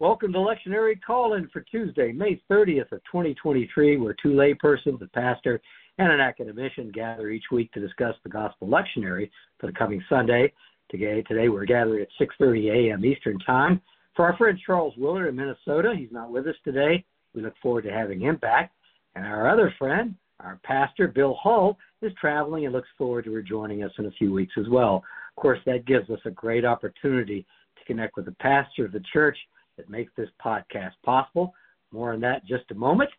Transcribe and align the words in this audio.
Welcome 0.00 0.32
to 0.32 0.40
Lectionary 0.40 1.00
Call-In 1.00 1.48
for 1.52 1.60
Tuesday, 1.60 2.10
May 2.10 2.42
30th 2.50 2.90
of 2.90 3.00
2023, 3.04 3.96
where 3.96 4.16
two 4.20 4.30
laypersons, 4.30 5.00
a 5.00 5.06
pastor 5.06 5.60
and 5.98 6.10
an 6.10 6.18
academician, 6.18 6.90
gather 6.90 7.28
each 7.28 7.44
week 7.52 7.70
to 7.72 7.80
discuss 7.80 8.16
the 8.24 8.28
Gospel 8.28 8.66
Lectionary 8.66 9.30
for 9.60 9.68
the 9.68 9.72
coming 9.72 10.02
Sunday. 10.08 10.52
Today, 10.90 11.22
today 11.22 11.48
we're 11.48 11.64
gathering 11.64 12.02
at 12.02 12.08
6:30 12.20 12.90
a.m. 12.90 13.04
Eastern 13.04 13.38
Time. 13.38 13.80
For 14.16 14.24
our 14.24 14.36
friend 14.36 14.58
Charles 14.66 14.94
Willard 14.96 15.28
in 15.28 15.36
Minnesota, 15.36 15.94
he's 15.96 16.10
not 16.10 16.32
with 16.32 16.48
us 16.48 16.56
today. 16.64 17.04
We 17.32 17.42
look 17.42 17.54
forward 17.62 17.82
to 17.82 17.92
having 17.92 18.20
him 18.20 18.34
back. 18.38 18.72
And 19.14 19.24
our 19.24 19.48
other 19.48 19.72
friend, 19.78 20.16
our 20.40 20.58
pastor 20.64 21.06
Bill 21.06 21.38
Hull, 21.40 21.78
is 22.02 22.12
traveling 22.20 22.64
and 22.64 22.74
looks 22.74 22.88
forward 22.98 23.26
to 23.26 23.30
rejoining 23.30 23.84
us 23.84 23.92
in 23.98 24.06
a 24.06 24.10
few 24.18 24.32
weeks 24.32 24.54
as 24.58 24.68
well. 24.68 25.04
Of 25.36 25.40
course, 25.40 25.60
that 25.66 25.86
gives 25.86 26.10
us 26.10 26.20
a 26.24 26.32
great 26.32 26.64
opportunity 26.64 27.46
to 27.78 27.84
connect 27.84 28.16
with 28.16 28.24
the 28.24 28.36
pastor 28.40 28.84
of 28.86 28.90
the 28.90 29.02
church 29.12 29.38
that 29.76 29.90
makes 29.90 30.12
this 30.16 30.28
podcast 30.44 30.92
possible. 31.04 31.54
More 31.92 32.12
on 32.12 32.20
that 32.20 32.44
just 32.46 32.70
a 32.70 32.74
moment. 32.74 33.10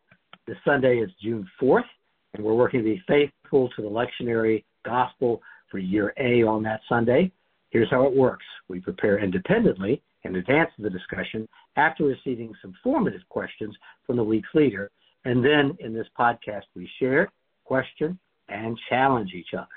This 0.47 0.57
Sunday 0.65 0.97
is 0.97 1.09
June 1.21 1.47
4th, 1.61 1.85
and 2.33 2.43
we're 2.43 2.53
working 2.53 2.81
to 2.81 2.83
be 2.83 3.01
faithful 3.07 3.69
to 3.75 3.81
the 3.81 3.89
lectionary 3.89 4.63
gospel 4.85 5.41
for 5.71 5.79
year 5.79 6.13
A 6.17 6.43
on 6.43 6.63
that 6.63 6.81
Sunday. 6.87 7.31
Here's 7.69 7.89
how 7.89 8.05
it 8.05 8.15
works 8.15 8.45
we 8.67 8.79
prepare 8.79 9.19
independently 9.19 10.01
in 10.23 10.35
advance 10.35 10.69
of 10.77 10.83
the 10.83 10.89
discussion 10.89 11.47
after 11.75 12.03
receiving 12.03 12.53
some 12.61 12.73
formative 12.83 13.21
questions 13.29 13.75
from 14.05 14.17
the 14.17 14.23
week's 14.23 14.49
leader. 14.53 14.91
And 15.25 15.43
then 15.43 15.75
in 15.79 15.93
this 15.93 16.07
podcast, 16.17 16.63
we 16.75 16.89
share, 16.99 17.31
question, 17.63 18.17
and 18.49 18.77
challenge 18.89 19.31
each 19.33 19.53
other. 19.53 19.67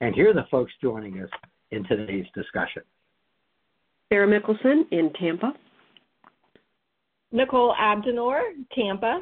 And 0.00 0.14
here 0.14 0.30
are 0.30 0.34
the 0.34 0.46
folks 0.50 0.72
joining 0.82 1.20
us 1.20 1.30
in 1.70 1.84
today's 1.84 2.26
discussion. 2.34 2.82
Sarah 4.12 4.28
Mickelson 4.28 4.82
in 4.90 5.12
Tampa. 5.18 5.52
Nicole 7.34 7.74
Abdenor, 7.74 8.40
Tampa. 8.72 9.20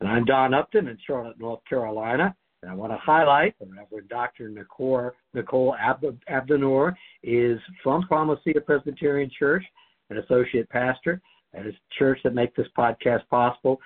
And 0.00 0.08
I'm 0.08 0.24
Don 0.24 0.54
Upton 0.54 0.86
in 0.86 0.96
Charlotte, 1.04 1.40
North 1.40 1.58
Carolina. 1.68 2.36
And 2.62 2.70
I 2.70 2.74
want 2.74 2.92
to 2.92 2.98
highlight 2.98 3.58
the 3.58 3.66
Reverend 3.66 4.08
Dr. 4.08 4.48
Nicole, 4.48 5.10
Nicole 5.34 5.74
Ab- 5.74 6.20
Abdenor 6.30 6.94
is 7.24 7.58
from 7.82 8.06
Palma 8.06 8.36
Ceia 8.46 8.64
Presbyterian 8.64 9.28
Church, 9.36 9.64
an 10.10 10.18
associate 10.18 10.68
pastor 10.68 11.20
at 11.52 11.66
a 11.66 11.72
church 11.98 12.20
that 12.22 12.32
makes 12.32 12.56
this 12.56 12.68
podcast 12.78 13.26
possible. 13.28 13.80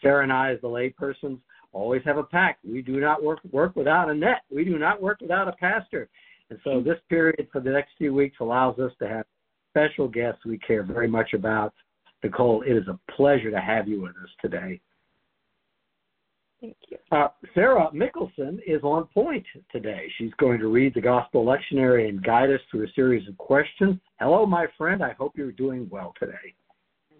Sarah 0.00 0.22
and 0.22 0.32
I, 0.32 0.52
as 0.52 0.60
the 0.60 0.68
laypersons, 0.68 1.40
always 1.72 2.02
have 2.04 2.18
a 2.18 2.22
pact. 2.22 2.64
We 2.64 2.80
do 2.80 3.00
not 3.00 3.24
work 3.24 3.40
work 3.50 3.74
without 3.74 4.08
a 4.08 4.14
net. 4.14 4.42
We 4.54 4.64
do 4.64 4.78
not 4.78 5.02
work 5.02 5.20
without 5.20 5.48
a 5.48 5.52
pastor. 5.52 6.08
And 6.50 6.60
so 6.62 6.80
this 6.80 6.98
period 7.08 7.48
for 7.50 7.60
the 7.60 7.70
next 7.70 7.90
few 7.98 8.14
weeks 8.14 8.36
allows 8.38 8.78
us 8.78 8.92
to 9.00 9.08
have 9.08 9.26
special 9.70 10.06
guests 10.06 10.44
we 10.44 10.58
care 10.58 10.84
very 10.84 11.08
much 11.08 11.32
about 11.34 11.74
Nicole, 12.22 12.62
it 12.62 12.72
is 12.72 12.88
a 12.88 12.98
pleasure 13.12 13.50
to 13.50 13.60
have 13.60 13.88
you 13.88 14.02
with 14.02 14.12
us 14.22 14.30
today. 14.40 14.80
Thank 16.60 16.76
you. 16.88 16.96
Uh, 17.12 17.28
Sarah 17.54 17.88
Mickelson 17.94 18.58
is 18.66 18.82
on 18.82 19.04
point 19.14 19.46
today. 19.70 20.10
She's 20.18 20.32
going 20.38 20.58
to 20.58 20.66
read 20.66 20.92
the 20.94 21.00
Gospel 21.00 21.44
Lectionary 21.44 22.08
and 22.08 22.22
guide 22.22 22.50
us 22.50 22.60
through 22.70 22.84
a 22.84 22.92
series 22.96 23.28
of 23.28 23.38
questions. 23.38 23.98
Hello, 24.18 24.44
my 24.44 24.66
friend. 24.76 25.04
I 25.04 25.12
hope 25.12 25.34
you're 25.36 25.52
doing 25.52 25.88
well 25.90 26.14
today. 26.18 26.54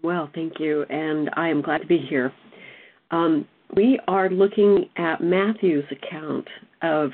Well, 0.03 0.29
thank 0.35 0.55
you, 0.59 0.83
and 0.91 1.31
I 1.35 1.49
am 1.49 1.63
glad 1.63 1.79
to 1.79 1.87
be 1.87 1.99
here. 1.99 2.33
Um, 3.13 3.47
we 3.77 4.01
are 4.09 4.29
looking 4.29 4.87
at 4.97 5.21
Matthew's 5.21 5.85
account 5.91 6.47
of 6.83 7.11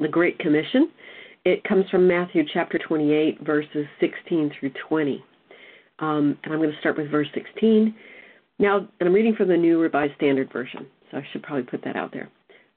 the 0.00 0.08
Great 0.08 0.38
Commission. 0.38 0.90
It 1.44 1.62
comes 1.64 1.88
from 1.90 2.08
Matthew 2.08 2.44
chapter 2.52 2.78
28, 2.78 3.44
verses 3.44 3.86
16 4.00 4.52
through 4.58 4.72
20. 4.88 5.24
Um, 6.00 6.38
and 6.44 6.52
I'm 6.52 6.60
going 6.60 6.72
to 6.72 6.78
start 6.80 6.96
with 6.96 7.10
verse 7.10 7.28
16. 7.34 7.94
Now, 8.58 8.78
and 8.78 9.08
I'm 9.08 9.12
reading 9.12 9.34
from 9.34 9.48
the 9.48 9.56
New 9.56 9.80
Revised 9.80 10.14
Standard 10.16 10.52
Version, 10.52 10.86
so 11.10 11.18
I 11.18 11.26
should 11.32 11.42
probably 11.42 11.64
put 11.64 11.82
that 11.84 11.96
out 11.96 12.12
there. 12.12 12.28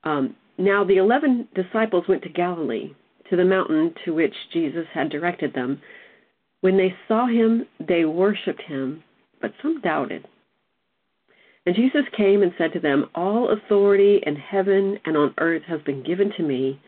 Um, 0.04 0.36
now, 0.58 0.84
the 0.84 0.98
eleven 0.98 1.48
disciples 1.56 2.06
went 2.08 2.24
to 2.24 2.30
Galilee, 2.30 2.94
to 3.30 3.36
the 3.36 3.46
mountain 3.46 3.94
to 4.06 4.14
which 4.14 4.34
Jesus 4.54 4.86
had 4.94 5.10
directed 5.10 5.54
them. 5.54 5.82
When 6.62 6.78
they 6.78 6.94
saw 7.08 7.26
him, 7.26 7.66
they 7.80 8.06
worshipped 8.06 8.62
him, 8.62 9.04
but 9.42 9.54
some 9.62 9.82
doubted. 9.82 10.28
And 11.66 11.76
Jesus 11.76 12.04
came 12.16 12.42
and 12.42 12.54
said 12.58 12.74
to 12.74 12.80
them, 12.80 13.10
All 13.16 13.52
authority 13.52 14.22
in 14.26 14.36
heaven 14.36 15.00
and 15.06 15.16
on 15.16 15.34
earth 15.40 15.64
has 15.68 15.82
been 15.82 16.04
given 16.04 16.32
to 16.38 16.44
me. 16.44 16.80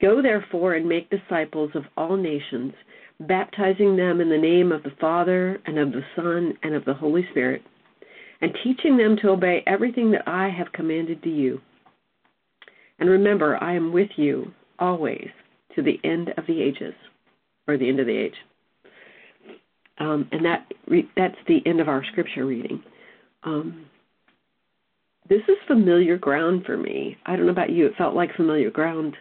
Go 0.00 0.20
therefore 0.20 0.74
and 0.74 0.88
make 0.88 1.10
disciples 1.10 1.70
of 1.74 1.84
all 1.96 2.16
nations 2.16 2.74
baptizing 3.20 3.96
them 3.96 4.20
in 4.20 4.28
the 4.28 4.38
name 4.38 4.72
of 4.72 4.82
the 4.82 4.92
Father 5.00 5.60
and 5.66 5.78
of 5.78 5.92
the 5.92 6.04
Son 6.16 6.54
and 6.62 6.74
of 6.74 6.84
the 6.84 6.94
Holy 6.94 7.26
Spirit, 7.30 7.62
and 8.40 8.52
teaching 8.64 8.96
them 8.96 9.16
to 9.22 9.30
obey 9.30 9.62
everything 9.66 10.10
that 10.10 10.26
I 10.26 10.48
have 10.48 10.72
commanded 10.72 11.22
to 11.22 11.30
you. 11.30 11.60
And 12.98 13.08
remember, 13.08 13.62
I 13.62 13.74
am 13.74 13.92
with 13.92 14.10
you 14.16 14.52
always 14.78 15.28
to 15.74 15.82
the 15.82 15.98
end 16.04 16.30
of 16.36 16.46
the 16.46 16.60
ages, 16.60 16.94
or 17.66 17.76
the 17.76 17.88
end 17.88 18.00
of 18.00 18.06
the 18.06 18.16
age. 18.16 18.34
Um, 19.98 20.28
and 20.32 20.44
that 20.44 20.72
that's 21.16 21.36
the 21.46 21.60
end 21.66 21.80
of 21.80 21.88
our 21.88 22.04
scripture 22.10 22.46
reading. 22.46 22.82
Um, 23.44 23.86
this 25.28 25.42
is 25.48 25.56
familiar 25.66 26.18
ground 26.18 26.64
for 26.64 26.76
me. 26.76 27.16
I 27.26 27.36
don't 27.36 27.46
know 27.46 27.52
about 27.52 27.70
you; 27.70 27.86
it 27.86 27.96
felt 27.96 28.14
like 28.14 28.34
familiar 28.34 28.70
ground 28.70 29.16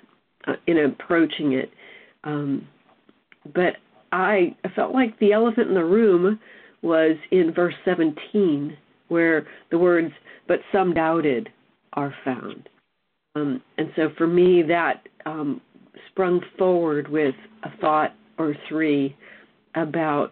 uh, 0.47 0.53
in 0.67 0.77
approaching 0.77 1.53
it. 1.53 1.71
Um, 2.23 2.67
but 3.53 3.77
I 4.11 4.55
felt 4.75 4.93
like 4.93 5.17
the 5.19 5.33
elephant 5.33 5.69
in 5.69 5.73
the 5.73 5.83
room 5.83 6.39
was 6.81 7.15
in 7.31 7.53
verse 7.53 7.75
17, 7.85 8.75
where 9.07 9.47
the 9.69 9.77
words, 9.77 10.11
but 10.47 10.59
some 10.71 10.93
doubted, 10.93 11.49
are 11.93 12.13
found. 12.23 12.69
Um, 13.35 13.61
and 13.77 13.91
so 13.95 14.09
for 14.17 14.27
me, 14.27 14.63
that 14.63 15.07
um, 15.25 15.61
sprung 16.09 16.41
forward 16.57 17.07
with 17.09 17.35
a 17.63 17.69
thought 17.77 18.13
or 18.37 18.55
three 18.67 19.15
about 19.75 20.31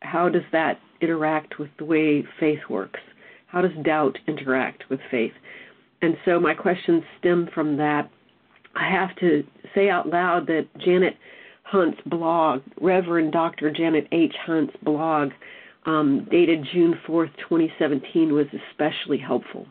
how 0.00 0.28
does 0.28 0.42
that 0.52 0.78
interact 1.00 1.58
with 1.58 1.70
the 1.78 1.84
way 1.84 2.24
faith 2.38 2.60
works? 2.68 3.00
How 3.46 3.62
does 3.62 3.72
doubt 3.84 4.18
interact 4.26 4.84
with 4.90 5.00
faith? 5.10 5.32
And 6.02 6.16
so 6.24 6.38
my 6.38 6.54
questions 6.54 7.02
stem 7.18 7.48
from 7.54 7.76
that. 7.78 8.10
I 8.76 8.90
have 8.90 9.16
to 9.16 9.42
say 9.74 9.90
out 9.90 10.08
loud 10.08 10.46
that 10.46 10.68
Janet 10.78 11.16
Hunt's 11.70 12.00
blog, 12.06 12.62
Reverend 12.80 13.32
Dr. 13.32 13.70
Janet 13.70 14.08
H. 14.10 14.34
Hunt's 14.46 14.74
blog, 14.82 15.30
um, 15.84 16.26
dated 16.30 16.66
June 16.72 16.98
4th, 17.06 17.30
2017, 17.48 18.32
was 18.32 18.46
especially 18.70 19.18
helpful. 19.18 19.66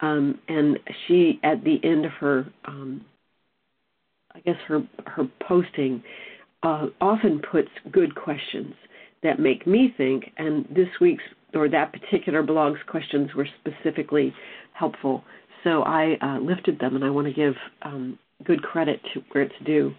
Um, 0.00 0.38
and 0.48 0.78
she, 1.06 1.38
at 1.42 1.62
the 1.62 1.78
end 1.84 2.06
of 2.06 2.12
her, 2.12 2.46
um, 2.64 3.04
I 4.34 4.40
guess 4.40 4.56
her 4.66 4.82
her 5.06 5.28
posting, 5.46 6.02
uh, 6.62 6.86
often 7.02 7.42
puts 7.50 7.68
good 7.90 8.14
questions 8.14 8.74
that 9.22 9.38
make 9.38 9.66
me 9.66 9.92
think. 9.96 10.30
And 10.38 10.64
this 10.70 10.88
week's 11.02 11.24
or 11.52 11.68
that 11.68 11.92
particular 11.92 12.42
blog's 12.42 12.80
questions 12.86 13.34
were 13.34 13.48
specifically 13.60 14.32
helpful. 14.72 15.22
So 15.64 15.82
I 15.82 16.16
uh, 16.22 16.38
lifted 16.38 16.78
them, 16.78 16.96
and 16.96 17.04
I 17.04 17.10
want 17.10 17.26
to 17.26 17.34
give 17.34 17.54
um, 17.82 18.18
good 18.44 18.62
credit 18.62 19.00
to 19.12 19.22
where 19.32 19.44
it's 19.44 19.54
due 19.66 19.94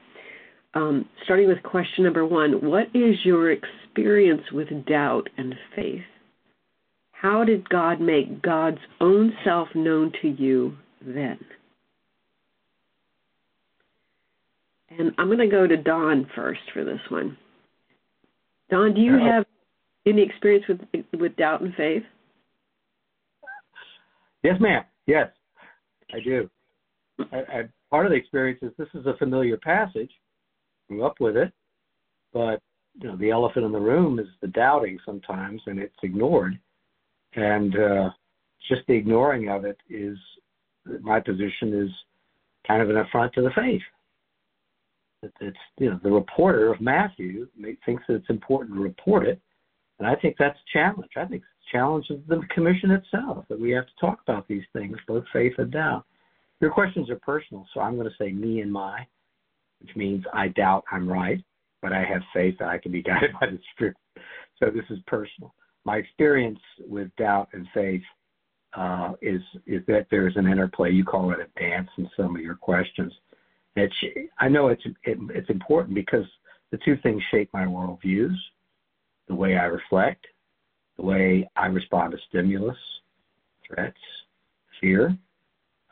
um, 0.74 1.08
starting 1.24 1.48
with 1.48 1.62
question 1.64 2.04
number 2.04 2.26
one 2.26 2.66
What 2.66 2.88
is 2.94 3.16
your 3.24 3.52
experience 3.52 4.44
with 4.52 4.68
doubt 4.86 5.28
and 5.38 5.56
faith? 5.76 6.02
How 7.12 7.44
did 7.44 7.70
God 7.70 8.02
make 8.02 8.42
God's 8.42 8.80
own 9.00 9.34
self 9.44 9.68
known 9.76 10.12
to 10.22 10.30
you 10.30 10.76
then? 11.02 11.40
And 14.98 15.12
I'm 15.18 15.28
going 15.28 15.38
to 15.40 15.48
go 15.48 15.68
to 15.68 15.78
Don 15.78 16.28
first 16.36 16.62
for 16.74 16.84
this 16.84 17.00
one. 17.10 17.38
Don, 18.70 18.94
do 18.94 19.02
you 19.02 19.18
have 19.18 19.46
any 20.06 20.22
experience 20.22 20.66
with 20.68 21.06
with 21.20 21.36
doubt 21.36 21.62
and 21.62 21.74
faith? 21.76 22.04
Yes, 24.44 24.56
ma'am. 24.60 24.84
Yes, 25.06 25.28
I 26.14 26.20
do. 26.24 26.50
I, 27.32 27.38
I, 27.38 27.62
part 27.90 28.06
of 28.06 28.12
the 28.12 28.18
experience 28.18 28.60
is 28.62 28.72
this 28.78 28.88
is 28.94 29.06
a 29.06 29.16
familiar 29.18 29.58
passage, 29.58 30.12
grew 30.92 31.06
up 31.06 31.20
with 31.20 31.38
it, 31.38 31.52
but 32.34 32.62
you 33.00 33.08
know 33.08 33.16
the 33.16 33.32
elephant 33.32 33.66
in 33.66 33.72
the 33.72 33.80
room 33.80 34.20
is 34.20 34.28
the 34.42 34.48
doubting 34.48 35.00
sometimes, 35.06 35.62
and 35.66 35.80
it's 35.80 35.96
ignored, 36.04 36.60
and 37.36 37.76
uh, 37.80 38.10
just 38.68 38.82
the 38.88 38.94
ignoring 38.94 39.50
of 39.50 39.64
it 39.64 39.78
is 39.90 40.18
my 41.02 41.20
position 41.20 41.74
is 41.74 41.90
kind 42.68 42.82
of 42.82 42.90
an 42.90 42.98
affront 42.98 43.34
to 43.34 43.42
the 43.42 43.52
faith. 43.56 43.82
That 45.22 45.32
it's 45.40 45.58
you 45.78 45.90
know 45.90 46.00
the 46.04 46.12
reporter 46.12 46.74
of 46.74 46.82
Matthew 46.82 47.48
thinks 47.86 48.04
that 48.08 48.16
it's 48.16 48.30
important 48.30 48.76
to 48.76 48.82
report 48.82 49.26
it, 49.26 49.40
and 50.00 50.08
I 50.08 50.16
think 50.16 50.36
that's 50.38 50.60
a 50.60 50.78
challenge. 50.78 51.12
I 51.16 51.26
think 51.26 51.44
it's 51.44 51.70
a 51.70 51.78
challenge 51.78 52.10
of 52.10 52.28
the 52.28 52.42
commission 52.54 52.92
itself 52.92 53.46
that 53.48 53.60
we 53.60 53.72
have 53.72 53.86
to 53.86 53.94
talk 54.02 54.20
about 54.28 54.46
these 54.50 54.66
things, 54.74 54.98
both 55.08 55.24
faith 55.32 55.54
and 55.58 55.72
doubt. 55.72 56.06
Your 56.60 56.72
questions 56.72 57.10
are 57.10 57.20
personal, 57.20 57.66
so 57.74 57.80
I'm 57.80 57.96
going 57.96 58.10
to 58.10 58.24
say 58.24 58.34
me 58.34 58.60
and 58.60 58.72
my 58.72 59.08
which 59.82 59.96
means 59.96 60.24
I 60.34 60.50
doubt 60.50 60.84
I'm 60.92 61.08
right, 61.08 61.44
but 61.82 61.92
I 61.92 62.04
have 62.04 62.22
faith 62.34 62.56
that 62.60 62.70
I 62.70 62.78
can 62.78 62.92
be 62.92 63.02
guided 63.02 63.32
by 63.40 63.48
the 63.48 63.60
Spirit. 63.76 63.98
So 64.60 64.70
this 64.70 64.86
is 64.90 65.00
personal. 65.08 65.54
My 65.86 65.98
experience 65.98 66.60
with 66.88 67.10
doubt 67.18 67.50
and 67.54 67.68
faith 67.74 68.04
uh, 68.74 69.14
is 69.22 69.42
is 69.66 69.82
that 69.88 70.08
there's 70.12 70.38
an 70.38 70.48
interplay. 70.48 70.92
You 70.92 71.04
call 71.04 71.32
it 71.32 71.40
a 71.40 71.60
dance 71.60 71.90
in 71.98 72.10
some 72.16 72.36
of 72.36 72.42
your 72.42 72.56
questions. 72.56 73.12
It's, 73.76 73.94
I 74.40 74.48
know 74.48 74.68
it's 74.68 74.84
it, 75.04 75.18
it's 75.34 75.50
important 75.50 75.96
because 75.96 76.26
the 76.72 76.80
two 76.86 76.98
things 77.04 77.22
shape 77.32 77.50
my 77.54 77.66
worldviews, 77.66 78.36
the 79.28 79.36
way 79.36 79.58
I 79.58 79.66
reflect, 79.66 80.26
the 80.98 81.04
way 81.04 81.50
I 81.56 81.66
respond 81.66 82.12
to 82.12 82.18
stimulus, 82.30 82.78
threats, 83.68 83.98
fear. 84.80 85.18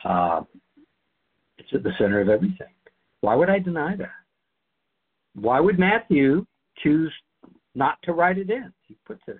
Uh, 0.05 0.43
it's 1.57 1.69
at 1.73 1.83
the 1.83 1.91
center 1.97 2.21
of 2.21 2.29
everything. 2.29 2.67
Why 3.21 3.35
would 3.35 3.49
I 3.49 3.59
deny 3.59 3.95
that? 3.97 4.09
Why 5.35 5.59
would 5.59 5.79
Matthew 5.79 6.45
choose 6.83 7.13
not 7.75 7.97
to 8.03 8.13
write 8.13 8.37
it 8.37 8.49
in? 8.49 8.71
He 8.87 8.97
puts 9.05 9.21
it 9.27 9.31
in. 9.31 9.39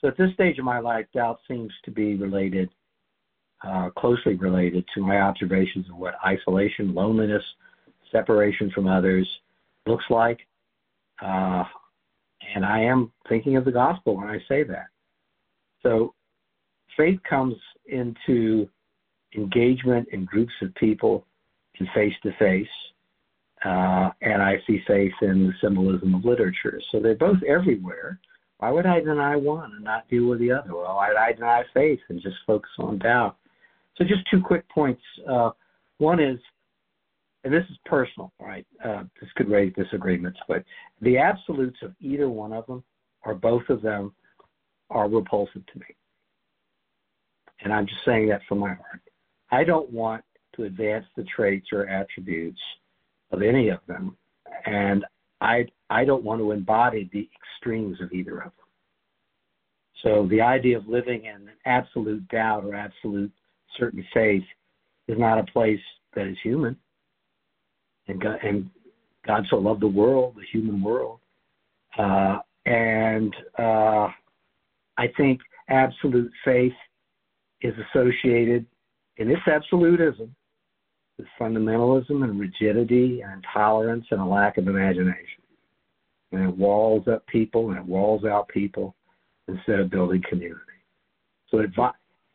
So 0.00 0.08
at 0.08 0.16
this 0.16 0.32
stage 0.34 0.58
of 0.58 0.64
my 0.64 0.78
life, 0.78 1.06
doubt 1.12 1.40
seems 1.48 1.72
to 1.84 1.90
be 1.90 2.14
related, 2.14 2.70
uh, 3.66 3.90
closely 3.96 4.34
related 4.34 4.84
to 4.94 5.00
my 5.00 5.20
observations 5.20 5.86
of 5.90 5.96
what 5.96 6.14
isolation, 6.24 6.94
loneliness, 6.94 7.42
separation 8.12 8.70
from 8.74 8.86
others 8.86 9.28
looks 9.86 10.04
like. 10.08 10.38
Uh, 11.20 11.64
and 12.54 12.64
I 12.64 12.80
am 12.80 13.12
thinking 13.28 13.56
of 13.56 13.64
the 13.64 13.72
gospel 13.72 14.16
when 14.16 14.28
I 14.28 14.38
say 14.48 14.62
that. 14.64 14.86
So 15.82 16.14
faith 16.96 17.18
comes 17.28 17.56
into 17.86 18.68
engagement 19.34 20.08
in 20.12 20.24
groups 20.24 20.52
of 20.62 20.74
people 20.76 21.26
and 21.78 21.88
face 21.94 22.14
to 22.22 22.32
face. 22.38 22.68
And 23.62 24.42
I 24.42 24.56
see 24.66 24.82
faith 24.86 25.12
in 25.22 25.46
the 25.46 25.52
symbolism 25.60 26.14
of 26.14 26.24
literature. 26.24 26.80
So 26.90 27.00
they're 27.00 27.14
both 27.14 27.42
everywhere. 27.46 28.20
Why 28.58 28.70
would 28.70 28.86
I 28.86 29.00
deny 29.00 29.36
one 29.36 29.72
and 29.72 29.84
not 29.84 30.08
deal 30.08 30.26
with 30.26 30.40
the 30.40 30.50
other? 30.50 30.74
Well, 30.74 30.96
why 30.96 31.08
would 31.08 31.16
I 31.16 31.32
deny 31.32 31.64
faith 31.72 32.00
and 32.08 32.20
just 32.20 32.36
focus 32.46 32.70
on 32.78 32.98
doubt? 32.98 33.36
So 33.96 34.04
just 34.04 34.28
two 34.30 34.40
quick 34.40 34.68
points. 34.68 35.02
Uh, 35.28 35.50
one 35.98 36.20
is, 36.20 36.38
and 37.44 37.52
this 37.52 37.64
is 37.70 37.76
personal, 37.84 38.32
right? 38.40 38.66
Uh, 38.84 39.04
this 39.20 39.30
could 39.36 39.48
raise 39.48 39.72
disagreements, 39.74 40.38
but 40.48 40.64
the 41.00 41.18
absolutes 41.18 41.78
of 41.82 41.94
either 42.00 42.28
one 42.28 42.52
of 42.52 42.66
them 42.66 42.82
or 43.24 43.34
both 43.34 43.68
of 43.68 43.80
them 43.82 44.12
are 44.90 45.08
repulsive 45.08 45.64
to 45.66 45.78
me. 45.78 45.86
And 47.60 47.72
I'm 47.72 47.86
just 47.86 48.04
saying 48.04 48.28
that 48.28 48.40
from 48.48 48.58
my 48.58 48.68
heart. 48.68 49.02
I 49.50 49.64
don't 49.64 49.90
want 49.90 50.24
to 50.58 50.64
advance 50.64 51.06
the 51.16 51.24
traits 51.24 51.68
or 51.72 51.86
attributes 51.88 52.60
of 53.30 53.42
any 53.42 53.70
of 53.70 53.78
them, 53.86 54.16
and 54.66 55.04
I 55.40 55.66
I 55.88 56.04
don't 56.04 56.24
want 56.24 56.40
to 56.40 56.52
embody 56.52 57.08
the 57.12 57.28
extremes 57.36 58.00
of 58.00 58.12
either 58.12 58.38
of 58.38 58.44
them. 58.44 58.52
So 60.02 60.28
the 60.30 60.40
idea 60.40 60.76
of 60.76 60.86
living 60.86 61.24
in 61.24 61.48
absolute 61.64 62.26
doubt 62.28 62.64
or 62.64 62.74
absolute 62.74 63.32
certain 63.78 64.04
faith 64.12 64.44
is 65.08 65.18
not 65.18 65.38
a 65.38 65.44
place 65.44 65.80
that 66.14 66.26
is 66.26 66.36
human. 66.42 66.76
And 68.06 68.20
God, 68.20 68.38
and 68.42 68.70
God 69.26 69.44
so 69.50 69.56
loved 69.56 69.80
the 69.80 69.88
world, 69.88 70.36
the 70.36 70.46
human 70.52 70.82
world, 70.82 71.20
uh, 71.98 72.38
and 72.64 73.34
uh, 73.58 74.08
I 74.96 75.08
think 75.16 75.40
absolute 75.68 76.30
faith 76.44 76.72
is 77.60 77.74
associated 77.90 78.64
in 79.16 79.30
its 79.30 79.46
absolutism 79.46 80.34
fundamentalism 81.38 82.24
and 82.24 82.38
rigidity 82.38 83.20
and 83.22 83.32
intolerance 83.34 84.06
and 84.10 84.20
a 84.20 84.24
lack 84.24 84.58
of 84.58 84.68
imagination. 84.68 85.42
And 86.32 86.48
it 86.48 86.56
walls 86.56 87.06
up 87.08 87.26
people 87.26 87.70
and 87.70 87.78
it 87.78 87.84
walls 87.84 88.24
out 88.24 88.48
people 88.48 88.94
instead 89.48 89.80
of 89.80 89.90
building 89.90 90.22
community. 90.28 90.60
So 91.50 91.58
it, 91.58 91.70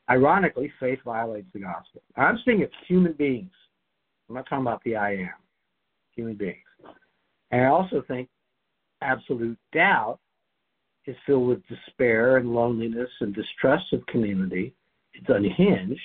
ironically, 0.09 0.71
faith 0.79 0.99
violates 1.05 1.47
the 1.53 1.59
gospel. 1.59 2.01
I'm 2.15 2.39
speaking 2.39 2.63
of 2.63 2.69
human 2.87 3.13
beings. 3.13 3.51
I'm 4.27 4.35
not 4.35 4.47
talking 4.49 4.65
about 4.65 4.83
the 4.83 4.95
I 4.95 5.11
am, 5.11 5.29
human 6.15 6.35
beings. 6.35 6.57
And 7.51 7.61
I 7.61 7.67
also 7.67 8.03
think 8.07 8.29
absolute 9.01 9.57
doubt 9.73 10.19
is 11.05 11.15
filled 11.25 11.49
with 11.49 11.67
despair 11.67 12.37
and 12.37 12.53
loneliness 12.53 13.09
and 13.19 13.35
distrust 13.35 13.93
of 13.93 14.05
community. 14.07 14.73
It's 15.13 15.29
unhinged 15.29 15.99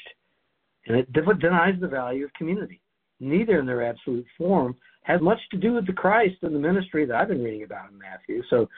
and 0.88 0.96
it 0.96 1.12
denies 1.12 1.74
the 1.80 1.88
value 1.88 2.24
of 2.24 2.32
community. 2.32 2.80
Neither 3.20 3.58
in 3.58 3.66
their 3.66 3.84
absolute 3.84 4.26
form 4.36 4.76
has 5.02 5.20
much 5.20 5.40
to 5.50 5.56
do 5.56 5.72
with 5.72 5.86
the 5.86 5.92
Christ 5.92 6.36
and 6.42 6.54
the 6.54 6.58
ministry 6.58 7.06
that 7.06 7.16
I've 7.16 7.28
been 7.28 7.42
reading 7.42 7.64
about 7.64 7.90
in 7.90 7.98
Matthew. 7.98 8.42
So 8.50 8.68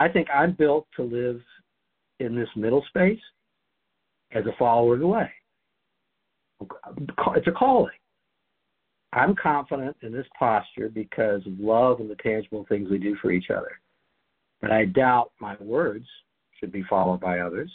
I 0.00 0.08
think 0.08 0.28
I'm 0.34 0.52
built 0.52 0.86
to 0.96 1.02
live 1.02 1.40
in 2.20 2.34
this 2.34 2.48
middle 2.56 2.84
space 2.88 3.20
as 4.32 4.44
a 4.46 4.56
follower 4.58 4.94
of 4.94 5.00
the 5.00 5.06
way. 5.06 5.30
It's 7.36 7.46
a 7.46 7.52
calling. 7.52 7.92
I'm 9.12 9.34
confident 9.36 9.96
in 10.02 10.12
this 10.12 10.26
posture 10.38 10.88
because 10.88 11.46
of 11.46 11.58
love 11.58 12.00
and 12.00 12.10
the 12.10 12.16
tangible 12.16 12.66
things 12.68 12.90
we 12.90 12.98
do 12.98 13.16
for 13.22 13.30
each 13.30 13.50
other. 13.50 13.80
But 14.60 14.72
I 14.72 14.86
doubt 14.86 15.30
my 15.40 15.56
words 15.60 16.06
should 16.58 16.72
be 16.72 16.82
followed 16.90 17.20
by 17.20 17.38
others 17.40 17.70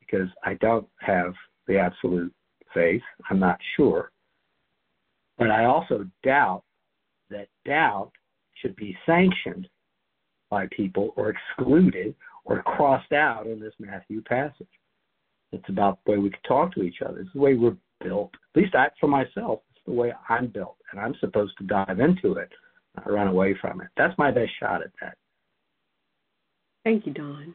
because 0.00 0.28
I 0.44 0.54
don't 0.54 0.86
have 1.00 1.34
the 1.66 1.78
absolute 1.78 2.32
faith. 2.72 3.02
I'm 3.28 3.40
not 3.40 3.58
sure. 3.76 4.10
But 5.38 5.50
I 5.50 5.64
also 5.64 6.06
doubt 6.22 6.62
that 7.30 7.48
doubt 7.66 8.12
should 8.60 8.76
be 8.76 8.96
sanctioned 9.04 9.68
by 10.50 10.66
people 10.76 11.12
or 11.16 11.30
excluded 11.30 12.14
or 12.44 12.62
crossed 12.62 13.12
out 13.12 13.46
in 13.46 13.58
this 13.58 13.72
Matthew 13.78 14.22
passage. 14.22 14.68
It's 15.52 15.68
about 15.68 15.98
the 16.04 16.12
way 16.12 16.18
we 16.18 16.30
can 16.30 16.42
talk 16.46 16.74
to 16.74 16.82
each 16.82 16.96
other. 17.04 17.20
It's 17.20 17.32
the 17.32 17.40
way 17.40 17.54
we're 17.54 17.76
built. 18.02 18.30
At 18.54 18.62
least 18.62 18.74
I, 18.74 18.88
for 19.00 19.08
myself, 19.08 19.60
it's 19.70 19.84
the 19.86 19.92
way 19.92 20.12
I'm 20.28 20.48
built, 20.48 20.76
and 20.92 21.00
I'm 21.00 21.14
supposed 21.20 21.56
to 21.58 21.64
dive 21.64 22.00
into 22.00 22.34
it, 22.34 22.50
not 22.96 23.10
run 23.10 23.28
away 23.28 23.56
from 23.60 23.80
it. 23.80 23.88
That's 23.96 24.16
my 24.18 24.30
best 24.30 24.50
shot 24.60 24.82
at 24.82 24.90
that. 25.00 25.16
Thank 26.84 27.06
you, 27.06 27.14
Don. 27.14 27.54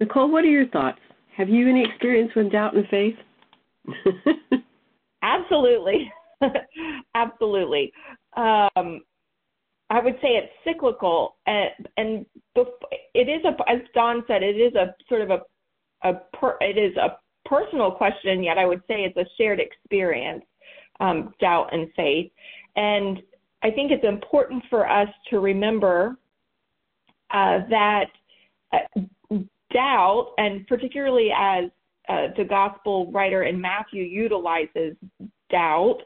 Nicole, 0.00 0.30
what 0.30 0.44
are 0.44 0.48
your 0.48 0.68
thoughts? 0.68 0.98
Have 1.36 1.48
you 1.48 1.68
any 1.68 1.84
experience 1.84 2.32
with 2.34 2.50
doubt 2.50 2.74
and 2.74 2.86
faith? 2.88 3.16
Absolutely. 5.22 6.10
Absolutely. 7.14 7.92
Um, 8.36 9.02
I 9.90 10.00
would 10.00 10.14
say 10.22 10.36
it's 10.36 10.52
cyclical, 10.64 11.36
and, 11.46 11.70
and 11.96 12.26
it 13.14 13.28
is 13.28 13.44
a, 13.44 13.70
as 13.70 13.80
Don 13.94 14.22
said, 14.26 14.42
it 14.42 14.56
is 14.56 14.74
a 14.74 14.94
sort 15.08 15.22
of 15.22 15.30
a, 15.30 16.08
a 16.08 16.14
per, 16.32 16.56
it 16.60 16.78
is 16.78 16.96
a 16.96 17.18
personal 17.44 17.90
question. 17.90 18.44
Yet 18.44 18.56
I 18.56 18.66
would 18.66 18.82
say 18.86 19.02
it's 19.04 19.16
a 19.16 19.26
shared 19.36 19.58
experience, 19.58 20.44
um, 21.00 21.34
doubt 21.40 21.70
and 21.72 21.88
faith, 21.96 22.30
and 22.76 23.20
I 23.62 23.70
think 23.70 23.90
it's 23.90 24.04
important 24.04 24.62
for 24.70 24.88
us 24.88 25.08
to 25.30 25.40
remember 25.40 26.16
uh, 27.32 27.60
that 27.68 28.06
uh, 28.72 29.36
doubt, 29.72 30.34
and 30.38 30.66
particularly 30.66 31.30
as 31.36 31.64
uh, 32.08 32.28
the 32.36 32.44
gospel 32.44 33.10
writer 33.12 33.44
in 33.44 33.60
Matthew 33.60 34.02
utilizes 34.04 34.96
doubt. 35.50 35.98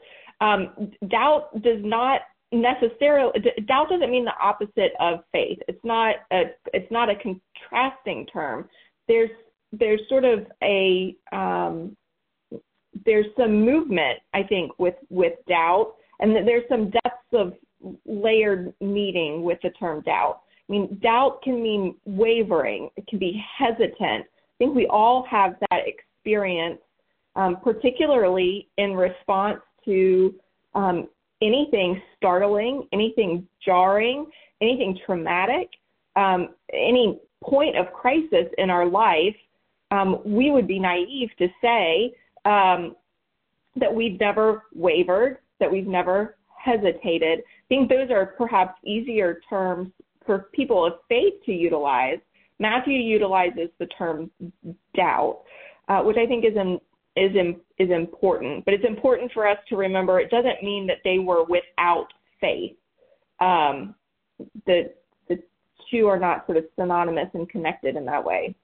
Um, 0.45 0.91
doubt 1.09 1.49
does 1.63 1.79
not 1.81 2.21
necessarily 2.51 3.31
doubt 3.67 3.89
doesn't 3.89 4.11
mean 4.11 4.25
the 4.25 4.37
opposite 4.41 4.91
of 4.99 5.21
faith. 5.31 5.57
It's 5.67 5.83
not 5.83 6.15
a 6.31 6.43
it's 6.73 6.91
not 6.91 7.09
a 7.09 7.15
contrasting 7.15 8.27
term. 8.27 8.69
There's 9.07 9.31
there's 9.71 10.01
sort 10.07 10.23
of 10.23 10.45
a 10.63 11.15
um, 11.31 11.97
there's 13.05 13.25
some 13.37 13.65
movement 13.65 14.19
I 14.33 14.43
think 14.43 14.71
with 14.77 14.95
with 15.09 15.33
doubt, 15.47 15.95
and 16.19 16.35
there's 16.35 16.67
some 16.69 16.91
depths 16.91 17.33
of 17.33 17.53
layered 18.05 18.71
meaning 18.79 19.43
with 19.43 19.57
the 19.63 19.71
term 19.71 20.01
doubt. 20.01 20.41
I 20.69 20.71
mean, 20.71 20.99
doubt 21.01 21.41
can 21.43 21.61
mean 21.61 21.95
wavering. 22.05 22.89
It 22.97 23.07
can 23.07 23.19
be 23.19 23.43
hesitant. 23.57 24.25
I 24.25 24.57
think 24.57 24.75
we 24.75 24.87
all 24.87 25.25
have 25.29 25.55
that 25.69 25.81
experience, 25.85 26.79
um, 27.35 27.57
particularly 27.63 28.69
in 28.77 28.93
response 28.93 29.59
to 29.85 30.35
um, 30.73 31.07
anything 31.41 32.01
startling, 32.17 32.87
anything 32.93 33.47
jarring, 33.63 34.27
anything 34.61 34.97
traumatic, 35.05 35.69
um, 36.15 36.49
any 36.73 37.19
point 37.43 37.77
of 37.77 37.91
crisis 37.93 38.47
in 38.57 38.69
our 38.69 38.85
life, 38.85 39.35
um, 39.91 40.19
we 40.25 40.51
would 40.51 40.67
be 40.67 40.79
naive 40.79 41.29
to 41.37 41.47
say 41.61 42.13
um, 42.45 42.95
that 43.75 43.93
we've 43.93 44.19
never 44.19 44.63
wavered, 44.73 45.37
that 45.59 45.71
we've 45.71 45.87
never 45.87 46.35
hesitated. 46.57 47.39
I 47.39 47.67
think 47.69 47.89
those 47.89 48.09
are 48.09 48.25
perhaps 48.25 48.79
easier 48.83 49.41
terms 49.49 49.91
for 50.25 50.49
people 50.53 50.85
of 50.85 50.93
faith 51.07 51.33
to 51.45 51.51
utilize 51.51 52.17
Matthew 52.59 52.97
utilizes 52.97 53.69
the 53.79 53.85
term 53.87 54.31
doubt, 54.95 55.41
uh, 55.87 56.01
which 56.01 56.17
I 56.17 56.25
think 56.25 56.45
is 56.45 56.55
in, 56.55 56.79
is 57.15 57.31
is 57.77 57.89
important. 57.89 58.65
But 58.65 58.73
it's 58.73 58.85
important 58.85 59.31
for 59.31 59.47
us 59.47 59.57
to 59.69 59.77
remember 59.77 60.19
it 60.19 60.29
doesn't 60.29 60.63
mean 60.63 60.87
that 60.87 60.97
they 61.03 61.19
were 61.19 61.43
without 61.43 62.07
faith. 62.41 62.75
Um, 63.39 63.95
the, 64.65 64.93
the 65.29 65.37
two 65.89 66.07
are 66.07 66.19
not 66.19 66.45
sort 66.45 66.57
of 66.57 66.65
synonymous 66.77 67.29
and 67.33 67.49
connected 67.49 67.95
in 67.95 68.05
that 68.05 68.23
way. 68.23 68.55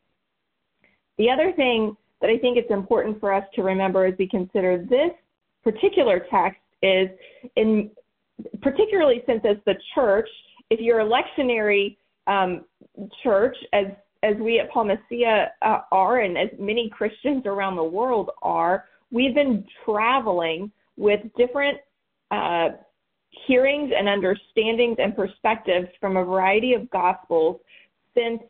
The 1.17 1.29
other 1.29 1.51
thing 1.53 1.96
that 2.20 2.29
I 2.29 2.38
think 2.38 2.58
it's 2.58 2.72
important 2.72 3.20
for 3.20 3.34
us 3.34 3.43
to 3.55 3.63
remember 3.63 4.05
as 4.05 4.13
we 4.17 4.27
consider 4.27 4.86
this 4.89 5.12
particular 5.63 6.25
text 6.31 6.60
is 6.81 7.10
in 7.55 7.91
particularly 8.62 9.24
since 9.25 9.41
as 9.48 9.58
the 9.65 9.75
church, 9.93 10.29
if 10.70 10.79
you're 10.79 11.01
a 11.01 11.05
lectionary 11.05 11.98
um, 12.27 12.65
church, 13.24 13.55
as 13.74 13.86
as 14.24 14.36
we 14.38 14.60
at 14.60 14.70
Paul 14.72 14.90
uh, 14.92 15.78
are, 15.92 16.20
and 16.20 16.38
as 16.38 16.50
many 16.60 16.90
Christians 16.90 17.44
around 17.46 17.75
the 17.75 17.84
world 17.84 18.30
are, 18.42 18.86
we've 19.12 19.34
been 19.34 19.66
traveling 19.84 20.72
with 20.98 21.22
different 21.38 21.80
uh, 22.30 22.70
hearings 23.48 23.92
and 23.98 24.08
understandings 24.08 24.98
and 25.00 25.16
perspectives 25.16 25.88
from 26.00 26.18
a 26.18 26.24
variety 26.24 26.74
of 26.74 26.90
gospels 26.92 27.60
since 28.16 28.42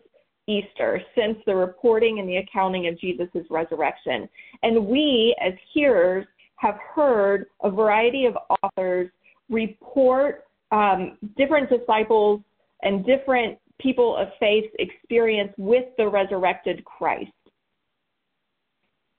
Easter, 0.48 1.02
since 1.16 1.38
the 1.46 1.56
reporting 1.56 2.20
and 2.20 2.28
the 2.28 2.38
accounting 2.38 2.88
of 2.88 3.00
Jesus' 3.00 3.30
resurrection. 3.50 4.28
And 4.64 4.86
we, 4.86 5.36
as 5.40 5.54
hearers, 5.74 6.26
have 6.56 6.78
heard 6.96 7.46
a 7.64 7.72
variety 7.72 8.26
of 8.26 8.36
authors 8.64 9.10
report 9.50 10.46
um, 10.72 11.18
different 11.38 11.70
disciples 11.70 12.42
and 12.82 13.06
different 13.06 13.58
people 13.82 14.16
of 14.18 14.28
faith's 14.40 14.74
experience 14.80 15.52
with 15.58 15.86
the 15.98 16.08
resurrected 16.08 16.84
Christ. 16.86 17.32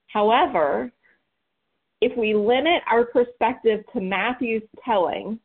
However, 0.09 0.92
if 2.00 2.16
we 2.19 2.35
limit 2.35 2.83
our 2.90 3.04
perspective 3.04 3.85
to 3.92 4.00
Matthew's 4.00 4.62
telling 4.85 5.38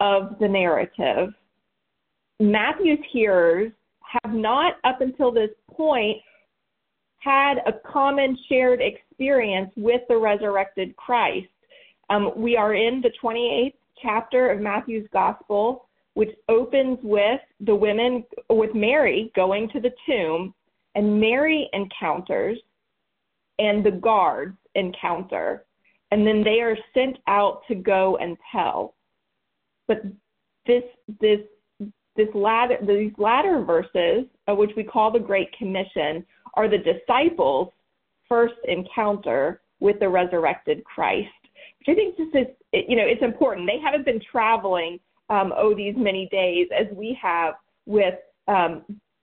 of 0.00 0.36
the 0.40 0.48
narrative, 0.48 1.34
Matthew's 2.40 2.98
hearers 3.10 3.72
have 4.22 4.34
not, 4.34 4.74
up 4.84 5.00
until 5.00 5.30
this 5.32 5.50
point, 5.70 6.18
had 7.18 7.58
a 7.66 7.72
common 7.86 8.36
shared 8.48 8.80
experience 8.80 9.70
with 9.76 10.00
the 10.08 10.16
resurrected 10.16 10.96
Christ. 10.96 11.46
Um, 12.10 12.32
we 12.36 12.56
are 12.56 12.74
in 12.74 13.00
the 13.00 13.12
28th 13.22 13.74
chapter 14.02 14.50
of 14.50 14.60
Matthew's 14.60 15.08
Gospel, 15.12 15.88
which 16.14 16.30
opens 16.48 16.98
with 17.02 17.40
the 17.60 17.74
women, 17.74 18.24
with 18.50 18.74
Mary 18.74 19.32
going 19.34 19.68
to 19.70 19.80
the 19.80 19.92
tomb, 20.06 20.54
and 20.94 21.20
Mary 21.20 21.68
encounters, 21.72 22.58
and 23.58 23.84
the 23.84 23.90
guards 23.90 24.56
encounter, 24.74 25.64
and 26.10 26.26
then 26.26 26.42
they 26.44 26.60
are 26.60 26.76
sent 26.92 27.16
out 27.26 27.62
to 27.68 27.74
go 27.74 28.16
and 28.18 28.36
tell. 28.50 28.94
But 29.88 30.02
this 30.66 30.84
this 31.20 31.40
this 32.14 32.28
latter 32.34 32.78
these 32.86 33.12
latter 33.16 33.62
verses, 33.64 34.26
which 34.48 34.72
we 34.76 34.84
call 34.84 35.10
the 35.10 35.18
Great 35.18 35.50
Commission, 35.56 36.24
are 36.54 36.68
the 36.68 36.78
disciples' 36.78 37.68
first 38.28 38.54
encounter 38.68 39.62
with 39.80 39.98
the 39.98 40.08
resurrected 40.08 40.84
Christ 40.84 41.28
which 41.84 41.96
I 41.96 41.98
think 41.98 42.16
just 42.16 42.34
is, 42.34 42.46
you 42.88 42.96
know, 42.96 43.04
it's 43.04 43.22
important. 43.22 43.66
They 43.66 43.80
haven't 43.82 44.04
been 44.04 44.20
traveling 44.30 45.00
um, 45.30 45.52
oh 45.56 45.74
these 45.74 45.94
many 45.96 46.28
days 46.30 46.68
as 46.76 46.86
we 46.94 47.18
have 47.20 47.54
with 47.86 48.14
um, 48.48 48.82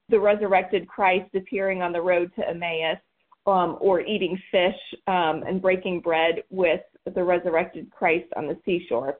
the 0.09 0.19
resurrected 0.19 0.87
Christ 0.87 1.33
appearing 1.35 1.81
on 1.81 1.91
the 1.91 2.01
road 2.01 2.31
to 2.35 2.47
Emmaus 2.47 2.97
um, 3.45 3.77
or 3.79 4.01
eating 4.01 4.39
fish 4.51 4.75
um, 5.07 5.43
and 5.47 5.61
breaking 5.61 6.01
bread 6.01 6.43
with 6.49 6.81
the 7.13 7.23
resurrected 7.23 7.89
Christ 7.91 8.27
on 8.35 8.47
the 8.47 8.57
seashore. 8.65 9.17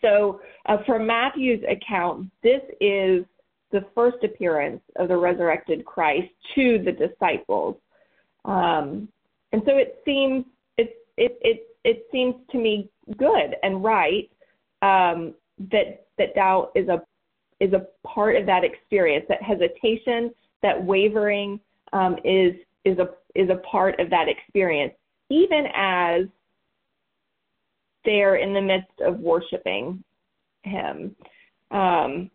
So, 0.00 0.40
uh, 0.66 0.78
from 0.84 1.06
Matthew's 1.06 1.62
account, 1.70 2.30
this 2.42 2.60
is 2.80 3.24
the 3.70 3.84
first 3.94 4.18
appearance 4.24 4.82
of 4.96 5.08
the 5.08 5.16
resurrected 5.16 5.84
Christ 5.84 6.28
to 6.54 6.82
the 6.84 6.92
disciples. 6.92 7.76
Um, 8.44 9.08
and 9.52 9.62
so 9.64 9.76
it 9.76 10.00
seems 10.04 10.44
it, 10.76 10.96
it, 11.16 11.38
it 11.40 11.66
it 11.84 12.06
seems 12.10 12.34
to 12.50 12.58
me 12.58 12.90
good 13.16 13.56
and 13.62 13.82
right 13.82 14.30
um, 14.82 15.34
that 15.70 16.06
that 16.18 16.34
doubt 16.34 16.72
is 16.74 16.88
a 16.88 17.02
is 17.60 17.72
a 17.72 17.86
part 18.06 18.36
of 18.36 18.46
that 18.46 18.64
experience. 18.64 19.24
That 19.28 19.42
hesitation, 19.42 20.30
that 20.62 20.82
wavering 20.82 21.60
um, 21.92 22.16
is 22.24 22.54
is 22.84 22.98
a 22.98 23.10
is 23.34 23.48
a 23.50 23.56
part 23.66 23.98
of 24.00 24.10
that 24.10 24.28
experience, 24.28 24.94
even 25.30 25.66
as 25.74 26.22
they're 28.04 28.36
in 28.36 28.52
the 28.52 28.60
midst 28.60 29.00
of 29.00 29.18
worshiping 29.20 30.02
Him. 30.62 31.14
Um, 31.70 32.30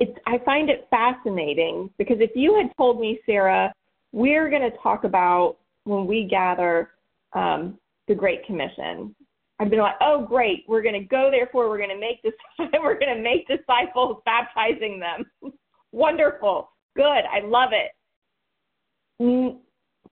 it's 0.00 0.18
I 0.26 0.38
find 0.44 0.68
it 0.70 0.86
fascinating 0.90 1.90
because 1.98 2.18
if 2.20 2.30
you 2.34 2.56
had 2.56 2.70
told 2.76 3.00
me, 3.00 3.20
Sarah, 3.26 3.72
we're 4.12 4.50
going 4.50 4.62
to 4.62 4.76
talk 4.78 5.04
about 5.04 5.56
when 5.84 6.06
we 6.06 6.24
gather 6.24 6.90
um, 7.32 7.78
the 8.08 8.14
Great 8.14 8.44
Commission. 8.46 9.14
I've 9.58 9.70
been 9.70 9.78
like, 9.78 9.94
oh 10.00 10.26
great, 10.26 10.64
we're 10.68 10.82
going 10.82 11.00
to 11.00 11.06
go 11.06 11.30
therefore 11.30 11.68
we're 11.68 11.78
going 11.78 11.90
to 11.90 11.98
make 11.98 12.22
this 12.22 12.34
we're 12.58 12.98
going 12.98 13.16
to 13.16 13.22
make 13.22 13.48
disciples, 13.48 14.22
baptizing 14.24 15.00
them. 15.00 15.24
Wonderful, 15.92 16.70
good, 16.96 17.02
I 17.02 17.40
love 17.44 17.70
it. 17.72 17.92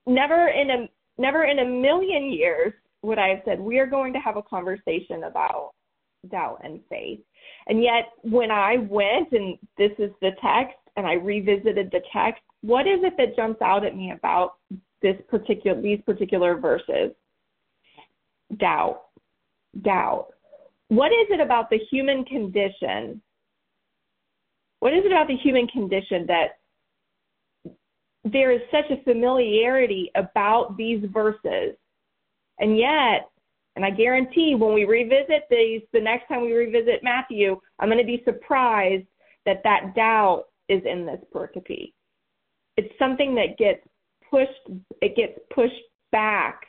Never 0.07 0.47
in 0.47 0.69
a 0.71 0.89
never 1.17 1.45
in 1.45 1.59
a 1.59 1.65
million 1.65 2.31
years 2.31 2.73
would 3.03 3.19
I 3.19 3.29
have 3.29 3.41
said 3.45 3.59
we 3.59 3.77
are 3.77 3.85
going 3.85 4.13
to 4.13 4.19
have 4.19 4.37
a 4.37 4.43
conversation 4.43 5.25
about 5.25 5.73
doubt 6.31 6.61
and 6.63 6.79
faith. 6.89 7.19
And 7.67 7.83
yet, 7.83 8.05
when 8.23 8.49
I 8.49 8.77
went 8.89 9.31
and 9.31 9.57
this 9.77 9.91
is 9.99 10.09
the 10.21 10.31
text, 10.41 10.77
and 10.97 11.05
I 11.05 11.13
revisited 11.13 11.91
the 11.91 12.01
text, 12.11 12.41
what 12.61 12.87
is 12.87 12.99
it 13.03 13.13
that 13.17 13.35
jumps 13.35 13.61
out 13.61 13.85
at 13.85 13.95
me 13.95 14.11
about 14.11 14.55
this 15.03 15.17
particular 15.29 15.79
these 15.79 15.99
particular 16.03 16.57
verses? 16.57 17.11
doubt. 18.57 19.04
Doubt. 19.81 20.27
What 20.89 21.11
is 21.11 21.27
it 21.29 21.39
about 21.39 21.69
the 21.69 21.79
human 21.89 22.23
condition? 22.25 23.21
What 24.79 24.93
is 24.93 25.03
it 25.03 25.11
about 25.11 25.27
the 25.27 25.37
human 25.37 25.67
condition 25.67 26.27
that 26.27 26.59
there 28.23 28.51
is 28.51 28.61
such 28.71 28.89
a 28.91 29.03
familiarity 29.03 30.11
about 30.15 30.77
these 30.77 31.03
verses? 31.11 31.75
And 32.59 32.77
yet, 32.77 33.29
and 33.75 33.83
I 33.83 33.89
guarantee 33.89 34.55
when 34.55 34.73
we 34.73 34.85
revisit 34.85 35.43
these, 35.49 35.81
the 35.91 35.99
next 35.99 36.27
time 36.27 36.41
we 36.41 36.53
revisit 36.53 37.03
Matthew, 37.03 37.59
I'm 37.79 37.89
going 37.89 37.99
to 37.99 38.05
be 38.05 38.21
surprised 38.23 39.07
that 39.45 39.61
that 39.63 39.93
doubt 39.95 40.45
is 40.69 40.81
in 40.85 41.05
this 41.05 41.19
pericope. 41.33 41.93
It's 42.77 42.93
something 42.99 43.35
that 43.35 43.57
gets 43.57 43.81
pushed, 44.29 44.81
it 45.01 45.15
gets 45.15 45.37
pushed 45.53 45.73
back 46.11 46.61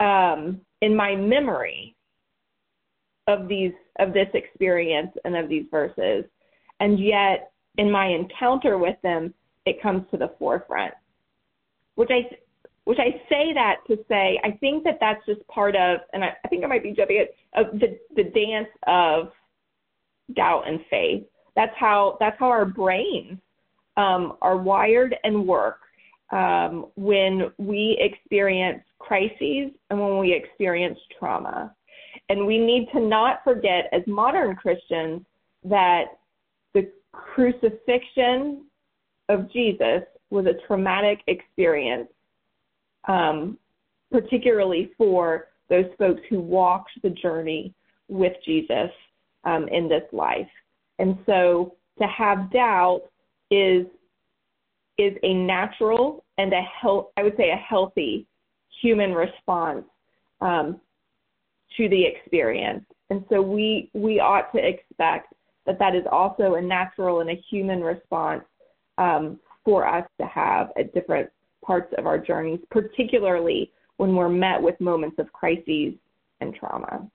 um, 0.00 0.60
in 0.80 0.96
my 0.96 1.14
memory 1.14 1.94
of 3.28 3.46
these 3.46 3.72
of 4.00 4.12
this 4.12 4.28
experience 4.34 5.12
and 5.24 5.36
of 5.36 5.48
these 5.48 5.66
verses. 5.70 6.24
And 6.80 6.98
yet 6.98 7.52
in 7.76 7.90
my 7.90 8.06
encounter 8.06 8.78
with 8.78 8.96
them 9.02 9.32
it 9.66 9.80
comes 9.80 10.02
to 10.10 10.16
the 10.16 10.32
forefront. 10.38 10.94
Which 11.94 12.10
i 12.10 12.22
which 12.84 12.98
i 12.98 13.10
say 13.28 13.52
that 13.54 13.76
to 13.86 13.96
say 14.08 14.40
i 14.42 14.50
think 14.52 14.82
that 14.84 14.98
that's 15.00 15.24
just 15.26 15.46
part 15.46 15.76
of 15.76 16.00
and 16.12 16.24
i, 16.24 16.30
I 16.44 16.48
think 16.48 16.64
i 16.64 16.66
might 16.66 16.82
be 16.82 16.92
jumping 16.92 17.18
it 17.18 17.36
of 17.54 17.78
the 17.78 17.98
the 18.16 18.24
dance 18.24 18.68
of 18.86 19.30
doubt 20.34 20.64
and 20.66 20.80
faith. 20.90 21.24
That's 21.56 21.74
how 21.78 22.16
that's 22.20 22.38
how 22.38 22.48
our 22.48 22.64
brains 22.64 23.38
um, 23.96 24.36
are 24.42 24.56
wired 24.56 25.16
and 25.24 25.46
work 25.46 25.80
um, 26.30 26.86
when 26.96 27.50
we 27.58 27.98
experience 28.00 28.82
crises 28.98 29.72
and 29.90 30.00
when 30.00 30.18
we 30.18 30.32
experience 30.32 30.98
trauma. 31.18 31.74
And 32.28 32.46
we 32.46 32.58
need 32.58 32.88
to 32.92 33.00
not 33.00 33.42
forget, 33.42 33.88
as 33.92 34.02
modern 34.06 34.54
Christians, 34.56 35.22
that 35.64 36.04
the 36.74 36.90
crucifixion 37.12 38.64
of 39.28 39.50
Jesus 39.50 40.02
was 40.30 40.46
a 40.46 40.66
traumatic 40.66 41.20
experience, 41.26 42.08
um, 43.06 43.58
particularly 44.10 44.92
for 44.98 45.48
those 45.70 45.86
folks 45.98 46.20
who 46.28 46.40
walked 46.40 46.90
the 47.02 47.10
journey 47.10 47.72
with 48.08 48.32
Jesus 48.44 48.90
um, 49.44 49.68
in 49.68 49.88
this 49.88 50.04
life. 50.12 50.48
And 50.98 51.18
so 51.26 51.76
to 51.98 52.06
have 52.06 52.50
doubt 52.52 53.02
is 53.50 53.86
is 54.98 55.14
a 55.22 55.32
natural 55.32 56.24
and 56.38 56.52
a 56.52 56.60
health, 56.62 57.06
I 57.16 57.22
would 57.22 57.36
say 57.36 57.50
a 57.50 57.56
healthy 57.56 58.26
human 58.82 59.14
response 59.14 59.84
um, 60.40 60.80
to 61.76 61.88
the 61.88 62.04
experience. 62.04 62.84
And 63.10 63.24
so 63.30 63.40
we 63.40 63.90
we 63.94 64.20
ought 64.20 64.52
to 64.52 64.58
expect 64.58 65.32
that 65.66 65.78
that 65.78 65.94
is 65.94 66.04
also 66.10 66.54
a 66.54 66.62
natural 66.62 67.20
and 67.20 67.30
a 67.30 67.42
human 67.50 67.82
response 67.82 68.44
um, 68.96 69.38
for 69.64 69.86
us 69.86 70.06
to 70.20 70.26
have 70.26 70.70
at 70.78 70.94
different 70.94 71.28
parts 71.64 71.92
of 71.98 72.06
our 72.06 72.18
journeys, 72.18 72.60
particularly 72.70 73.70
when 73.98 74.14
we're 74.14 74.28
met 74.28 74.60
with 74.60 74.80
moments 74.80 75.16
of 75.18 75.30
crises 75.32 75.94
and 76.40 76.54
trauma. 76.54 77.06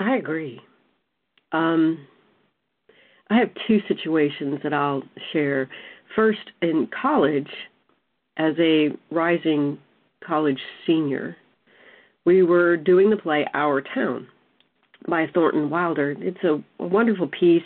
I 0.00 0.16
agree. 0.16 0.60
Um, 1.52 2.06
I 3.30 3.38
have 3.38 3.48
two 3.66 3.80
situations 3.88 4.60
that 4.62 4.74
I'll 4.74 5.02
share. 5.32 5.68
First, 6.14 6.50
in 6.60 6.88
college, 7.00 7.48
as 8.36 8.54
a 8.58 8.90
rising 9.10 9.78
college 10.24 10.60
senior, 10.86 11.36
we 12.26 12.42
were 12.42 12.76
doing 12.76 13.08
the 13.08 13.16
play 13.16 13.46
Our 13.54 13.80
Town 13.80 14.26
by 15.08 15.26
Thornton 15.32 15.70
Wilder. 15.70 16.14
It's 16.18 16.42
a, 16.42 16.62
a 16.82 16.86
wonderful 16.86 17.28
piece, 17.28 17.62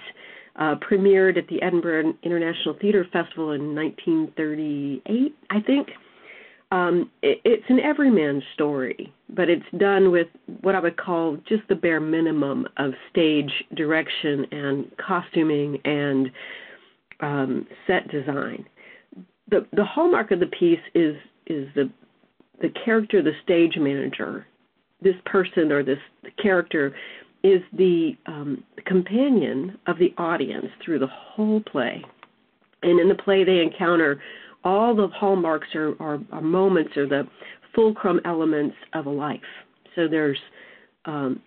uh, 0.56 0.76
premiered 0.76 1.38
at 1.38 1.48
the 1.48 1.60
Edinburgh 1.62 2.12
International 2.22 2.76
Theatre 2.80 3.06
Festival 3.10 3.52
in 3.52 3.74
1938, 3.74 5.34
I 5.48 5.60
think. 5.60 5.88
Um, 6.72 7.10
it, 7.22 7.40
it's 7.44 7.64
an 7.68 7.80
everyman 7.80 8.42
story, 8.54 9.12
but 9.30 9.48
it's 9.48 9.64
done 9.78 10.12
with 10.12 10.28
what 10.60 10.74
I 10.74 10.80
would 10.80 10.96
call 10.96 11.36
just 11.48 11.62
the 11.68 11.74
bare 11.74 11.98
minimum 11.98 12.68
of 12.76 12.92
stage 13.10 13.50
direction 13.74 14.46
and 14.52 14.90
costuming 15.04 15.80
and 15.84 16.30
um, 17.20 17.66
set 17.86 18.08
design. 18.08 18.66
The 19.50 19.66
the 19.72 19.84
hallmark 19.84 20.30
of 20.30 20.38
the 20.38 20.46
piece 20.46 20.78
is 20.94 21.16
is 21.46 21.66
the 21.74 21.90
the 22.60 22.68
character, 22.84 23.20
the 23.20 23.32
stage 23.42 23.76
manager. 23.76 24.46
This 25.02 25.16
person 25.26 25.72
or 25.72 25.82
this 25.82 25.98
character 26.42 26.94
is 27.42 27.62
the, 27.72 28.16
um, 28.26 28.62
companion 28.84 29.78
of 29.86 29.98
the 29.98 30.12
audience 30.18 30.66
through 30.84 30.98
the 30.98 31.06
whole 31.06 31.60
play. 31.60 32.04
And 32.82 33.00
in 33.00 33.08
the 33.08 33.14
play, 33.14 33.44
they 33.44 33.60
encounter 33.60 34.20
all 34.64 34.94
the 34.94 35.08
hallmarks 35.08 35.68
or, 35.74 35.94
or, 35.98 36.20
or 36.32 36.40
moments 36.40 36.96
or 36.96 37.06
the 37.06 37.26
fulcrum 37.74 38.20
elements 38.24 38.76
of 38.94 39.06
a 39.06 39.10
life. 39.10 39.40
So 39.96 40.08
there's 40.08 40.38
um, 41.04 41.40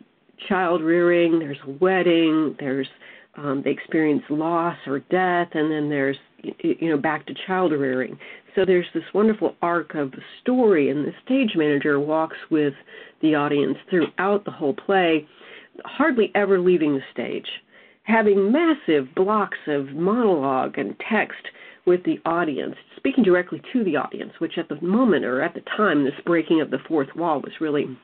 child 0.47 0.81
rearing, 0.81 1.39
there's 1.39 1.57
a 1.67 1.71
wedding, 1.71 2.55
there's 2.59 2.87
um, 3.35 3.61
they 3.63 3.71
experience 3.71 4.21
loss 4.29 4.77
or 4.85 4.99
death, 4.99 5.49
and 5.53 5.71
then 5.71 5.89
there's 5.89 6.17
you 6.43 6.89
know 6.89 6.97
back 6.97 7.25
to 7.27 7.33
child 7.47 7.71
rearing. 7.71 8.17
So 8.55 8.65
there's 8.65 8.85
this 8.93 9.03
wonderful 9.13 9.55
arc 9.61 9.95
of 9.95 10.11
the 10.11 10.21
story, 10.41 10.89
and 10.89 11.05
the 11.05 11.13
stage 11.25 11.55
manager 11.55 11.99
walks 11.99 12.37
with 12.51 12.73
the 13.21 13.35
audience 13.35 13.77
throughout 13.89 14.45
the 14.45 14.51
whole 14.51 14.73
play, 14.73 15.27
hardly 15.85 16.31
ever 16.35 16.59
leaving 16.59 16.93
the 16.93 17.01
stage, 17.11 17.47
having 18.03 18.51
massive 18.51 19.13
blocks 19.15 19.57
of 19.67 19.89
monologue 19.89 20.77
and 20.77 20.95
text 21.09 21.47
with 21.85 22.03
the 22.03 22.19
audience, 22.25 22.75
speaking 22.95 23.23
directly 23.23 23.61
to 23.73 23.83
the 23.83 23.95
audience, 23.95 24.31
which 24.39 24.57
at 24.57 24.69
the 24.69 24.79
moment 24.81 25.25
or 25.25 25.41
at 25.41 25.53
the 25.53 25.63
time, 25.75 26.03
this 26.03 26.13
breaking 26.25 26.61
of 26.61 26.71
the 26.71 26.79
fourth 26.87 27.13
wall 27.15 27.41
was 27.41 27.51
really 27.59 27.97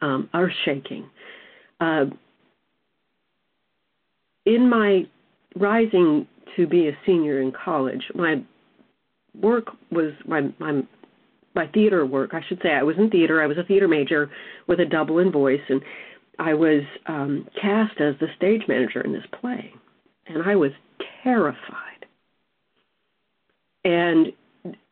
um, 0.00 0.28
earth 0.34 0.52
shaking. 0.64 1.08
Uh, 1.80 2.06
in 4.46 4.68
my 4.70 5.06
rising 5.56 6.26
to 6.56 6.66
be 6.66 6.88
a 6.88 6.96
senior 7.04 7.40
in 7.40 7.52
college, 7.52 8.02
my 8.14 8.42
work 9.40 9.66
was 9.90 10.12
my 10.26 10.42
my 10.58 10.82
my 11.54 11.66
theater 11.68 12.04
work. 12.04 12.30
I 12.34 12.42
should 12.48 12.60
say 12.62 12.70
I 12.72 12.82
was 12.82 12.96
in 12.98 13.10
theater. 13.10 13.42
I 13.42 13.46
was 13.46 13.58
a 13.58 13.64
theater 13.64 13.88
major 13.88 14.30
with 14.66 14.80
a 14.80 14.84
double 14.84 15.18
in 15.18 15.32
voice, 15.32 15.60
and 15.68 15.80
I 16.38 16.54
was 16.54 16.82
um, 17.06 17.48
cast 17.60 18.00
as 18.00 18.14
the 18.20 18.28
stage 18.36 18.62
manager 18.68 19.00
in 19.00 19.12
this 19.12 19.24
play, 19.40 19.72
and 20.26 20.42
I 20.42 20.54
was 20.54 20.72
terrified. 21.22 22.06
And 23.84 24.32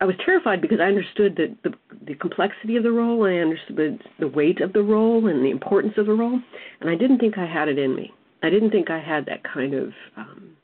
I 0.01 0.05
was 0.05 0.15
terrified 0.25 0.61
because 0.61 0.79
I 0.81 0.85
understood 0.85 1.37
that 1.37 1.57
the, 1.65 1.75
the 2.07 2.15
complexity 2.15 2.77
of 2.77 2.83
the 2.83 2.93
role, 2.93 3.25
I 3.25 3.35
understood 3.37 4.03
the 4.21 4.29
weight 4.29 4.61
of 4.61 4.73
the 4.73 4.83
role 4.83 5.27
and 5.27 5.45
the 5.45 5.51
importance 5.51 5.95
of 5.99 6.07
the 6.07 6.13
role, 6.13 6.41
and 6.81 6.91
I 6.91 6.95
didn't 6.95 7.19
think 7.19 7.37
I 7.37 7.47
had 7.47 7.69
it 7.69 7.79
in 7.79 7.95
me. 7.95 8.13
I 8.43 8.51
didn't 8.51 8.71
think 8.71 8.91
I 8.91 9.01
had 9.01 9.27
that 9.27 9.43
kind 9.43 9.75
of 9.75 9.93
um, 10.17 10.57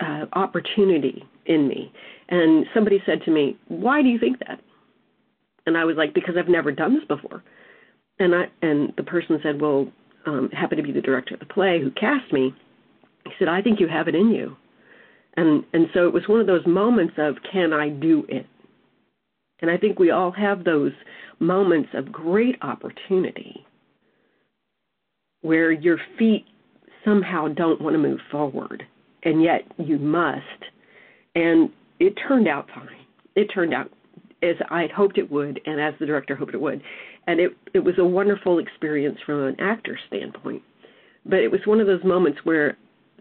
uh, 0.00 0.26
opportunity 0.32 1.24
in 1.46 1.68
me. 1.68 1.92
And 2.28 2.66
somebody 2.74 3.02
said 3.06 3.22
to 3.24 3.30
me, 3.30 3.56
"Why 3.68 4.02
do 4.02 4.08
you 4.08 4.18
think 4.18 4.38
that?" 4.40 4.60
And 5.66 5.76
I 5.76 5.84
was 5.84 5.96
like, 5.96 6.14
"Because 6.14 6.36
I've 6.36 6.48
never 6.48 6.72
done 6.72 6.94
this 6.94 7.04
before." 7.04 7.42
And 8.18 8.34
I 8.34 8.48
and 8.62 8.92
the 8.96 9.02
person 9.02 9.38
said, 9.42 9.60
"Well, 9.60 9.90
um, 10.26 10.50
happened 10.50 10.78
to 10.78 10.82
be 10.82 10.92
the 10.92 11.00
director 11.00 11.34
of 11.34 11.40
the 11.40 11.46
play 11.46 11.80
who 11.80 11.90
cast 11.90 12.32
me." 12.32 12.54
He 13.24 13.32
said, 13.38 13.48
"I 13.48 13.62
think 13.62 13.80
you 13.80 13.88
have 13.88 14.08
it 14.08 14.14
in 14.14 14.30
you." 14.30 14.56
And 15.36 15.64
and 15.72 15.88
so 15.92 16.06
it 16.06 16.12
was 16.12 16.28
one 16.28 16.40
of 16.40 16.46
those 16.46 16.66
moments 16.66 17.14
of 17.18 17.36
can 17.50 17.72
I 17.72 17.88
do 17.88 18.24
it? 18.28 18.46
And 19.60 19.70
I 19.70 19.76
think 19.76 19.98
we 19.98 20.10
all 20.10 20.30
have 20.32 20.64
those 20.64 20.92
moments 21.40 21.90
of 21.94 22.12
great 22.12 22.56
opportunity 22.62 23.66
where 25.42 25.72
your 25.72 25.98
feet 26.18 26.46
somehow 27.04 27.48
don't 27.48 27.80
want 27.80 27.94
to 27.94 27.98
move 27.98 28.20
forward 28.30 28.86
and 29.24 29.42
yet 29.42 29.62
you 29.78 29.98
must. 29.98 30.40
And 31.34 31.70
it 31.98 32.14
turned 32.28 32.48
out 32.48 32.68
fine. 32.74 32.88
It 33.34 33.46
turned 33.46 33.74
out 33.74 33.90
as 34.42 34.56
I 34.70 34.82
had 34.82 34.90
hoped 34.90 35.18
it 35.18 35.30
would 35.30 35.60
and 35.66 35.80
as 35.80 35.94
the 35.98 36.06
director 36.06 36.36
hoped 36.36 36.54
it 36.54 36.60
would. 36.60 36.82
And 37.26 37.40
it 37.40 37.52
it 37.72 37.80
was 37.80 37.94
a 37.98 38.04
wonderful 38.04 38.58
experience 38.58 39.18
from 39.24 39.42
an 39.44 39.60
actor 39.60 39.98
standpoint. 40.08 40.62
But 41.24 41.40
it 41.40 41.50
was 41.50 41.60
one 41.64 41.80
of 41.80 41.86
those 41.86 42.04
moments 42.04 42.40
where 42.44 42.76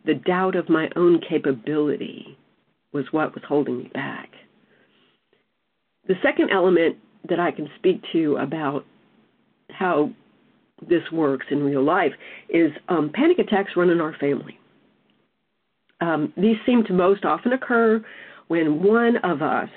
the 0.05 0.15
doubt 0.15 0.55
of 0.55 0.69
my 0.69 0.89
own 0.95 1.21
capability 1.27 2.37
was 2.91 3.05
what 3.11 3.33
was 3.33 3.43
holding 3.47 3.77
me 3.77 3.91
back. 3.93 4.29
The 6.07 6.15
second 6.21 6.49
element 6.51 6.97
that 7.29 7.39
I 7.39 7.51
can 7.51 7.69
speak 7.77 8.01
to 8.11 8.35
about 8.35 8.85
how 9.69 10.11
this 10.89 11.03
works 11.13 11.45
in 11.49 11.63
real 11.63 11.83
life 11.83 12.11
is 12.49 12.71
um, 12.89 13.09
panic 13.13 13.39
attacks 13.39 13.71
run 13.77 13.89
in 13.89 14.01
our 14.01 14.15
family. 14.19 14.59
Um, 16.03 16.33
these 16.35 16.57
seem 16.65 16.83
to 16.85 16.93
most 16.93 17.23
often 17.23 17.53
occur 17.53 18.03
when 18.49 18.83
one 18.83 19.15
of 19.23 19.41
us 19.41 19.69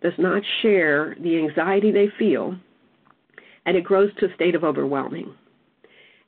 does 0.00 0.12
not 0.16 0.42
share 0.62 1.16
the 1.20 1.36
anxiety 1.36 1.90
they 1.90 2.06
feel 2.20 2.54
and 3.64 3.76
it 3.76 3.82
grows 3.82 4.10
to 4.20 4.26
a 4.26 4.34
state 4.36 4.54
of 4.54 4.62
overwhelming. 4.62 5.34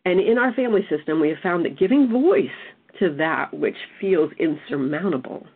And 0.04 0.18
in 0.18 0.38
our 0.38 0.52
family 0.54 0.84
system, 0.90 1.20
we 1.20 1.28
have 1.28 1.38
found 1.40 1.64
that 1.64 1.78
giving 1.78 2.10
voice 2.10 2.46
to 2.98 3.14
that 3.18 3.54
which 3.54 3.76
feels 4.00 4.32
insurmountable 4.40 5.46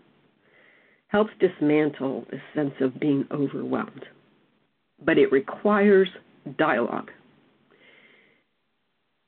helps 1.09 1.33
dismantle 1.40 2.25
the 2.31 2.40
sense 2.55 2.75
of 2.81 3.01
being 3.01 3.27
overwhelmed. 3.33 4.05
But 5.05 5.18
it 5.18 5.33
requires 5.33 6.09
dialogue. 6.57 7.11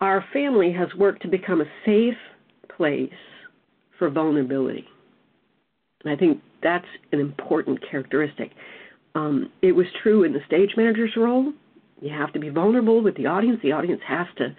Our 0.00 0.24
family 0.32 0.72
has 0.72 0.88
worked 0.96 1.22
to 1.22 1.28
become 1.28 1.60
a 1.60 1.70
safe 1.84 2.14
place 2.76 3.10
for 3.98 4.10
vulnerability. 4.10 4.86
And 6.04 6.12
I 6.12 6.16
think 6.16 6.40
that's 6.62 6.86
an 7.12 7.20
important 7.20 7.78
characteristic. 7.88 8.50
Um, 9.14 9.50
it 9.62 9.72
was 9.72 9.86
true 10.02 10.24
in 10.24 10.32
the 10.32 10.40
stage 10.46 10.70
manager's 10.76 11.12
role. 11.16 11.52
You 12.00 12.10
have 12.10 12.32
to 12.32 12.38
be 12.38 12.48
vulnerable 12.48 13.02
with 13.02 13.16
the 13.16 13.26
audience. 13.26 13.60
The 13.62 13.72
audience 13.72 14.00
has 14.06 14.26
to 14.38 14.54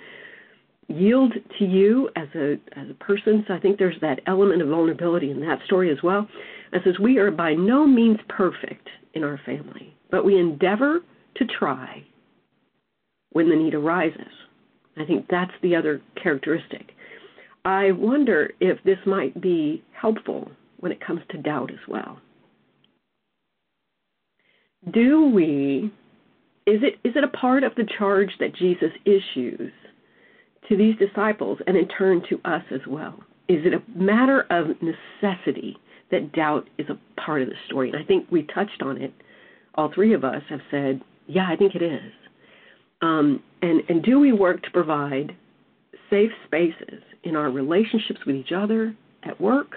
yield 0.88 1.34
to 1.60 1.66
you 1.66 2.10
as 2.16 2.28
a 2.36 2.54
as 2.78 2.90
a 2.90 2.94
person. 2.96 3.44
So 3.48 3.54
I 3.54 3.60
think 3.60 3.78
there's 3.78 4.00
that 4.02 4.22
element 4.28 4.62
of 4.62 4.70
vulnerability 4.70 5.32
in 5.32 5.42
that 5.42 5.60
story 5.66 5.92
as 5.92 5.98
well. 6.04 6.28
It 6.72 6.82
says 6.84 7.00
we 7.00 7.18
are 7.18 7.32
by 7.32 7.54
no 7.54 7.86
means 7.86 8.18
perfect 8.30 8.88
in 9.14 9.24
our 9.24 9.40
family, 9.46 9.96
but 10.12 10.26
we 10.26 10.40
endeavor 10.40 11.00
to 11.38 11.46
try 11.46 12.04
when 13.32 13.50
the 13.50 13.56
need 13.56 13.74
arises. 13.74 14.32
I 14.98 15.06
think 15.06 15.26
that's 15.30 15.52
the 15.62 15.76
other 15.76 16.02
characteristic. 16.22 16.92
I 17.66 17.92
wonder 17.92 18.52
if 18.60 18.78
this 18.84 19.00
might 19.08 19.42
be 19.42 19.84
helpful 20.00 20.52
when 20.80 20.92
it 20.92 21.06
comes 21.06 21.22
to 21.32 21.38
doubt 21.38 21.72
as 21.72 21.80
well. 21.88 22.20
Do 24.94 25.30
we 25.30 25.92
is 26.68 26.82
it 26.84 27.00
is 27.08 27.16
it 27.16 27.24
a 27.24 27.38
part 27.38 27.64
of 27.64 27.74
the 27.76 27.88
charge 27.98 28.30
that 28.40 28.56
Jesus 28.56 28.92
issues 29.06 29.72
to 30.70 30.78
these 30.78 30.96
disciples 30.98 31.58
and 31.66 31.76
in 31.76 31.88
turn 31.88 32.22
to 32.30 32.40
us 32.46 32.64
as 32.72 32.82
well? 32.88 33.16
Is 33.48 33.66
it 33.66 33.74
a 33.74 34.00
matter 34.00 34.46
of 34.52 34.68
necessity 34.82 35.78
that 36.12 36.34
doubt 36.34 36.68
is 36.78 36.88
a 36.90 37.22
part 37.22 37.42
of 37.42 37.50
the 37.50 37.56
story? 37.68 37.90
And 37.90 37.98
I 37.98 38.06
think 38.06 38.28
we 38.32 38.44
touched 38.44 38.82
on 38.82 39.02
it. 39.02 39.14
All 39.76 39.92
three 39.94 40.14
of 40.14 40.24
us 40.24 40.42
have 40.50 40.62
said, 40.72 41.02
yeah, 41.28 41.48
I 41.52 41.56
think 41.56 41.76
it 41.76 41.84
is. 41.84 42.12
Um, 43.02 43.44
and, 43.62 43.82
and 43.90 44.04
do 44.04 44.20
we 44.20 44.32
work 44.32 44.64
to 44.64 44.72
provide 44.72 45.36
safe 46.10 46.32
spaces 46.46 47.02
in 47.26 47.36
our 47.36 47.50
relationships 47.50 48.20
with 48.26 48.36
each 48.36 48.52
other, 48.56 48.96
at 49.24 49.40
work, 49.42 49.72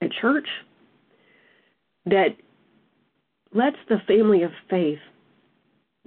at 0.00 0.10
church, 0.20 0.46
that 2.06 2.36
lets 3.52 3.76
the 3.88 3.98
family 4.06 4.42
of 4.42 4.50
faith 4.68 4.98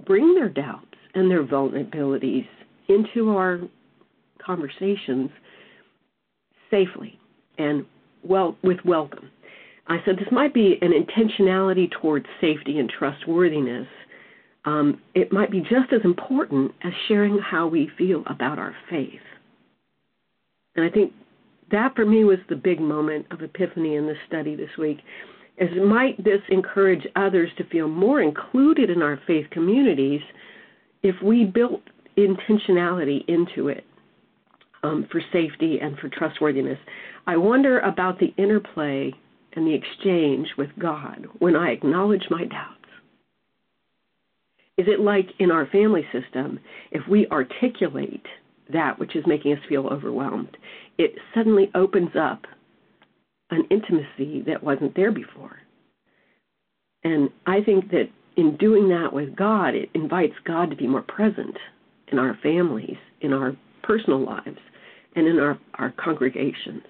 bring 0.06 0.34
their 0.34 0.48
doubts 0.48 0.86
and 1.14 1.30
their 1.30 1.44
vulnerabilities 1.44 2.46
into 2.88 3.30
our 3.30 3.60
conversations 4.44 5.30
safely 6.70 7.18
and 7.58 7.84
well 8.22 8.56
with 8.62 8.78
welcome. 8.84 9.30
I 9.86 9.98
said 10.04 10.16
this 10.16 10.32
might 10.32 10.54
be 10.54 10.78
an 10.80 10.92
intentionality 10.92 11.90
towards 11.90 12.26
safety 12.40 12.78
and 12.78 12.90
trustworthiness. 12.90 13.86
Um, 14.64 15.00
it 15.14 15.30
might 15.30 15.50
be 15.50 15.60
just 15.60 15.92
as 15.92 16.00
important 16.04 16.72
as 16.82 16.92
sharing 17.06 17.38
how 17.38 17.66
we 17.66 17.90
feel 17.98 18.22
about 18.26 18.58
our 18.58 18.74
faith. 18.88 19.20
And 20.76 20.84
I 20.84 20.90
think 20.90 21.12
that 21.70 21.94
for 21.94 22.04
me 22.04 22.24
was 22.24 22.38
the 22.48 22.56
big 22.56 22.80
moment 22.80 23.26
of 23.30 23.42
epiphany 23.42 23.96
in 23.96 24.06
this 24.06 24.16
study 24.26 24.54
this 24.54 24.70
week. 24.78 24.98
Is 25.56 25.70
might 25.82 26.22
this 26.22 26.40
encourage 26.48 27.06
others 27.16 27.50
to 27.58 27.64
feel 27.68 27.88
more 27.88 28.20
included 28.20 28.90
in 28.90 29.02
our 29.02 29.20
faith 29.26 29.46
communities 29.50 30.20
if 31.02 31.14
we 31.22 31.44
built 31.44 31.82
intentionality 32.16 33.24
into 33.28 33.68
it 33.68 33.84
um, 34.82 35.06
for 35.10 35.20
safety 35.32 35.78
and 35.80 35.96
for 35.98 36.08
trustworthiness? 36.08 36.78
I 37.26 37.36
wonder 37.36 37.78
about 37.80 38.18
the 38.18 38.34
interplay 38.36 39.12
and 39.54 39.66
the 39.66 39.74
exchange 39.74 40.48
with 40.58 40.70
God 40.78 41.26
when 41.38 41.54
I 41.54 41.70
acknowledge 41.70 42.24
my 42.30 42.44
doubts. 42.44 42.70
Is 44.76 44.86
it 44.88 44.98
like 44.98 45.28
in 45.38 45.52
our 45.52 45.66
family 45.66 46.04
system, 46.12 46.58
if 46.90 47.06
we 47.08 47.28
articulate 47.28 48.26
that 48.72 48.98
which 48.98 49.16
is 49.16 49.24
making 49.26 49.52
us 49.52 49.58
feel 49.68 49.86
overwhelmed, 49.86 50.56
it 50.98 51.12
suddenly 51.34 51.70
opens 51.74 52.10
up 52.18 52.46
an 53.50 53.64
intimacy 53.70 54.42
that 54.46 54.62
wasn't 54.62 54.94
there 54.96 55.12
before. 55.12 55.58
And 57.02 57.28
I 57.46 57.60
think 57.60 57.90
that 57.90 58.08
in 58.36 58.56
doing 58.56 58.88
that 58.88 59.12
with 59.12 59.36
God, 59.36 59.74
it 59.74 59.90
invites 59.94 60.34
God 60.44 60.70
to 60.70 60.76
be 60.76 60.86
more 60.86 61.02
present 61.02 61.56
in 62.10 62.18
our 62.18 62.38
families, 62.42 62.96
in 63.20 63.32
our 63.32 63.56
personal 63.82 64.24
lives, 64.24 64.58
and 65.14 65.26
in 65.26 65.38
our, 65.38 65.58
our 65.74 65.92
congregations. 66.02 66.82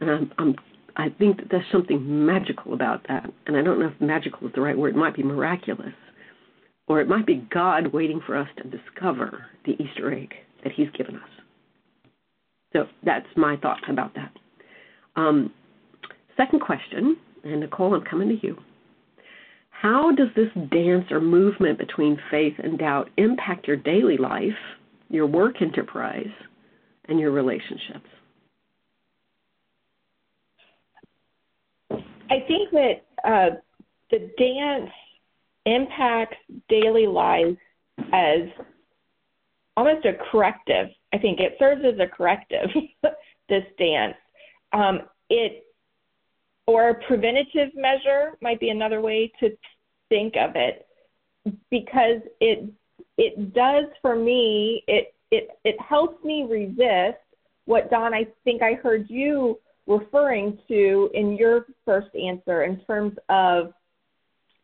And 0.00 0.10
I'm, 0.10 0.32
I'm, 0.38 0.54
I 0.96 1.08
think 1.18 1.38
that 1.38 1.46
there's 1.50 1.64
something 1.70 2.26
magical 2.26 2.74
about 2.74 3.06
that. 3.08 3.32
And 3.46 3.56
I 3.56 3.62
don't 3.62 3.78
know 3.78 3.92
if 3.94 4.00
magical 4.00 4.46
is 4.48 4.52
the 4.54 4.60
right 4.60 4.76
word. 4.76 4.94
It 4.94 4.98
might 4.98 5.16
be 5.16 5.22
miraculous. 5.22 5.94
Or 6.88 7.00
it 7.00 7.08
might 7.08 7.26
be 7.26 7.46
God 7.50 7.92
waiting 7.92 8.20
for 8.26 8.36
us 8.36 8.48
to 8.56 8.64
discover 8.64 9.46
the 9.64 9.72
Easter 9.72 10.12
egg 10.12 10.34
that 10.62 10.72
He's 10.72 10.90
given 10.96 11.16
us. 11.16 11.28
So 12.72 12.86
that's 13.04 13.26
my 13.36 13.56
thoughts 13.56 13.82
about 13.88 14.14
that. 14.14 14.32
Um, 15.16 15.52
second 16.36 16.60
question, 16.60 17.16
and 17.44 17.60
Nicole, 17.60 17.94
I'm 17.94 18.02
coming 18.02 18.28
to 18.28 18.46
you. 18.46 18.56
How 19.70 20.12
does 20.12 20.28
this 20.36 20.48
dance 20.70 21.06
or 21.10 21.20
movement 21.20 21.78
between 21.78 22.16
faith 22.30 22.54
and 22.62 22.78
doubt 22.78 23.10
impact 23.16 23.66
your 23.66 23.76
daily 23.76 24.16
life, 24.16 24.56
your 25.08 25.26
work 25.26 25.60
enterprise, 25.60 26.30
and 27.08 27.18
your 27.18 27.32
relationships? 27.32 28.06
I 31.90 32.40
think 32.46 32.70
that 32.70 32.92
uh, 33.24 33.56
the 34.10 34.30
dance 34.38 34.90
impacts 35.66 36.36
daily 36.68 37.06
lives 37.06 37.58
as 38.12 38.48
almost 39.76 40.04
a 40.04 40.12
corrective. 40.30 40.88
I 41.12 41.18
think 41.18 41.40
it 41.40 41.56
serves 41.58 41.82
as 41.84 41.98
a 41.98 42.06
corrective. 42.06 42.68
this 43.48 43.64
dance, 43.78 44.14
um, 44.72 45.00
it 45.28 45.64
or 46.66 46.90
a 46.90 46.94
preventative 47.06 47.70
measure 47.74 48.38
might 48.40 48.60
be 48.60 48.70
another 48.70 49.00
way 49.00 49.32
to 49.40 49.50
think 50.08 50.34
of 50.36 50.52
it, 50.54 50.86
because 51.70 52.20
it 52.40 52.70
it 53.18 53.52
does 53.54 53.86
for 54.00 54.16
me. 54.16 54.84
It 54.86 55.14
it 55.30 55.48
it 55.64 55.76
helps 55.80 56.22
me 56.24 56.46
resist 56.48 57.18
what 57.64 57.90
Don. 57.90 58.14
I 58.14 58.26
think 58.44 58.62
I 58.62 58.74
heard 58.74 59.10
you 59.10 59.58
referring 59.86 60.58
to 60.68 61.10
in 61.14 61.36
your 61.36 61.66
first 61.84 62.14
answer 62.14 62.62
in 62.62 62.80
terms 62.84 63.16
of 63.28 63.72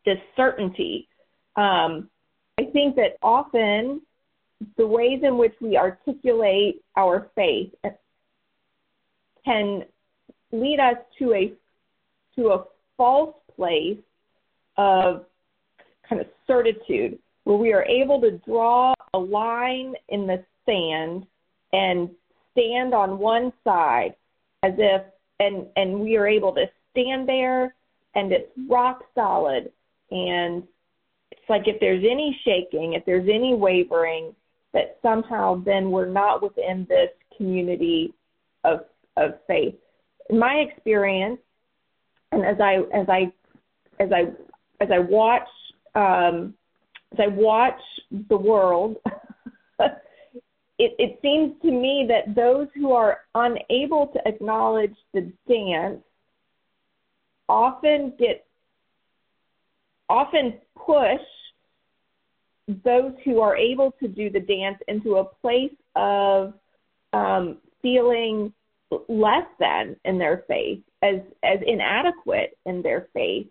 this 0.05 0.19
certainty. 0.37 1.09
Um, 1.57 2.09
I 2.59 2.65
think 2.73 2.97
that 2.97 3.17
often 3.23 4.01
the 4.77 4.87
ways 4.87 5.21
in 5.23 5.39
which 5.39 5.55
we 5.61 5.77
articulate 5.77 6.83
our 6.97 7.29
faith 7.35 7.73
can 9.45 9.85
lead 10.53 10.81
us 10.81 10.97
to 11.19 11.33
a 11.33 11.53
to 12.35 12.49
a 12.49 12.65
false 12.97 13.35
place 13.57 13.99
of 14.77 15.25
kind 16.09 16.21
of 16.21 16.27
certitude 16.47 17.19
where 17.45 17.57
we 17.57 17.73
are 17.73 17.85
able 17.85 18.21
to 18.21 18.33
draw 18.39 18.95
a 19.15 19.19
line 19.19 19.95
in 20.09 20.27
the 20.27 20.45
sand 20.67 21.27
and 21.73 22.11
stand 22.53 22.95
on 22.95 23.19
one 23.19 23.53
side 23.65 24.15
as 24.63 24.73
if 24.79 25.03
and 25.41 25.67
and 25.77 25.99
we 25.99 26.17
are 26.17 26.27
able 26.27 26.53
to 26.53 26.67
stand 26.91 27.29
there 27.29 27.75
and 28.15 28.33
it's 28.33 28.51
rock 28.69 29.05
solid. 29.15 29.71
And 30.11 30.63
it's 31.31 31.49
like 31.49 31.69
if 31.69 31.79
there's 31.81 32.05
any 32.05 32.39
shaking 32.45 32.95
if 32.95 33.05
there's 33.05 33.29
any 33.33 33.55
wavering 33.55 34.35
that 34.73 34.99
somehow 35.03 35.63
then 35.65 35.91
we're 35.91 36.09
not 36.09 36.43
within 36.43 36.87
this 36.89 37.11
community 37.37 38.15
of 38.65 38.81
of 39.17 39.33
faith. 39.47 39.75
In 40.31 40.39
my 40.39 40.55
experience, 40.55 41.41
and 42.33 42.45
as 42.45 42.57
I 42.61 42.77
as 42.95 43.09
I 43.09 43.33
as 44.01 44.11
I 44.13 44.23
as 44.83 44.89
I 44.93 44.99
watch 44.99 45.49
um, 45.95 46.55
as 47.13 47.19
I 47.21 47.27
watch 47.29 47.81
the 48.29 48.37
world, 48.37 48.97
it, 49.81 50.95
it 50.99 51.19
seems 51.23 51.61
to 51.63 51.71
me 51.71 52.09
that 52.09 52.35
those 52.35 52.69
who 52.75 52.93
are 52.93 53.19
unable 53.35 54.09
to 54.09 54.21
acknowledge 54.27 54.95
the 55.15 55.33
dance 55.49 56.03
often 57.49 58.13
get 58.19 58.47
often 60.09 60.55
push 60.77 61.21
those 62.85 63.13
who 63.25 63.41
are 63.41 63.57
able 63.57 63.93
to 64.01 64.09
do 64.09 64.31
the 64.31 64.41
dance 64.41 64.79
into 64.89 65.17
a 65.17 65.25
place 65.25 65.75
of 65.97 66.53
um, 67.13 67.59
feeling 67.81 68.53
less 69.09 69.47
than 69.59 69.97
in 70.05 70.19
their 70.19 70.45
faith, 70.47 70.81
as 71.03 71.21
as 71.43 71.59
inadequate 71.67 72.57
in 72.67 72.83
their 72.83 73.09
faith, 73.15 73.47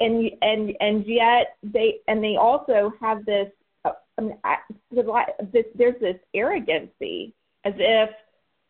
and 0.00 0.30
and 0.42 0.72
and 0.80 1.06
yet 1.06 1.56
they 1.62 2.00
and 2.08 2.22
they 2.22 2.36
also 2.36 2.92
have 3.00 3.24
this. 3.24 3.48
Uh, 3.84 3.92
I 4.18 4.20
mean, 4.20 4.38
I, 4.42 4.56
this 5.52 5.66
there's 5.76 6.00
this 6.00 6.16
arrogancy 6.34 7.32
as 7.64 7.74
if 7.78 8.10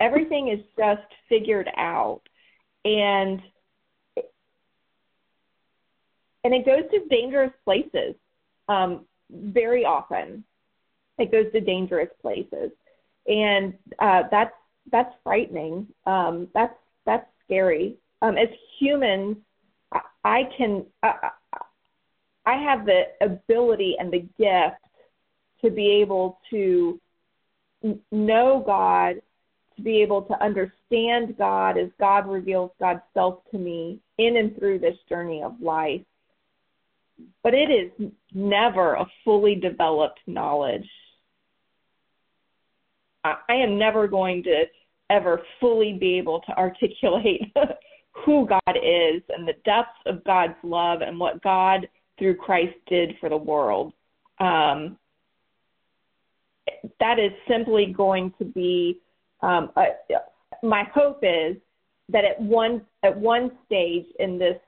everything 0.01 0.49
is 0.49 0.61
just 0.77 1.03
figured 1.29 1.69
out, 1.79 2.23
and 2.85 3.41
and 6.45 6.55
it 6.55 6.67
goes 6.67 6.85
to 6.91 7.09
dangerous 7.09 7.53
places. 7.65 8.15
Um, 8.69 9.07
very 9.31 9.85
often 9.85 10.45
it 11.19 11.33
goes 11.33 11.51
to 11.53 11.61
dangerous 11.61 12.11
places, 12.21 12.71
and 13.27 13.75
uh, 13.99 14.25
that's 14.31 14.55
that's 14.93 15.15
frightening. 15.25 15.87
Um, 16.05 16.49
that's 16.55 16.75
that's 17.05 17.27
scary. 17.45 17.97
Um, 18.23 18.37
as 18.37 18.49
humans, 18.79 19.37
I, 19.93 20.01
I 20.25 20.43
can 20.57 20.85
I, 21.03 21.31
I 22.45 22.55
have 22.55 22.87
the 22.87 23.05
ability 23.21 23.97
and 23.99 24.13
the 24.13 24.21
gift 24.39 24.81
to 25.63 25.71
be 25.71 26.01
able 26.03 26.39
to 26.51 27.01
know 28.13 28.63
God, 28.65 29.17
to 29.77 29.83
be 29.83 30.03
able 30.03 30.23
to 30.23 30.43
understand 30.43 31.37
God 31.39 31.79
as 31.79 31.89
God 31.99 32.29
reveals 32.29 32.71
God's 32.79 33.01
self 33.15 33.41
to 33.51 33.59
me 33.59 34.01
in 34.19 34.37
and 34.37 34.57
through 34.59 34.79
this 34.79 34.97
journey 35.09 35.43
of 35.43 35.61
life 35.61 36.03
but 37.43 37.55
it 37.55 37.71
is 37.71 38.11
never 38.33 38.95
a 38.95 39.07
fully 39.25 39.55
developed 39.55 40.21
knowledge. 40.27 40.89
I, 43.25 43.37
am 43.49 43.79
never 43.79 44.07
going 44.07 44.43
to 44.45 44.65
ever 45.11 45.43
fully 45.61 45.95
be 45.95 46.19
able 46.19 46.41
to 46.43 46.57
articulate 46.57 47.53
who 48.13 48.47
God 48.47 48.77
is 48.77 49.23
and 49.29 49.47
the 49.47 49.55
depths 49.65 49.99
of 50.07 50.25
God's 50.25 50.55
love 50.63 51.01
and 51.01 51.19
what 51.19 51.43
God 51.43 51.89
through 52.19 52.37
Christ 52.37 52.77
did 52.87 53.17
for 53.21 53.29
the 53.29 53.37
world. 53.37 53.93
Um, 54.39 54.97
that 57.01 57.19
is 57.19 57.33
simply 57.49 57.93
going 57.97 58.33
to 58.39 58.45
be 58.45 59.01
um, 59.43 59.71
a, 59.77 59.87
my 60.63 60.85
hope 60.95 61.21
is 61.23 61.57
that 62.09 62.25
at 62.25 62.41
one 62.41 62.83
at 63.03 63.17
one 63.17 63.53
stage 63.67 64.07
in 64.19 64.39
this 64.39 64.59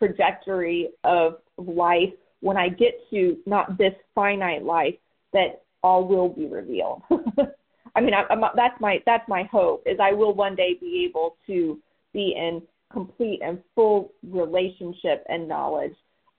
trajectory 0.00 0.88
of 1.04 1.36
life 1.56 2.12
when 2.40 2.56
I 2.56 2.68
get 2.68 2.94
to 3.10 3.36
not 3.46 3.78
this 3.78 3.94
finite 4.14 4.64
life 4.64 4.94
that 5.32 5.62
all 5.82 6.08
will 6.08 6.28
be 6.28 6.46
revealed. 6.46 7.02
I 7.94 8.00
mean, 8.00 8.14
I, 8.14 8.24
I'm, 8.30 8.42
that's 8.56 8.80
my 8.80 9.02
that's 9.06 9.28
my 9.28 9.44
hope 9.44 9.82
is 9.86 9.98
I 10.00 10.12
will 10.12 10.34
one 10.34 10.56
day 10.56 10.76
be 10.80 11.06
able 11.08 11.36
to 11.46 11.78
be 12.12 12.34
in 12.36 12.62
complete 12.92 13.40
and 13.42 13.58
full 13.74 14.12
relationship 14.28 15.24
and 15.28 15.48
knowledge. 15.48 15.94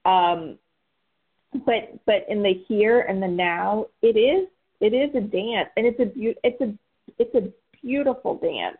Um, 0.06 0.58
but 1.66 2.00
but 2.06 2.26
in 2.30 2.42
the 2.42 2.54
here 2.68 3.02
and 3.02 3.22
the 3.22 3.28
now, 3.28 3.88
it 4.02 4.18
is 4.18 4.48
it 4.80 4.94
is 4.94 5.14
a 5.16 5.22
dance, 5.22 5.70
and 5.78 5.86
it's 5.86 6.00
a 6.00 6.06
be- 6.06 6.36
it's 6.44 6.62
a 6.62 6.74
it's 7.20 7.36
a 7.36 7.52
beautiful 7.82 8.36
dance. 8.38 8.78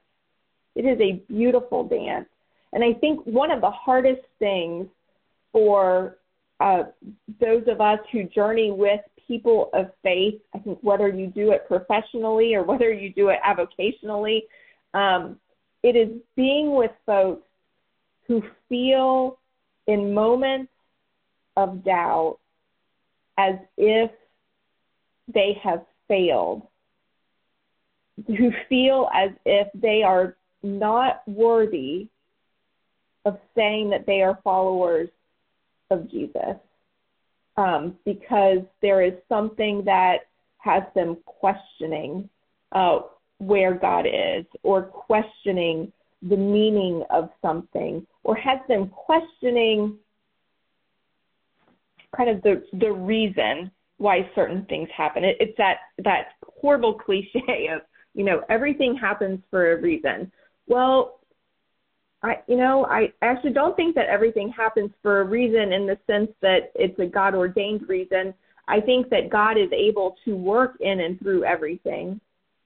It 0.76 0.86
is 0.86 1.00
a 1.02 1.22
beautiful 1.32 1.84
dance, 1.84 2.28
and 2.74 2.84
I 2.84 2.94
think 2.94 3.22
one 3.26 3.52
of 3.52 3.62
the 3.62 3.72
hardest 3.72 4.22
things 4.40 4.88
for 5.52 6.18
uh, 6.60 6.84
those 7.40 7.64
of 7.68 7.82
us 7.82 8.00
who 8.12 8.24
journey 8.24 8.72
with 8.72 9.02
people 9.28 9.70
of 9.74 9.92
faith, 10.04 10.40
I 10.54 10.60
think 10.60 10.80
whether 10.82 11.10
you 11.10 11.28
do 11.28 11.52
it 11.52 11.68
professionally 11.68 12.54
or 12.54 12.64
whether 12.64 12.92
you 12.92 13.12
do 13.14 13.30
it 13.30 13.40
avocationally, 13.46 14.42
Um, 14.94 15.40
it 15.84 15.96
is 15.96 16.10
being 16.36 16.76
with 16.76 16.92
folks 17.06 17.48
who 18.28 18.44
feel 18.70 19.40
in 19.88 20.14
moments 20.14 20.72
of 21.56 21.84
doubt 21.84 22.38
as 23.38 23.56
if 23.78 24.12
they 25.34 25.58
have 25.64 25.86
failed, 26.08 26.68
who 28.28 28.52
feel 28.70 29.10
as 29.14 29.32
if 29.46 29.68
they 29.74 30.04
are 30.04 30.36
not 30.62 31.24
worthy 31.28 32.11
of 33.26 33.38
saying 33.56 33.90
that 33.92 34.06
they 34.06 34.22
are 34.22 34.40
followers 34.44 35.10
of 35.90 36.10
Jesus 36.10 36.58
um, 37.58 37.96
because 38.06 38.60
there 38.82 39.02
is 39.04 39.14
something 39.30 39.84
that 39.86 40.28
has 40.58 40.84
them 40.96 41.18
questioning 41.26 42.30
uh, 42.72 43.00
where 43.40 43.74
God 43.74 44.06
is 44.06 44.46
or 44.64 44.84
questioning 44.84 45.92
the 46.22 46.38
meaning 46.38 47.04
of 47.10 47.30
something 47.42 48.06
or 48.24 48.36
has 48.36 48.60
them 48.68 48.90
questioning 48.90 49.98
kind 52.16 52.30
of 52.30 52.42
the 52.44 52.64
the 52.80 52.92
reason 52.92 53.72
why 53.98 54.30
certain 54.36 54.66
things 54.66 54.90
happen. 54.96 55.24
It, 55.24 55.38
it's 55.40 55.58
that 55.58 55.78
that 56.04 56.30
horrible 56.44 56.94
cliche 56.94 57.70
of 57.74 57.82
you 58.14 58.24
know 58.24 58.42
everything 58.50 58.96
happens 58.96 59.40
for 59.50 59.74
a 59.74 59.82
reason. 59.82 60.32
Well, 60.68 61.21
I 62.24 62.38
you 62.48 62.58
know 62.58 62.86
I 62.86 63.14
actually 63.22 63.54
don't 63.54 63.76
think 63.76 63.96
that 63.96 64.08
everything 64.08 64.50
happens 64.50 64.92
for 65.02 65.22
a 65.22 65.26
reason 65.26 65.74
in 65.74 65.88
the 65.88 65.98
sense 66.08 66.30
that 66.42 66.72
it's 66.76 66.98
a 67.00 67.06
God 67.06 67.36
ordained 67.36 67.88
reason. 67.88 68.34
I 68.68 68.80
think 68.80 69.10
that 69.10 69.30
God 69.30 69.58
is 69.58 69.72
able 69.72 70.16
to 70.26 70.36
work 70.36 70.78
in 70.80 71.00
and 71.00 71.20
through 71.20 71.44
everything. 71.44 72.20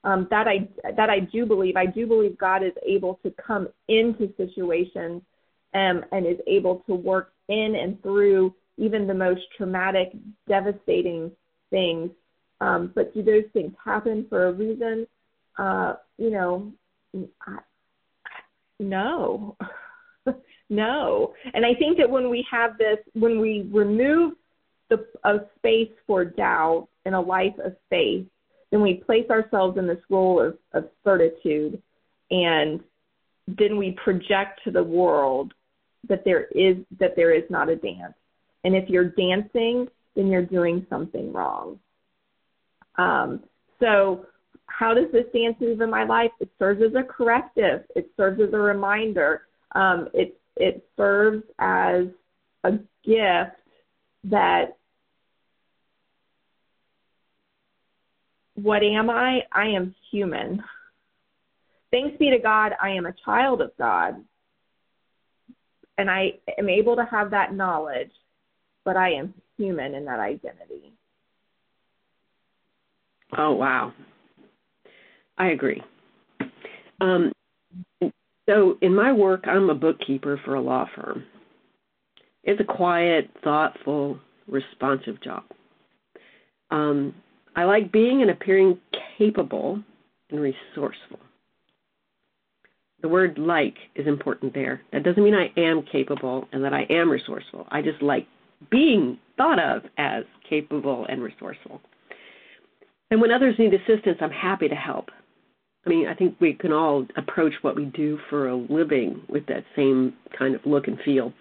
Um, 0.03 0.27
that 0.29 0.47
I 0.47 0.67
that 0.91 1.09
I 1.09 1.19
do 1.19 1.45
believe. 1.45 1.75
I 1.75 1.87
do 1.87 2.05
believe 2.05 2.37
God 2.37 2.63
is 2.63 2.73
able 2.85 3.19
to 3.23 3.31
come 3.31 3.67
into 3.87 4.31
situations 4.37 5.23
um, 5.73 6.05
and 6.11 6.25
is 6.25 6.39
able 6.47 6.83
to 6.87 6.93
work 6.93 7.33
in 7.49 7.75
and 7.75 8.01
through 8.03 8.53
even 8.77 9.07
the 9.07 9.13
most 9.13 9.41
traumatic, 9.57 10.11
devastating 10.47 11.31
things. 11.69 12.11
Um, 12.61 12.91
but 12.93 13.13
do 13.13 13.23
those 13.23 13.43
things 13.53 13.73
happen 13.83 14.25
for 14.29 14.47
a 14.47 14.53
reason? 14.53 15.07
Uh, 15.57 15.95
you 16.17 16.29
know, 16.29 16.71
no, 18.79 19.55
no. 20.69 21.33
And 21.53 21.65
I 21.65 21.73
think 21.73 21.97
that 21.97 22.09
when 22.09 22.29
we 22.29 22.45
have 22.51 22.77
this, 22.77 22.97
when 23.13 23.39
we 23.39 23.69
remove 23.71 24.33
the 24.89 25.05
a 25.23 25.39
space 25.57 25.91
for 26.05 26.25
doubt 26.25 26.87
in 27.05 27.13
a 27.13 27.21
life 27.21 27.57
of 27.63 27.75
faith, 27.89 28.25
then 28.71 28.81
we 28.81 28.95
place 28.95 29.29
ourselves 29.29 29.77
in 29.77 29.87
this 29.87 30.01
role 30.09 30.41
of, 30.41 30.57
of 30.73 30.89
certitude, 31.03 31.81
and 32.31 32.81
then 33.47 33.77
we 33.77 33.97
project 34.03 34.61
to 34.63 34.71
the 34.71 34.83
world 34.83 35.53
that 36.07 36.23
there 36.23 36.45
is 36.51 36.77
that 36.99 37.15
there 37.15 37.33
is 37.33 37.43
not 37.49 37.69
a 37.69 37.75
dance 37.75 38.13
and 38.65 38.75
if 38.75 38.89
you're 38.89 39.09
dancing, 39.09 39.87
then 40.15 40.27
you're 40.27 40.41
doing 40.41 40.87
something 40.89 41.31
wrong. 41.31 41.79
Um, 42.97 43.43
so, 43.79 44.25
how 44.67 44.93
does 44.93 45.11
this 45.11 45.25
dance 45.33 45.55
move 45.59 45.81
in 45.81 45.89
my 45.89 46.03
life? 46.03 46.31
It 46.39 46.49
serves 46.59 46.81
as 46.81 46.93
a 46.95 47.03
corrective. 47.03 47.83
It 47.95 48.09
serves 48.17 48.41
as 48.41 48.53
a 48.53 48.57
reminder. 48.57 49.43
Um, 49.73 50.09
it 50.13 50.39
it 50.55 50.85
serves 50.97 51.43
as 51.59 52.05
a 52.63 52.71
gift 53.03 53.57
that 54.25 54.77
what 58.55 58.83
am 58.83 59.09
I? 59.09 59.41
I 59.51 59.67
am 59.67 59.93
human. 60.11 60.63
Thanks 61.91 62.17
be 62.17 62.31
to 62.31 62.39
God, 62.39 62.73
I 62.81 62.89
am 62.89 63.05
a 63.05 63.13
child 63.23 63.61
of 63.61 63.71
God. 63.77 64.15
And 65.97 66.09
I 66.09 66.33
am 66.57 66.67
able 66.67 66.95
to 66.97 67.05
have 67.05 67.31
that 67.31 67.53
knowledge 67.53 68.11
but 68.85 68.95
I 68.95 69.13
am 69.13 69.33
human 69.57 69.95
in 69.95 70.05
that 70.05 70.19
identity. 70.19 70.93
Oh, 73.35 73.53
wow. 73.53 73.91
I 75.37 75.47
agree. 75.47 75.81
Um, 77.01 77.31
so, 78.47 78.77
in 78.81 78.95
my 78.95 79.11
work, 79.11 79.45
I'm 79.47 79.69
a 79.69 79.75
bookkeeper 79.75 80.39
for 80.45 80.55
a 80.55 80.61
law 80.61 80.87
firm. 80.95 81.23
It's 82.43 82.61
a 82.61 82.63
quiet, 82.63 83.29
thoughtful, 83.43 84.19
responsive 84.47 85.21
job. 85.21 85.43
Um, 86.69 87.13
I 87.55 87.63
like 87.63 87.91
being 87.91 88.21
and 88.21 88.29
appearing 88.29 88.77
capable 89.17 89.81
and 90.29 90.39
resourceful. 90.39 91.19
The 93.01 93.07
word 93.07 93.37
like 93.37 93.75
is 93.95 94.07
important 94.07 94.53
there. 94.53 94.81
That 94.91 95.03
doesn't 95.03 95.23
mean 95.23 95.35
I 95.35 95.51
am 95.59 95.83
capable 95.91 96.47
and 96.51 96.63
that 96.63 96.73
I 96.73 96.83
am 96.89 97.09
resourceful. 97.09 97.67
I 97.69 97.81
just 97.81 98.01
like 98.01 98.27
being 98.69 99.19
thought 99.37 99.59
of 99.59 99.83
as 99.97 100.23
capable 100.49 101.05
and 101.09 101.21
resourceful. 101.21 101.81
And 103.11 103.21
when 103.21 103.31
others 103.31 103.55
need 103.59 103.73
assistance, 103.73 104.17
I'm 104.21 104.31
happy 104.31 104.67
to 104.67 104.75
help. 104.75 105.09
I 105.85 105.89
mean, 105.89 106.07
I 106.07 106.15
think 106.15 106.35
we 106.39 106.53
can 106.53 106.71
all 106.71 107.05
approach 107.15 107.53
what 107.61 107.75
we 107.75 107.85
do 107.85 108.17
for 108.29 108.49
a 108.49 108.55
living 108.55 109.21
with 109.29 109.45
that 109.47 109.63
same 109.75 110.13
kind 110.37 110.55
of 110.55 110.61
look 110.65 110.87
and 110.87 110.97
feel. 111.05 111.31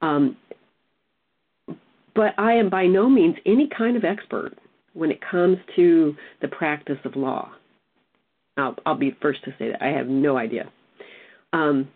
Um, 0.00 0.36
but 2.14 2.32
I 2.38 2.54
am 2.54 2.70
by 2.70 2.86
no 2.86 3.08
means 3.10 3.36
any 3.44 3.68
kind 3.76 3.96
of 3.96 4.04
expert 4.04 4.52
when 4.94 5.10
it 5.10 5.20
comes 5.20 5.58
to 5.76 6.14
the 6.40 6.48
practice 6.48 6.98
of 7.04 7.16
law. 7.16 7.50
I'll, 8.56 8.76
I'll 8.86 8.94
be 8.94 9.16
first 9.20 9.44
to 9.44 9.54
say 9.58 9.70
that 9.70 9.82
I 9.82 9.88
have 9.88 10.06
no 10.06 10.38
idea. 10.38 10.70
Um, 11.52 11.88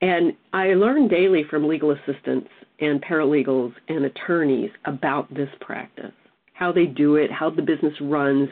and 0.00 0.34
I 0.52 0.74
learn 0.74 1.08
daily 1.08 1.44
from 1.48 1.66
legal 1.66 1.92
assistants 1.92 2.48
and 2.80 3.02
paralegals 3.02 3.72
and 3.88 4.04
attorneys 4.04 4.70
about 4.84 5.32
this 5.32 5.48
practice, 5.60 6.12
how 6.52 6.72
they 6.72 6.86
do 6.86 7.16
it, 7.16 7.30
how 7.30 7.48
the 7.48 7.62
business 7.62 7.94
runs, 8.00 8.48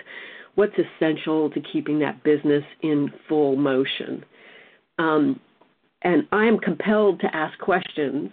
what's 0.55 0.75
essential 0.79 1.51
to 1.51 1.61
keeping 1.61 1.99
that 2.01 2.23
business 2.23 2.65
in 2.83 3.11
full 3.29 3.57
motion. 3.57 4.25
Um, 4.99 5.41
and 6.03 6.27
I 6.33 6.47
am 6.47 6.59
compelled 6.59 7.21
to 7.21 7.35
ask 7.35 7.59
questions, 7.59 8.31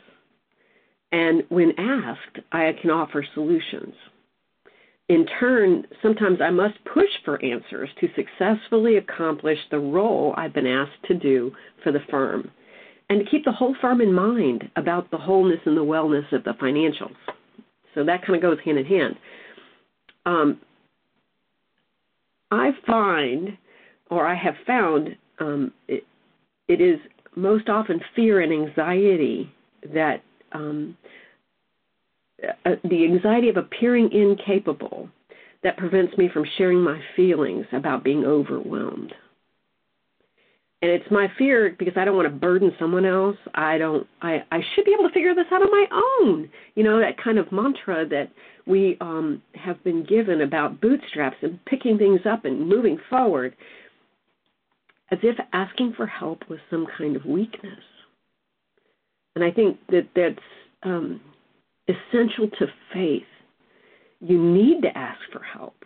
and 1.11 1.43
when 1.49 1.73
asked, 1.77 2.39
I 2.51 2.73
can 2.81 2.89
offer 2.89 3.25
solutions. 3.33 3.93
In 5.07 5.25
turn, 5.39 5.85
sometimes 6.03 6.39
I 6.39 6.51
must 6.51 6.75
push 6.85 7.09
for 7.25 7.43
answers 7.43 7.89
to 7.99 8.09
successfully 8.15 8.97
accomplish 8.97 9.57
the 9.71 9.79
role 9.79 10.35
I've 10.37 10.53
been 10.53 10.67
asked 10.67 11.03
to 11.07 11.15
do 11.15 11.51
for 11.83 11.91
the 11.91 12.01
firm 12.11 12.51
and 13.09 13.19
to 13.19 13.25
keep 13.29 13.43
the 13.43 13.51
whole 13.51 13.75
firm 13.81 14.01
in 14.01 14.13
mind 14.13 14.69
about 14.75 15.09
the 15.09 15.17
wholeness 15.17 15.59
and 15.65 15.75
the 15.75 15.83
wellness 15.83 16.31
of 16.31 16.43
the 16.43 16.53
financials. 16.61 17.15
So 17.95 18.03
that 18.03 18.23
kind 18.23 18.35
of 18.35 18.41
goes 18.41 18.59
hand 18.63 18.77
in 18.77 18.85
hand. 18.85 19.15
Um, 20.27 20.59
I 22.51 22.71
find, 22.85 23.57
or 24.09 24.27
I 24.27 24.35
have 24.35 24.55
found, 24.65 25.15
um, 25.39 25.71
it, 25.87 26.03
it 26.67 26.81
is 26.81 26.99
most 27.35 27.69
often 27.69 28.01
fear 28.15 28.41
and 28.41 28.51
anxiety 28.51 29.51
that 29.93 30.23
um, 30.51 30.97
uh, 32.65 32.75
the 32.83 33.05
anxiety 33.05 33.49
of 33.49 33.57
appearing 33.57 34.11
incapable 34.11 35.09
that 35.63 35.77
prevents 35.77 36.17
me 36.17 36.29
from 36.33 36.45
sharing 36.57 36.81
my 36.81 36.99
feelings 37.15 37.65
about 37.71 38.03
being 38.03 38.25
overwhelmed 38.25 39.13
and 40.81 40.89
it's 40.89 41.11
my 41.11 41.27
fear 41.37 41.75
because 41.77 41.95
I 41.97 42.05
don't 42.05 42.15
want 42.15 42.27
to 42.27 42.33
burden 42.33 42.71
someone 42.79 43.05
else. 43.05 43.35
I 43.53 43.77
don't. 43.77 44.07
I 44.21 44.43
I 44.51 44.61
should 44.73 44.85
be 44.85 44.93
able 44.93 45.07
to 45.09 45.13
figure 45.13 45.35
this 45.35 45.45
out 45.51 45.61
on 45.61 45.71
my 45.71 45.85
own. 45.91 46.49
You 46.75 46.83
know 46.83 46.99
that 46.99 47.21
kind 47.21 47.37
of 47.37 47.51
mantra 47.51 48.07
that 48.07 48.31
we 48.65 48.97
um, 49.01 49.41
have 49.55 49.83
been 49.83 50.05
given 50.05 50.41
about 50.41 50.79
bootstraps 50.79 51.37
and 51.41 51.63
picking 51.65 51.97
things 51.97 52.21
up 52.25 52.45
and 52.45 52.67
moving 52.67 52.97
forward, 53.09 53.55
as 55.11 55.19
if 55.21 55.35
asking 55.51 55.93
for 55.97 56.07
help 56.07 56.47
was 56.49 56.59
some 56.69 56.87
kind 56.97 57.15
of 57.15 57.25
weakness. 57.25 57.83
And 59.35 59.43
I 59.43 59.51
think 59.51 59.77
that 59.89 60.07
that's 60.15 60.45
um, 60.83 61.19
essential 61.87 62.49
to 62.57 62.67
faith. 62.93 63.23
You 64.21 64.41
need 64.41 64.81
to 64.83 64.97
ask 64.97 65.19
for 65.31 65.41
help 65.41 65.78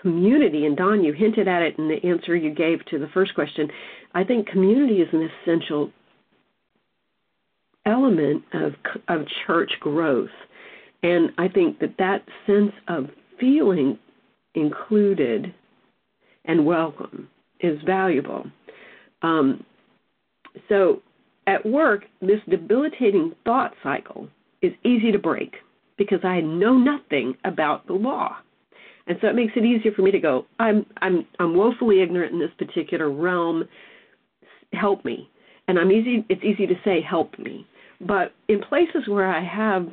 community, 0.00 0.66
and 0.66 0.76
Don, 0.76 1.04
you 1.04 1.12
hinted 1.12 1.48
at 1.48 1.62
it 1.62 1.78
in 1.78 1.88
the 1.88 2.04
answer 2.06 2.36
you 2.36 2.54
gave 2.54 2.84
to 2.86 2.98
the 2.98 3.08
first 3.08 3.34
question. 3.34 3.68
I 4.14 4.24
think 4.24 4.46
community 4.48 4.96
is 4.96 5.08
an 5.12 5.28
essential 5.42 5.90
element 7.86 8.44
of 8.52 8.74
of 9.08 9.26
church 9.46 9.72
growth, 9.80 10.30
and 11.02 11.30
I 11.38 11.48
think 11.48 11.78
that 11.80 11.96
that 11.98 12.24
sense 12.46 12.72
of 12.88 13.08
feeling 13.38 13.98
included 14.54 15.54
and 16.44 16.66
welcome 16.66 17.28
is 17.60 17.80
valuable. 17.86 18.46
Um, 19.22 19.64
so, 20.68 21.02
at 21.46 21.64
work, 21.64 22.04
this 22.20 22.40
debilitating 22.48 23.34
thought 23.44 23.74
cycle 23.82 24.28
is 24.62 24.72
easy 24.84 25.12
to 25.12 25.18
break 25.18 25.54
because 25.96 26.20
I 26.24 26.40
know 26.40 26.76
nothing 26.76 27.36
about 27.44 27.86
the 27.86 27.92
law. 27.92 28.36
And 29.10 29.18
so 29.20 29.26
it 29.26 29.34
makes 29.34 29.54
it 29.56 29.64
easier 29.64 29.90
for 29.90 30.02
me 30.02 30.12
to 30.12 30.20
go, 30.20 30.46
I'm 30.60 30.86
I'm 30.98 31.26
I'm 31.40 31.56
woefully 31.56 32.00
ignorant 32.00 32.32
in 32.32 32.38
this 32.38 32.52
particular 32.56 33.10
realm. 33.10 33.64
Help 34.72 35.04
me. 35.04 35.28
And 35.66 35.80
I'm 35.80 35.90
easy 35.90 36.24
it's 36.28 36.44
easy 36.44 36.64
to 36.68 36.76
say 36.84 37.00
help 37.00 37.36
me. 37.36 37.66
But 38.00 38.32
in 38.46 38.60
places 38.60 39.08
where 39.08 39.26
I 39.26 39.42
have 39.42 39.88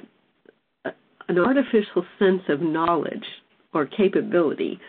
a, 0.86 0.92
an 1.30 1.40
artificial 1.40 2.06
sense 2.20 2.44
of 2.48 2.62
knowledge 2.62 3.26
or 3.74 3.88
capability, 3.88 4.80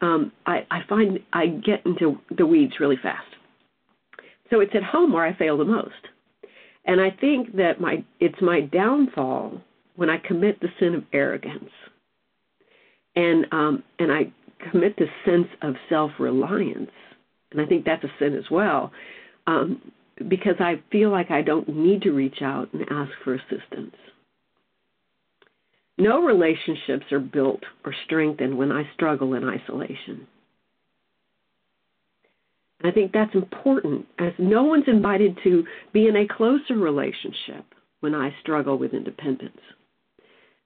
um, 0.00 0.32
I, 0.46 0.66
I 0.70 0.80
find 0.88 1.18
I 1.34 1.48
get 1.48 1.84
into 1.84 2.18
the 2.34 2.46
weeds 2.46 2.80
really 2.80 2.98
fast. 3.02 3.28
So 4.48 4.60
it's 4.60 4.74
at 4.74 4.84
home 4.84 5.12
where 5.12 5.26
I 5.26 5.36
fail 5.36 5.58
the 5.58 5.66
most. 5.66 5.92
And 6.86 6.98
I 6.98 7.10
think 7.10 7.54
that 7.56 7.78
my 7.78 8.02
it's 8.20 8.40
my 8.40 8.62
downfall 8.62 9.60
when 9.96 10.08
I 10.08 10.16
commit 10.16 10.60
the 10.60 10.68
sin 10.80 10.94
of 10.94 11.04
arrogance. 11.12 11.68
And 13.16 13.46
um, 13.52 13.82
and 13.98 14.12
I 14.12 14.32
commit 14.70 14.96
the 14.96 15.06
sense 15.24 15.48
of 15.62 15.74
self 15.88 16.12
reliance. 16.18 16.90
And 17.50 17.60
I 17.60 17.66
think 17.66 17.84
that's 17.84 18.04
a 18.04 18.12
sin 18.18 18.34
as 18.36 18.50
well. 18.50 18.92
Um, 19.46 19.80
because 20.28 20.56
I 20.60 20.82
feel 20.90 21.10
like 21.10 21.30
I 21.30 21.42
don't 21.42 21.68
need 21.68 22.02
to 22.02 22.10
reach 22.10 22.42
out 22.42 22.72
and 22.72 22.82
ask 22.90 23.12
for 23.22 23.34
assistance. 23.34 23.94
No 25.98 26.22
relationships 26.22 27.10
are 27.12 27.20
built 27.20 27.62
or 27.84 27.94
strengthened 28.04 28.56
when 28.56 28.72
I 28.72 28.88
struggle 28.94 29.34
in 29.34 29.48
isolation. 29.48 30.26
I 32.84 32.90
think 32.90 33.12
that's 33.12 33.34
important 33.34 34.06
as 34.18 34.32
no 34.38 34.64
one's 34.64 34.84
invited 34.86 35.38
to 35.44 35.64
be 35.92 36.06
in 36.06 36.16
a 36.16 36.28
closer 36.28 36.76
relationship 36.76 37.64
when 38.00 38.14
I 38.14 38.34
struggle 38.42 38.76
with 38.78 38.92
independence. 38.92 39.58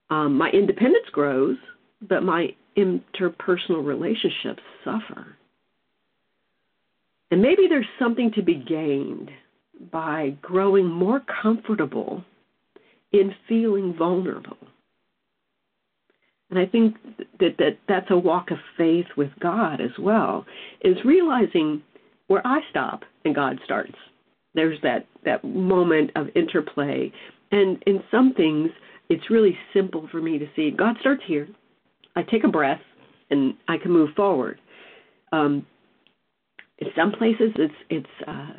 Um, 0.09 0.37
my 0.37 0.49
independence 0.49 1.07
grows, 1.13 1.55
but 2.01 2.23
my 2.23 2.55
interpersonal 2.77 3.85
relationships 3.85 4.61
suffer. 4.83 5.35
And 7.31 7.41
maybe 7.41 7.67
there's 7.69 7.85
something 7.99 8.31
to 8.35 8.41
be 8.41 8.55
gained 8.55 9.29
by 9.91 10.35
growing 10.41 10.87
more 10.87 11.21
comfortable 11.41 12.23
in 13.11 13.33
feeling 13.47 13.95
vulnerable. 13.97 14.57
And 16.49 16.59
I 16.59 16.65
think 16.65 16.97
that, 17.39 17.55
that 17.57 17.77
that's 17.87 18.11
a 18.11 18.17
walk 18.17 18.51
of 18.51 18.57
faith 18.77 19.05
with 19.15 19.29
God 19.39 19.79
as 19.79 19.97
well, 19.97 20.45
is 20.81 20.97
realizing 21.05 21.81
where 22.27 22.45
I 22.45 22.59
stop 22.69 23.03
and 23.23 23.33
God 23.33 23.59
starts. 23.63 23.95
There's 24.53 24.79
that, 24.83 25.07
that 25.23 25.43
moment 25.45 26.11
of 26.15 26.27
interplay. 26.35 27.11
And 27.51 27.81
in 27.87 28.03
some 28.11 28.33
things, 28.33 28.69
it's 29.09 29.29
really 29.29 29.57
simple 29.73 30.09
for 30.11 30.21
me 30.21 30.37
to 30.37 30.47
see 30.55 30.71
God 30.71 30.97
starts 30.99 31.23
here. 31.25 31.47
I 32.15 32.23
take 32.23 32.43
a 32.43 32.47
breath 32.49 32.81
and 33.29 33.53
I 33.67 33.77
can 33.77 33.91
move 33.91 34.09
forward. 34.15 34.59
Um, 35.31 35.65
in 36.79 36.87
some 36.95 37.11
places, 37.11 37.51
it's 37.55 37.73
it's 37.89 38.27
uh, 38.27 38.53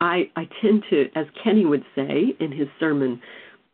I 0.00 0.30
I 0.36 0.48
tend 0.62 0.84
to, 0.90 1.08
as 1.14 1.26
Kenny 1.42 1.64
would 1.64 1.84
say 1.94 2.36
in 2.40 2.52
his 2.52 2.68
sermon 2.78 3.20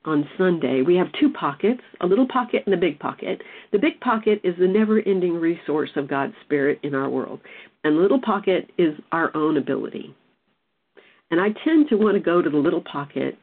on 0.05 0.29
Sunday, 0.37 0.83
we 0.83 0.97
have 0.97 1.09
two 1.19 1.31
pockets, 1.31 1.81
a 2.01 2.07
little 2.07 2.29
pocket 2.29 2.62
and 2.67 2.75
a 2.75 2.79
big 2.79 2.99
pocket. 2.99 3.43
The 3.73 3.79
big 3.79 3.99
pocket 4.01 4.40
is 4.45 4.55
the 4.59 4.69
never-ending 4.69 5.33
resource 5.35 5.90
of 5.97 6.09
God's 6.09 6.35
Spirit 6.45 6.79
in 6.83 6.95
our 6.95 7.09
world, 7.09 7.40
and 7.83 7.97
the 7.97 8.01
little 8.01 8.21
pocket 8.21 8.71
is 8.79 8.95
our 9.12 9.35
own 9.35 9.57
ability. 9.57 10.14
And 11.31 11.40
I 11.40 11.49
tend 11.64 11.88
to 11.88 11.97
want 11.97 12.14
to 12.14 12.21
go 12.21 12.43
to 12.43 12.51
the 12.51 12.57
little 12.57 12.83
pocket 12.83 13.38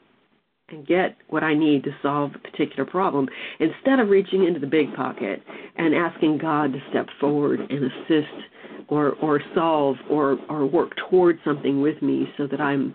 and 0.72 0.86
get 0.86 1.18
what 1.30 1.44
I 1.44 1.54
need 1.54 1.84
to 1.84 1.92
solve 2.02 2.32
a 2.36 2.40
particular 2.40 2.86
problem 2.86 3.28
instead 3.60 4.00
of 4.00 4.10
reaching 4.10 4.46
into 4.46 4.60
the 4.60 4.68
big 4.68 4.94
pocket 4.96 5.42
and 5.78 5.94
asking 5.94 6.38
God 6.38 6.74
to 6.74 6.80
step 6.90 7.08
forward 7.20 7.60
and 7.60 7.86
assist 7.86 8.52
or 8.88 9.12
or 9.22 9.42
solve 9.56 9.96
or 10.10 10.38
or 10.50 10.66
work 10.66 10.92
towards 11.10 11.40
something 11.44 11.82
with 11.82 12.02
me 12.02 12.28
so 12.38 12.48
that 12.48 12.62
I'm 12.62 12.94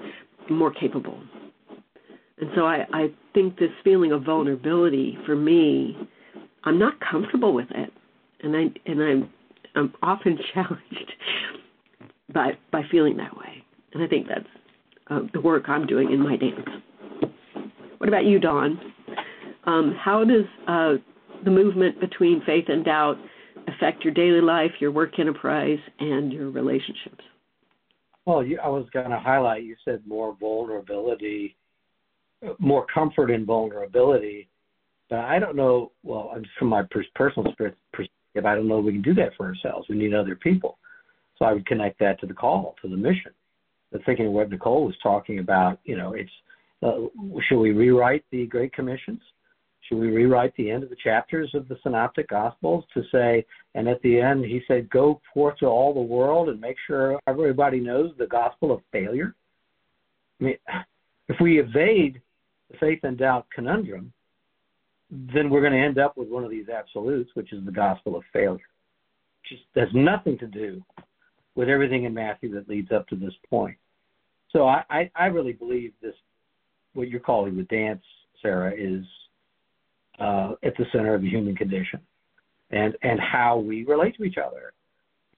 more 0.51 0.73
capable. 0.73 1.21
And 2.39 2.51
so 2.55 2.67
I, 2.67 2.87
I 2.93 3.09
think 3.33 3.59
this 3.59 3.71
feeling 3.83 4.13
of 4.13 4.23
vulnerability 4.23 5.19
for 5.25 5.35
me, 5.35 5.97
I'm 6.65 6.79
not 6.79 6.95
comfortable 7.01 7.55
with 7.55 7.71
it. 7.71 7.93
And 8.43 8.55
I 8.55 8.65
and 8.91 9.03
I'm 9.03 9.31
I'm 9.75 9.95
often 10.03 10.39
challenged 10.55 11.13
by 12.33 12.53
by 12.71 12.83
feeling 12.91 13.17
that 13.17 13.37
way. 13.37 13.65
And 13.95 14.03
I 14.03 14.07
think 14.07 14.29
that's 14.29 14.47
uh, 15.09 15.21
the 15.33 15.41
work 15.41 15.69
I'm 15.69 15.87
doing 15.87 16.13
in 16.13 16.21
my 16.21 16.37
dance. 16.37 16.69
What 17.99 18.09
about 18.09 18.25
you, 18.25 18.39
Don? 18.39 18.81
Um, 19.65 19.97
how 19.99 20.25
does 20.25 20.45
uh, 20.69 20.95
the 21.45 21.51
movement 21.51 22.01
between 22.01 22.43
faith 22.45 22.67
and 22.69 22.85
doubt 22.85 23.17
affect 23.69 24.05
your 24.05 24.15
daily 24.15 24.41
life, 24.41 24.71
your 24.81 24.93
work 24.93 25.19
enterprise, 25.19 25.79
and 25.99 26.33
your 26.33 26.51
relationships? 26.51 27.25
Well, 28.27 28.45
you, 28.45 28.59
I 28.63 28.69
was 28.69 28.87
going 28.93 29.11
to 29.11 29.19
highlight. 29.19 29.65
You 29.65 29.77
said 29.85 30.03
more 30.07 30.37
vulnerability, 30.39 31.57
more 32.59 32.87
comfort 32.93 33.31
in 33.31 33.47
vulnerability, 33.47 34.49
but 35.09 35.21
I 35.21 35.39
don't 35.39 35.57
know. 35.57 35.93
Well, 36.03 36.35
from 36.59 36.69
my 36.69 36.83
personal 37.15 37.53
perspective, 37.93 38.45
I 38.45 38.55
don't 38.55 38.69
know 38.69 38.81
if 38.81 38.85
we 38.85 38.93
can 38.93 39.03
do 39.03 39.15
that 39.15 39.31
for 39.37 39.47
ourselves. 39.47 39.89
We 39.89 39.97
need 39.97 40.15
other 40.15 40.37
people. 40.37 40.79
So 41.39 41.45
I 41.45 41.53
would 41.53 41.67
connect 41.67 41.99
that 42.01 42.21
to 42.21 42.27
the 42.27 42.35
call, 42.35 42.75
to 42.83 42.89
the 42.89 42.97
mission. 42.97 43.33
But 43.93 44.05
thinking 44.05 44.27
of 44.27 44.33
what 44.33 44.51
Nicole 44.51 44.85
was 44.85 44.97
talking 45.03 45.39
about, 45.39 45.79
you 45.85 45.97
know, 45.97 46.13
it's 46.13 46.31
Uh, 46.87 47.09
should 47.49 47.59
we 47.59 47.73
rewrite 47.73 48.25
the 48.31 48.47
Great 48.47 48.73
Commissions? 48.73 49.21
Should 49.83 49.99
we 49.99 50.09
rewrite 50.09 50.55
the 50.57 50.71
end 50.71 50.85
of 50.85 50.91
the 50.91 50.97
chapters 51.03 51.51
of 51.55 51.67
the 51.69 51.77
Synoptic 51.83 52.29
Gospels 52.29 52.85
to 52.95 53.03
say, 53.11 53.45
and 53.75 53.89
at 53.89 54.01
the 54.03 54.21
end 54.21 54.45
he 54.45 54.61
said, 54.69 54.91
go 54.91 55.21
forth 55.35 55.59
to 55.59 55.67
all 55.67 55.93
the 55.95 56.01
world 56.01 56.49
and 56.49 56.61
make 56.61 56.77
sure 56.87 57.19
everybody 57.27 57.81
knows 57.81 58.13
the 58.19 58.27
gospel 58.27 58.73
of 58.73 58.81
failure? 58.93 59.35
I 60.41 60.45
mean, 60.45 60.57
if 61.29 61.37
we 61.41 61.59
evade 61.59 62.21
the 62.71 62.77
faith 62.79 63.01
and 63.03 63.19
doubt 63.19 63.47
conundrum, 63.55 64.13
then 65.11 65.51
we're 65.51 65.61
going 65.61 65.73
to 65.73 65.79
end 65.79 65.99
up 65.99 66.17
with 66.17 66.29
one 66.29 66.45
of 66.45 66.51
these 66.51 66.69
absolutes, 66.69 67.31
which 67.35 67.53
is 67.53 67.65
the 67.65 67.73
gospel 67.73 68.17
of 68.17 68.23
failure. 68.33 68.69
Just 69.49 69.63
has 69.77 69.89
nothing 69.95 70.39
to 70.39 70.47
do 70.47 70.83
with 71.55 71.69
everything 71.69 72.05
in 72.05 72.15
Matthew 72.15 72.53
that 72.55 72.69
leads 72.69 72.93
up 72.93 73.09
to 73.09 73.17
this 73.17 73.35
point. 73.49 73.77
So 74.51 74.67
I, 74.67 74.85
I, 74.91 75.11
I 75.15 75.27
really 75.27 75.53
believe 75.53 75.93
this, 76.03 76.15
what 76.97 77.09
you're 77.09 77.21
calling 77.21 77.57
the 77.57 77.63
dance, 77.65 78.03
Sarah, 78.43 78.73
is 78.77 79.05
uh, 80.19 80.53
at 80.65 80.77
the 80.77 80.87
center 80.93 81.15
of 81.15 81.23
the 81.23 81.29
human 81.29 81.55
condition, 81.55 82.01
and 82.71 82.97
and 83.03 83.21
how 83.21 83.59
we 83.59 83.85
relate 83.85 84.17
to 84.17 84.25
each 84.25 84.39
other, 84.39 84.73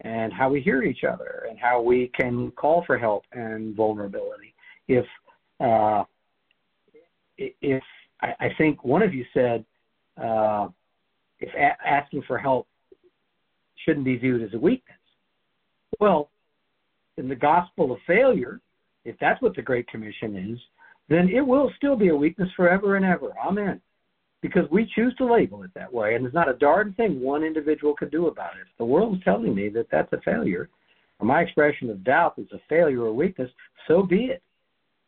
and 0.03 0.33
how 0.33 0.49
we 0.49 0.61
hear 0.61 0.83
each 0.83 1.05
other, 1.05 1.47
and 1.49 1.59
how 1.59 1.83
we 1.83 2.11
can 2.18 2.51
call 2.53 2.85
for 2.87 2.97
help 2.97 3.25
and 3.33 3.75
vulnerability. 3.75 4.55
If 4.87 5.05
uh, 5.61 6.05
if 7.37 7.83
I, 8.23 8.29
I 8.40 8.49
think 8.57 8.85
one 8.85 9.03
of 9.03 9.12
you 9.12 9.25
said 9.35 9.64
uh, 10.16 10.68
if 11.40 11.53
a- 11.55 11.87
asking 11.87 12.23
for 12.27 12.38
help 12.38 12.66
shouldn't 13.85 14.05
be 14.05 14.16
viewed 14.16 14.42
as 14.42 14.55
a 14.55 14.59
weakness. 14.59 14.97
Well, 16.01 16.31
in 17.16 17.29
the 17.29 17.37
gospel 17.37 17.92
of 17.92 17.99
failure, 18.07 18.61
if 19.05 19.16
that's 19.21 19.40
what 19.42 19.57
the 19.57 19.62
Great 19.62 19.88
Commission 19.88 20.37
is, 20.53 20.59
then 21.09 21.29
it 21.29 21.40
will 21.40 21.73
still 21.77 21.97
be 21.97 22.09
a 22.09 22.16
weakness 22.16 22.51
forever 22.57 22.97
and 22.97 23.05
ever. 23.05 23.33
Amen 23.38 23.81
because 24.40 24.64
we 24.71 24.90
choose 24.94 25.14
to 25.16 25.31
label 25.31 25.62
it 25.62 25.71
that 25.75 25.92
way, 25.92 26.14
and 26.14 26.25
there's 26.25 26.35
not 26.35 26.49
a 26.49 26.55
darn 26.55 26.92
thing 26.94 27.21
one 27.21 27.42
individual 27.42 27.94
can 27.94 28.09
do 28.09 28.29
about 28.29 28.55
it. 28.57 28.66
If 28.71 28.79
the 28.79 28.85
world 28.85 29.16
is 29.16 29.25
telling 29.25 29.55
me 29.55 29.68
that 29.71 29.88
that's 29.90 30.12
a 30.12 30.21
failure, 30.21 30.68
or 31.18 31.27
my 31.27 31.40
expression 31.40 31.90
of 31.90 32.05
doubt 32.05 32.35
is 32.38 32.47
a 32.53 32.61
failure 32.68 33.03
or 33.03 33.12
weakness, 33.12 33.51
so 33.88 34.03
be 34.03 34.27
it. 34.27 34.42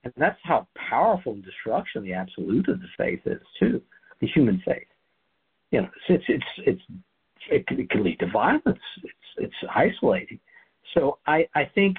And 0.03 0.13
that's 0.17 0.39
how 0.43 0.67
powerful 0.89 1.35
and 1.35 1.45
destruction 1.45 2.03
the 2.03 2.15
absolute 2.15 2.69
of 2.69 2.81
the 2.81 2.89
faith 2.97 3.21
is 3.27 3.43
too, 3.59 3.81
the 4.21 4.27
human 4.27 4.61
faith. 4.67 4.87
You 5.71 5.83
know, 5.83 5.91
it's 6.09 6.25
it's 6.27 6.45
it's, 6.67 6.83
it, 7.51 7.67
can, 7.67 7.81
it 7.81 7.91
can 7.91 8.03
lead 8.03 8.19
to 8.21 8.31
violence. 8.31 8.63
It's 8.67 9.15
it's 9.37 9.55
isolating. 9.73 10.41
So 10.95 11.19
I 11.27 11.47
I 11.55 11.71
think 11.75 11.99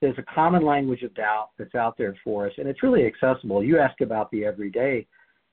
there's 0.00 0.18
a 0.18 0.34
common 0.34 0.64
language 0.64 1.02
of 1.02 1.14
doubt 1.14 1.50
that's 1.58 1.74
out 1.74 1.98
there 1.98 2.16
for 2.22 2.46
us, 2.46 2.52
and 2.58 2.68
it's 2.68 2.82
really 2.82 3.04
accessible. 3.06 3.62
You 3.62 3.78
ask 3.78 4.00
about 4.00 4.30
the 4.30 4.44
everyday 4.44 5.06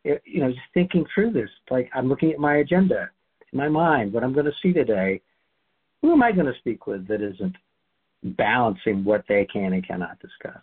you 0.04 0.40
know, 0.40 0.50
just 0.50 0.62
thinking 0.76 1.04
through 1.14 1.32
this. 1.32 1.50
Like 1.72 1.90
I'm 1.96 2.08
looking 2.08 2.32
at 2.32 2.38
my 2.38 2.58
agenda 2.58 3.10
my 3.56 3.70
mind, 3.70 4.14
what 4.14 4.24
I'm 4.24 4.34
going 4.34 4.46
to 4.46 4.52
see 4.62 4.74
today. 4.74 5.22
Who 6.02 6.12
am 6.12 6.22
I 6.22 6.32
going 6.32 6.46
to 6.46 6.60
speak 6.60 6.86
with 6.86 7.08
that 7.08 7.22
isn't 7.22 7.56
balancing 8.24 9.04
what 9.04 9.24
they 9.28 9.48
can 9.52 9.74
and 9.74 9.88
cannot 9.88 10.20
discuss 10.20 10.62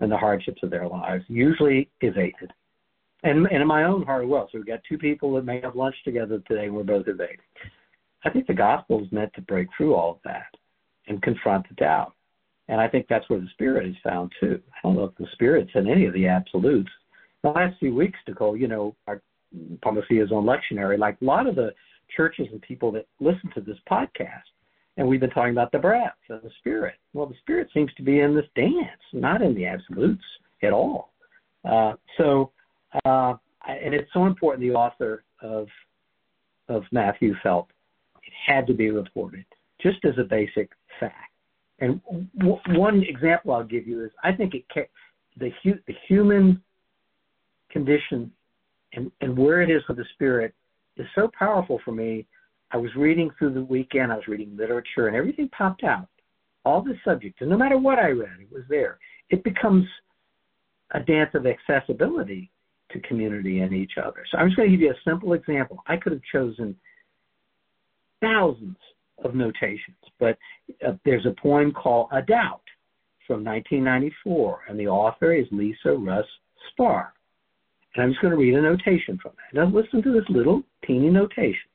and 0.00 0.10
the 0.10 0.16
hardships 0.16 0.62
of 0.62 0.70
their 0.70 0.86
lives? 0.86 1.24
Usually 1.28 1.90
evaded. 2.00 2.52
And, 3.24 3.46
and 3.46 3.62
in 3.62 3.66
my 3.66 3.84
own 3.84 4.04
heart 4.04 4.26
well. 4.28 4.48
So 4.52 4.58
we've 4.58 4.66
got 4.66 4.80
two 4.88 4.98
people 4.98 5.34
that 5.34 5.44
may 5.44 5.60
have 5.60 5.76
lunch 5.76 5.96
together 6.04 6.42
today 6.46 6.66
and 6.66 6.74
we're 6.74 6.84
both 6.84 7.08
evading. 7.08 7.38
I 8.24 8.30
think 8.30 8.46
the 8.46 8.54
gospel 8.54 9.02
is 9.02 9.12
meant 9.12 9.32
to 9.34 9.42
break 9.42 9.68
through 9.76 9.94
all 9.94 10.12
of 10.12 10.18
that 10.24 10.54
and 11.08 11.22
confront 11.22 11.68
the 11.68 11.74
doubt. 11.74 12.14
And 12.68 12.80
I 12.80 12.88
think 12.88 13.06
that's 13.08 13.28
where 13.28 13.40
the 13.40 13.48
spirit 13.52 13.86
is 13.86 13.96
found 14.02 14.32
too. 14.40 14.60
I 14.72 14.76
don't 14.82 14.96
know 14.96 15.04
if 15.04 15.14
the 15.16 15.26
spirit's 15.32 15.70
in 15.74 15.88
any 15.88 16.06
of 16.06 16.14
the 16.14 16.26
absolutes 16.26 16.90
the 17.44 17.50
last 17.50 17.78
few 17.78 17.94
weeks, 17.94 18.18
Nicole, 18.26 18.56
you 18.56 18.66
know, 18.66 18.96
our 19.06 19.22
policy 19.82 20.18
is 20.18 20.32
on 20.32 20.44
lectionary. 20.44 20.98
Like 20.98 21.18
a 21.20 21.24
lot 21.24 21.46
of 21.46 21.54
the 21.54 21.72
churches 22.16 22.48
and 22.50 22.60
people 22.62 22.90
that 22.92 23.06
listen 23.20 23.50
to 23.54 23.60
this 23.60 23.76
podcast. 23.88 24.42
And 24.96 25.06
we've 25.06 25.20
been 25.20 25.30
talking 25.30 25.52
about 25.52 25.70
the 25.70 25.78
breath 25.78 26.14
and 26.30 26.40
the 26.42 26.50
spirit. 26.58 26.94
Well, 27.12 27.26
the 27.26 27.34
spirit 27.42 27.68
seems 27.74 27.92
to 27.94 28.02
be 28.02 28.20
in 28.20 28.34
this 28.34 28.46
dance, 28.56 29.00
not 29.12 29.42
in 29.42 29.54
the 29.54 29.66
absolutes 29.66 30.24
at 30.62 30.72
all. 30.72 31.12
Uh, 31.68 31.94
so, 32.16 32.50
uh, 33.04 33.34
and 33.68 33.94
it's 33.94 34.10
so 34.14 34.26
important. 34.26 34.62
The 34.62 34.74
author 34.74 35.24
of 35.40 35.68
of 36.68 36.82
Matthew 36.92 37.34
felt 37.42 37.68
it 38.22 38.32
had 38.46 38.66
to 38.66 38.72
be 38.72 38.90
reported, 38.90 39.44
just 39.82 40.02
as 40.06 40.14
a 40.18 40.24
basic 40.24 40.70
fact. 40.98 41.33
And 41.80 42.00
w- 42.38 42.60
one 42.68 43.02
example 43.02 43.52
I'll 43.52 43.64
give 43.64 43.86
you 43.86 44.04
is 44.04 44.10
I 44.22 44.32
think 44.32 44.54
it 44.54 44.64
ca- 44.72 44.88
the 45.38 45.50
hu- 45.62 45.80
the 45.86 45.94
human 46.06 46.62
condition 47.70 48.30
and, 48.92 49.10
and 49.20 49.36
where 49.36 49.60
it 49.62 49.70
is 49.70 49.82
with 49.88 49.96
the 49.96 50.04
spirit 50.14 50.54
is 50.96 51.06
so 51.14 51.30
powerful 51.36 51.80
for 51.84 51.92
me. 51.92 52.26
I 52.70 52.76
was 52.76 52.90
reading 52.96 53.30
through 53.38 53.54
the 53.54 53.64
weekend, 53.64 54.12
I 54.12 54.16
was 54.16 54.28
reading 54.28 54.56
literature, 54.56 55.08
and 55.08 55.16
everything 55.16 55.48
popped 55.48 55.84
out. 55.84 56.08
All 56.64 56.82
the 56.82 56.94
subjects, 57.04 57.40
and 57.40 57.50
no 57.50 57.58
matter 57.58 57.76
what 57.76 57.98
I 57.98 58.08
read, 58.08 58.40
it 58.40 58.50
was 58.50 58.62
there. 58.68 58.98
It 59.28 59.44
becomes 59.44 59.84
a 60.92 61.00
dance 61.00 61.30
of 61.34 61.46
accessibility 61.46 62.50
to 62.90 63.00
community 63.00 63.60
and 63.60 63.72
each 63.74 63.92
other. 64.02 64.24
So 64.30 64.38
I'm 64.38 64.48
just 64.48 64.56
going 64.56 64.70
to 64.70 64.76
give 64.76 64.80
you 64.80 64.90
a 64.90 65.10
simple 65.10 65.34
example. 65.34 65.82
I 65.86 65.96
could 65.96 66.12
have 66.12 66.22
chosen 66.32 66.74
thousands 68.20 68.76
of 69.22 69.34
notations, 69.34 69.96
but 70.18 70.36
uh, 70.86 70.92
there's 71.04 71.26
a 71.26 71.40
poem 71.40 71.72
called 71.72 72.08
A 72.12 72.22
Doubt 72.22 72.62
from 73.26 73.44
1994, 73.44 74.62
and 74.68 74.78
the 74.78 74.88
author 74.88 75.32
is 75.32 75.46
Lisa 75.50 75.94
Russ 75.94 76.26
Spaar. 76.72 77.08
And 77.94 78.04
I'm 78.04 78.10
just 78.10 78.22
going 78.22 78.32
to 78.32 78.38
read 78.38 78.54
a 78.54 78.62
notation 78.62 79.18
from 79.22 79.32
that. 79.36 79.58
Now 79.58 79.66
listen 79.66 80.02
to 80.02 80.12
this 80.12 80.28
little 80.28 80.62
teeny 80.86 81.10
notation. 81.10 81.70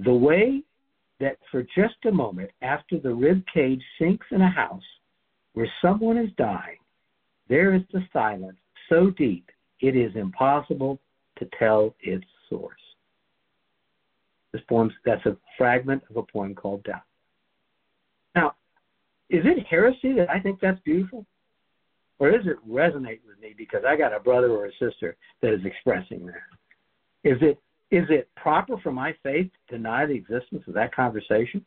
The 0.00 0.12
way 0.12 0.62
that 1.20 1.38
for 1.50 1.62
just 1.62 1.96
a 2.06 2.12
moment 2.12 2.50
after 2.62 2.98
the 2.98 3.12
rib 3.12 3.42
cage 3.52 3.82
sinks 3.98 4.26
in 4.30 4.42
a 4.42 4.50
house 4.50 4.82
where 5.54 5.70
someone 5.82 6.18
is 6.18 6.30
dying, 6.36 6.78
there 7.48 7.74
is 7.74 7.82
the 7.92 8.02
silence 8.12 8.58
so 8.88 9.10
deep 9.10 9.50
it 9.80 9.96
is 9.96 10.14
impossible 10.16 11.00
to 11.38 11.48
tell 11.58 11.94
its 12.00 12.24
source. 12.48 12.80
This 14.52 14.62
poem 14.68 14.90
that's 15.04 15.24
a 15.26 15.36
fragment 15.56 16.02
of 16.08 16.16
a 16.16 16.22
poem 16.22 16.54
called 16.54 16.84
Doubt. 16.84 17.02
Now, 18.34 18.54
is 19.28 19.42
it 19.44 19.66
heresy 19.66 20.14
that 20.14 20.30
I 20.30 20.40
think 20.40 20.60
that's 20.60 20.80
beautiful? 20.80 21.26
Or 22.18 22.30
does 22.30 22.46
it 22.46 22.56
resonate 22.68 23.20
with 23.26 23.38
me 23.40 23.54
because 23.56 23.82
I 23.86 23.96
got 23.96 24.14
a 24.14 24.20
brother 24.20 24.50
or 24.50 24.66
a 24.66 24.72
sister 24.72 25.16
that 25.42 25.52
is 25.52 25.60
expressing 25.64 26.26
that? 26.26 26.42
Is 27.24 27.38
it 27.42 27.60
is 27.90 28.04
it 28.10 28.28
proper 28.36 28.76
for 28.78 28.92
my 28.92 29.14
faith 29.22 29.50
to 29.68 29.76
deny 29.76 30.04
the 30.04 30.14
existence 30.14 30.62
of 30.66 30.74
that 30.74 30.94
conversation? 30.94 31.64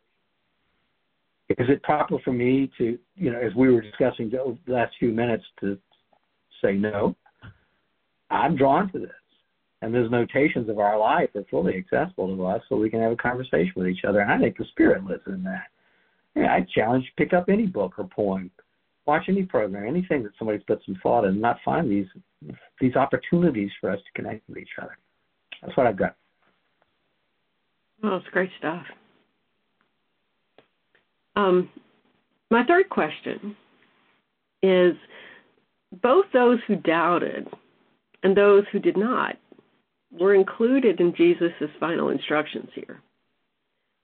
Is 1.50 1.68
it 1.68 1.82
proper 1.84 2.20
for 2.24 2.32
me 2.32 2.72
to, 2.78 2.98
you 3.16 3.32
know, 3.32 3.40
as 3.40 3.54
we 3.56 3.74
were 3.74 3.82
discussing 3.82 4.30
the 4.30 4.58
last 4.68 4.94
few 5.00 5.12
minutes, 5.12 5.44
to 5.62 5.78
say 6.64 6.74
no? 6.74 7.16
I'm 8.30 8.56
drawn 8.56 8.92
to 8.92 9.00
this. 9.00 9.10
And 9.82 9.94
those 9.94 10.12
notations 10.12 10.70
of 10.70 10.78
our 10.78 10.98
life 10.98 11.30
are 11.36 11.44
fully 11.50 11.76
accessible 11.76 12.36
to 12.36 12.46
us 12.46 12.62
so 12.70 12.76
we 12.76 12.90
can 12.90 13.02
have 13.02 13.12
a 13.12 13.16
conversation 13.16 13.74
with 13.76 13.88
each 13.88 14.06
other. 14.08 14.20
And 14.20 14.32
I 14.32 14.38
think 14.38 14.58
the 14.58 14.66
spirit 14.66 15.04
lives 15.04 15.24
in 15.26 15.44
that. 15.44 15.68
Yeah, 16.36 16.54
I 16.54 16.66
challenge 16.74 17.06
you 17.06 17.26
pick 17.26 17.34
up 17.34 17.50
any 17.50 17.66
book 17.66 17.94
or 17.98 18.06
poem 18.06 18.52
watch 19.06 19.24
any 19.28 19.44
program, 19.44 19.88
anything 19.88 20.24
that 20.24 20.32
somebody's 20.38 20.64
put 20.68 20.82
some 20.86 21.00
thought 21.02 21.26
in, 21.26 21.32
and 21.32 21.42
not 21.42 21.58
find 21.64 21.90
these 21.90 22.08
these 22.80 22.96
opportunities 22.96 23.70
for 23.80 23.92
us 23.92 24.00
to 24.00 24.22
connect 24.22 24.48
with 24.48 24.58
each 24.58 24.70
other. 24.82 24.98
That's 25.62 25.76
what 25.78 25.86
I've 25.86 25.98
got. 25.98 26.16
Well, 28.02 28.18
it's 28.18 28.28
great 28.32 28.50
stuff. 28.58 28.84
Um, 31.36 31.70
my 32.50 32.66
third 32.66 32.90
question 32.90 33.56
is 34.64 34.96
both 36.02 36.26
those 36.34 36.60
who 36.68 36.78
doubted 36.78 37.48
and 38.24 38.36
those 38.36 38.64
who 38.72 38.80
did 38.80 38.98
not 38.98 39.38
were 40.12 40.36
included 40.36 41.00
in 41.00 41.16
Jesus' 41.16 41.52
final 41.80 42.10
instructions 42.10 42.70
here. 42.76 43.02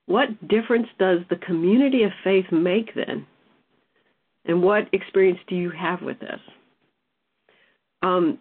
What 0.06 0.48
difference 0.48 0.88
does 0.98 1.20
the 1.28 1.36
community 1.36 2.02
of 2.04 2.12
faith 2.24 2.46
make 2.50 2.94
then 2.94 3.26
and 4.46 4.62
what 4.62 4.88
experience 4.92 5.38
do 5.46 5.54
you 5.54 5.70
have 5.70 6.00
with 6.00 6.18
this? 6.18 6.40
Um, 8.02 8.38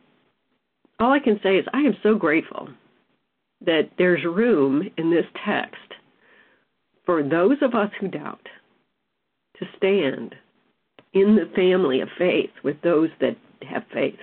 all 0.99 1.11
I 1.11 1.19
can 1.19 1.39
say 1.43 1.57
is 1.57 1.65
I 1.73 1.79
am 1.79 1.95
so 2.01 2.15
grateful 2.15 2.69
that 3.65 3.89
there's 3.97 4.23
room 4.23 4.89
in 4.97 5.11
this 5.11 5.25
text 5.45 5.75
for 7.05 7.21
those 7.23 7.57
of 7.61 7.75
us 7.75 7.89
who 7.99 8.07
doubt 8.07 8.47
to 9.59 9.65
stand 9.75 10.35
in 11.13 11.35
the 11.35 11.51
family 11.55 12.01
of 12.01 12.09
faith 12.17 12.51
with 12.63 12.77
those 12.83 13.09
that 13.19 13.35
have 13.67 13.83
faith 13.93 14.19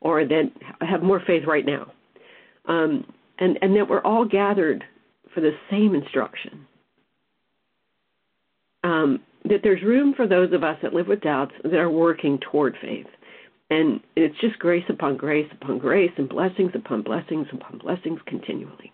or 0.00 0.24
that 0.24 0.50
have 0.80 1.02
more 1.02 1.22
faith 1.26 1.42
right 1.46 1.66
now. 1.66 1.92
Um, 2.68 3.04
and, 3.38 3.58
and 3.62 3.74
that 3.76 3.88
we're 3.88 4.02
all 4.02 4.24
gathered 4.24 4.84
for 5.34 5.40
the 5.40 5.52
same 5.70 5.94
instruction. 5.94 6.66
Um, 8.84 9.20
that 9.44 9.60
there's 9.62 9.82
room 9.82 10.14
for 10.14 10.26
those 10.26 10.52
of 10.52 10.62
us 10.62 10.76
that 10.82 10.92
live 10.92 11.06
with 11.06 11.20
doubts 11.20 11.52
that 11.62 11.74
are 11.74 11.90
working 11.90 12.38
toward 12.50 12.76
faith. 12.80 13.06
And 13.70 14.00
it's 14.16 14.38
just 14.40 14.58
grace 14.58 14.84
upon 14.88 15.16
grace 15.16 15.48
upon 15.60 15.78
grace 15.78 16.10
and 16.16 16.28
blessings 16.28 16.72
upon 16.74 17.02
blessings 17.02 17.46
upon 17.52 17.78
blessings 17.78 18.20
continually. 18.26 18.92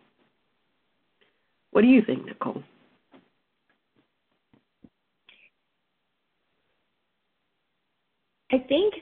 What 1.71 1.83
do 1.83 1.89
you 1.89 2.03
think, 2.03 2.27
Nicole? 2.27 2.63
I 8.53 8.59
think 8.69 8.95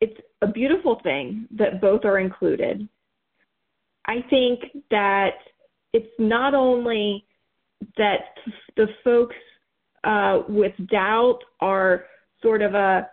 it's 0.00 0.18
a 0.40 0.46
beautiful 0.46 1.00
thing 1.02 1.46
that 1.58 1.80
both 1.80 2.04
are 2.04 2.18
included. 2.18 2.88
I 4.06 4.16
think 4.28 4.60
that 4.90 5.36
it's 5.92 6.06
not 6.18 6.54
only 6.54 7.24
that 7.96 8.36
the 8.76 8.86
folks 9.02 9.36
uh, 10.04 10.42
with 10.48 10.72
doubt 10.90 11.38
are 11.60 12.04
sort 12.42 12.62
of 12.62 12.74
a, 12.74 13.08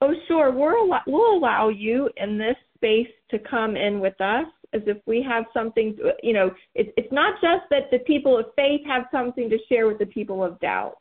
oh, 0.00 0.12
sure, 0.28 0.52
we're 0.52 0.76
al- 0.76 1.02
we'll 1.06 1.38
allow 1.38 1.68
you 1.68 2.10
in 2.16 2.36
this 2.36 2.56
space 2.76 3.08
to 3.30 3.38
come 3.38 3.76
in 3.76 4.00
with 4.00 4.20
us 4.20 4.46
as 4.74 4.82
if 4.86 4.98
we 5.06 5.22
have 5.22 5.44
something, 5.54 5.96
to, 5.96 6.12
you 6.22 6.32
know, 6.32 6.50
it, 6.74 6.92
it's 6.96 7.12
not 7.12 7.34
just 7.40 7.62
that 7.70 7.90
the 7.90 8.00
people 8.00 8.36
of 8.38 8.46
faith 8.56 8.80
have 8.86 9.04
something 9.12 9.48
to 9.48 9.58
share 9.68 9.86
with 9.86 9.98
the 9.98 10.06
people 10.06 10.42
of 10.44 10.58
doubt. 10.60 10.96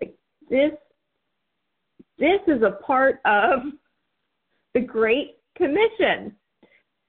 Like 0.00 0.14
this, 0.48 0.72
this 2.18 2.40
is 2.48 2.62
a 2.62 2.82
part 2.82 3.20
of 3.24 3.60
the 4.74 4.80
Great 4.80 5.36
Commission, 5.56 6.34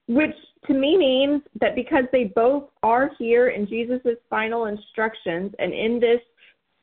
which 0.10 0.36
to 0.66 0.74
me 0.74 0.97
means 0.97 1.43
that 1.62 1.76
because 1.76 2.05
they 2.12 2.26
both 2.36 2.64
are 2.82 3.12
here 3.20 3.49
in 3.49 3.68
Jesus' 3.68 4.18
final 4.28 4.66
instructions 4.66 5.53
and 5.60 5.72
in 5.72 5.99
this 5.99 6.20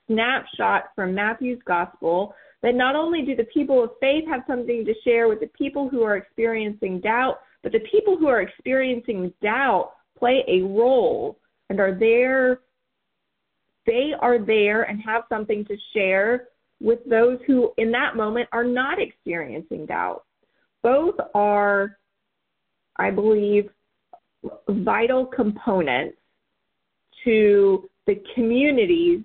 snapshot 0.06 0.84
from 0.94 1.12
Matthew's 1.12 1.60
gospel 1.66 2.32
that 2.62 2.76
not 2.76 2.94
only 2.94 3.22
do 3.22 3.34
the 3.34 3.48
people 3.52 3.82
of 3.82 3.90
faith 4.00 4.24
have 4.28 4.42
something 4.46 4.84
to 4.84 4.94
share 5.02 5.26
with 5.26 5.40
the 5.40 5.50
people 5.58 5.88
who 5.88 6.04
are 6.04 6.16
experiencing 6.16 7.00
doubt, 7.00 7.40
but 7.64 7.72
the 7.72 7.82
people 7.90 8.16
who 8.16 8.28
are 8.28 8.42
experiencing 8.42 9.32
doubt 9.42 9.90
play 10.16 10.44
a 10.46 10.62
role 10.62 11.36
and 11.68 11.80
are 11.80 11.98
there 11.98 12.60
they 13.86 14.12
are 14.20 14.38
there 14.38 14.82
and 14.82 15.00
have 15.00 15.24
something 15.28 15.64
to 15.64 15.76
share 15.92 16.48
with 16.80 17.00
those 17.08 17.38
who 17.46 17.72
in 17.76 17.90
that 17.90 18.16
moment 18.16 18.48
are 18.52 18.64
not 18.64 19.00
experiencing 19.00 19.86
doubt. 19.86 20.24
Both 20.82 21.16
are 21.34 21.96
I 22.98 23.10
believe 23.10 23.68
vital 24.68 25.26
components 25.26 26.16
to 27.24 27.88
the 28.06 28.22
communities 28.34 29.20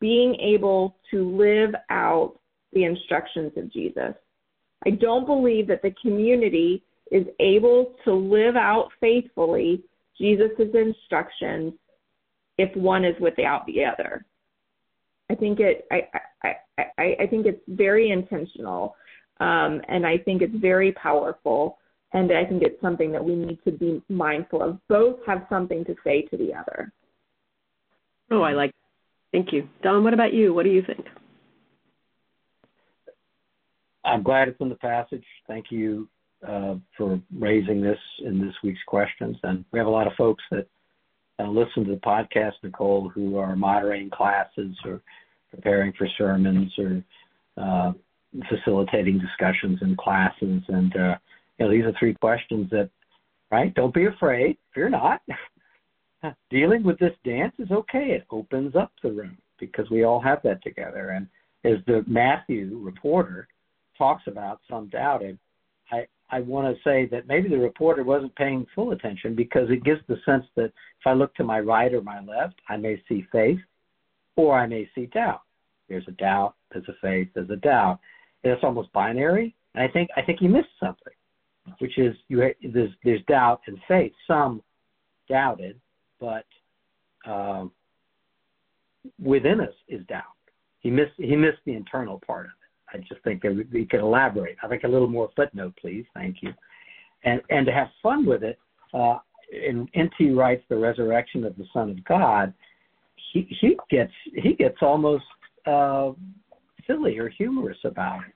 being 0.00 0.34
able 0.36 0.96
to 1.10 1.36
live 1.36 1.74
out 1.90 2.38
the 2.72 2.84
instructions 2.84 3.52
of 3.56 3.72
Jesus. 3.72 4.14
I 4.84 4.90
don't 4.90 5.26
believe 5.26 5.68
that 5.68 5.82
the 5.82 5.94
community 6.02 6.82
is 7.10 7.26
able 7.38 7.94
to 8.04 8.12
live 8.12 8.56
out 8.56 8.88
faithfully 9.00 9.82
Jesus' 10.18 10.50
instructions 10.74 11.74
if 12.58 12.74
one 12.76 13.04
is 13.04 13.14
without 13.20 13.66
the 13.66 13.84
other. 13.84 14.24
I 15.30 15.34
think 15.34 15.60
it 15.60 15.86
I 15.90 16.08
I, 16.42 16.54
I, 16.78 17.16
I 17.20 17.26
think 17.26 17.46
it's 17.46 17.62
very 17.68 18.10
intentional 18.10 18.96
um, 19.40 19.80
and 19.88 20.06
I 20.06 20.18
think 20.18 20.42
it's 20.42 20.56
very 20.56 20.92
powerful 20.92 21.78
and 22.12 22.30
I 22.32 22.44
think 22.44 22.62
it's 22.62 22.80
something 22.80 23.12
that 23.12 23.24
we 23.24 23.34
need 23.34 23.58
to 23.64 23.72
be 23.72 24.02
mindful 24.08 24.62
of. 24.62 24.78
Both 24.88 25.18
have 25.26 25.46
something 25.48 25.84
to 25.86 25.94
say 26.04 26.22
to 26.22 26.36
the 26.36 26.54
other. 26.54 26.92
Oh, 28.30 28.42
I 28.42 28.52
like 28.52 28.72
Thank 29.32 29.52
you. 29.52 29.66
Don, 29.82 30.04
what 30.04 30.14
about 30.14 30.34
you? 30.34 30.52
What 30.52 30.64
do 30.64 30.70
you 30.70 30.82
think? 30.86 31.06
I'm 34.04 34.22
glad 34.22 34.48
it's 34.48 34.60
in 34.60 34.68
the 34.68 34.74
passage. 34.74 35.24
Thank 35.48 35.66
you 35.70 36.08
uh, 36.46 36.74
for 36.96 37.20
raising 37.34 37.80
this 37.80 37.98
in 38.24 38.38
this 38.38 38.54
week's 38.62 38.82
questions. 38.86 39.36
And 39.42 39.64
we 39.72 39.78
have 39.78 39.86
a 39.86 39.90
lot 39.90 40.06
of 40.06 40.12
folks 40.18 40.42
that 40.50 40.66
uh, 41.38 41.48
listen 41.48 41.84
to 41.84 41.92
the 41.92 42.00
podcast, 42.00 42.52
Nicole, 42.62 43.08
who 43.08 43.38
are 43.38 43.56
moderating 43.56 44.10
classes 44.10 44.76
or 44.84 45.00
preparing 45.50 45.92
for 45.96 46.06
sermons 46.18 46.72
or 46.78 47.02
uh, 47.56 47.92
facilitating 48.50 49.18
discussions 49.18 49.78
in 49.80 49.96
classes. 49.96 50.62
And 50.68 50.94
uh, 50.94 51.14
you 51.58 51.66
know, 51.66 51.70
these 51.70 51.84
are 51.84 51.94
three 51.98 52.14
questions 52.14 52.70
that, 52.70 52.90
right? 53.50 53.74
Don't 53.74 53.94
be 53.94 54.06
afraid. 54.06 54.56
Fear 54.74 54.90
not. 54.90 55.22
Dealing 56.50 56.84
with 56.84 56.98
this 56.98 57.14
dance 57.24 57.54
is 57.58 57.70
okay. 57.70 58.10
It 58.10 58.26
opens 58.30 58.76
up 58.76 58.92
the 59.02 59.10
room 59.10 59.36
because 59.58 59.90
we 59.90 60.04
all 60.04 60.20
have 60.20 60.40
that 60.44 60.62
together. 60.62 61.10
And 61.10 61.26
as 61.64 61.84
the 61.86 62.04
Matthew 62.06 62.78
reporter 62.80 63.48
talks 63.98 64.22
about 64.26 64.60
some 64.68 64.88
doubted, 64.88 65.38
I 65.90 66.06
I 66.30 66.40
want 66.40 66.74
to 66.74 66.82
say 66.82 67.06
that 67.10 67.28
maybe 67.28 67.50
the 67.50 67.58
reporter 67.58 68.04
wasn't 68.04 68.34
paying 68.36 68.66
full 68.74 68.92
attention 68.92 69.34
because 69.34 69.68
it 69.68 69.84
gives 69.84 70.00
the 70.08 70.16
sense 70.24 70.46
that 70.56 70.72
if 70.72 71.06
I 71.06 71.12
look 71.12 71.34
to 71.34 71.44
my 71.44 71.60
right 71.60 71.92
or 71.92 72.00
my 72.00 72.20
left, 72.20 72.54
I 72.70 72.78
may 72.78 73.00
see 73.06 73.26
faith 73.30 73.60
or 74.36 74.58
I 74.58 74.66
may 74.66 74.88
see 74.94 75.06
doubt. 75.06 75.42
There's 75.90 76.08
a 76.08 76.12
doubt, 76.12 76.54
there's 76.72 76.88
a 76.88 76.94
faith, 77.02 77.28
there's 77.34 77.50
a 77.50 77.56
doubt. 77.56 78.00
And 78.42 78.52
it's 78.52 78.64
almost 78.64 78.90
binary. 78.94 79.54
And 79.74 79.84
I 79.84 79.92
think 79.92 80.08
I 80.16 80.22
think 80.22 80.40
you 80.40 80.48
missed 80.48 80.68
something, 80.80 81.12
which 81.78 81.98
is 81.98 82.14
you 82.28 82.42
there's 82.72 82.90
there's 83.04 83.22
doubt 83.28 83.60
and 83.66 83.78
faith. 83.88 84.12
Some 84.26 84.62
doubted, 85.28 85.80
but 86.20 86.44
um, 87.26 87.70
within 89.22 89.60
us 89.60 89.74
is 89.88 90.04
doubt. 90.06 90.24
He 90.80 90.90
missed 90.90 91.12
he 91.16 91.36
missed 91.36 91.58
the 91.64 91.74
internal 91.74 92.20
part 92.26 92.46
of 92.46 92.52
it. 92.52 92.94
I 92.94 92.98
just 93.08 93.22
think 93.24 93.42
that 93.42 93.66
we 93.72 93.86
could 93.86 94.00
elaborate. 94.00 94.56
I 94.62 94.68
think 94.68 94.84
a 94.84 94.88
little 94.88 95.08
more 95.08 95.30
footnote, 95.34 95.74
please. 95.80 96.04
Thank 96.14 96.38
you. 96.42 96.52
And 97.24 97.40
and 97.50 97.66
to 97.66 97.72
have 97.72 97.88
fun 98.02 98.26
with 98.26 98.42
it. 98.42 98.58
Uh, 98.92 99.18
in 99.52 99.86
N.T. 99.94 100.30
writes 100.30 100.64
the 100.68 100.76
resurrection 100.76 101.44
of 101.44 101.56
the 101.56 101.64
Son 101.72 101.90
of 101.90 102.04
God. 102.04 102.52
He 103.32 103.46
he 103.60 103.76
gets 103.90 104.12
he 104.34 104.54
gets 104.54 104.76
almost 104.80 105.24
uh, 105.66 106.12
silly 106.86 107.18
or 107.18 107.28
humorous 107.28 107.78
about 107.84 108.20
it. 108.20 108.34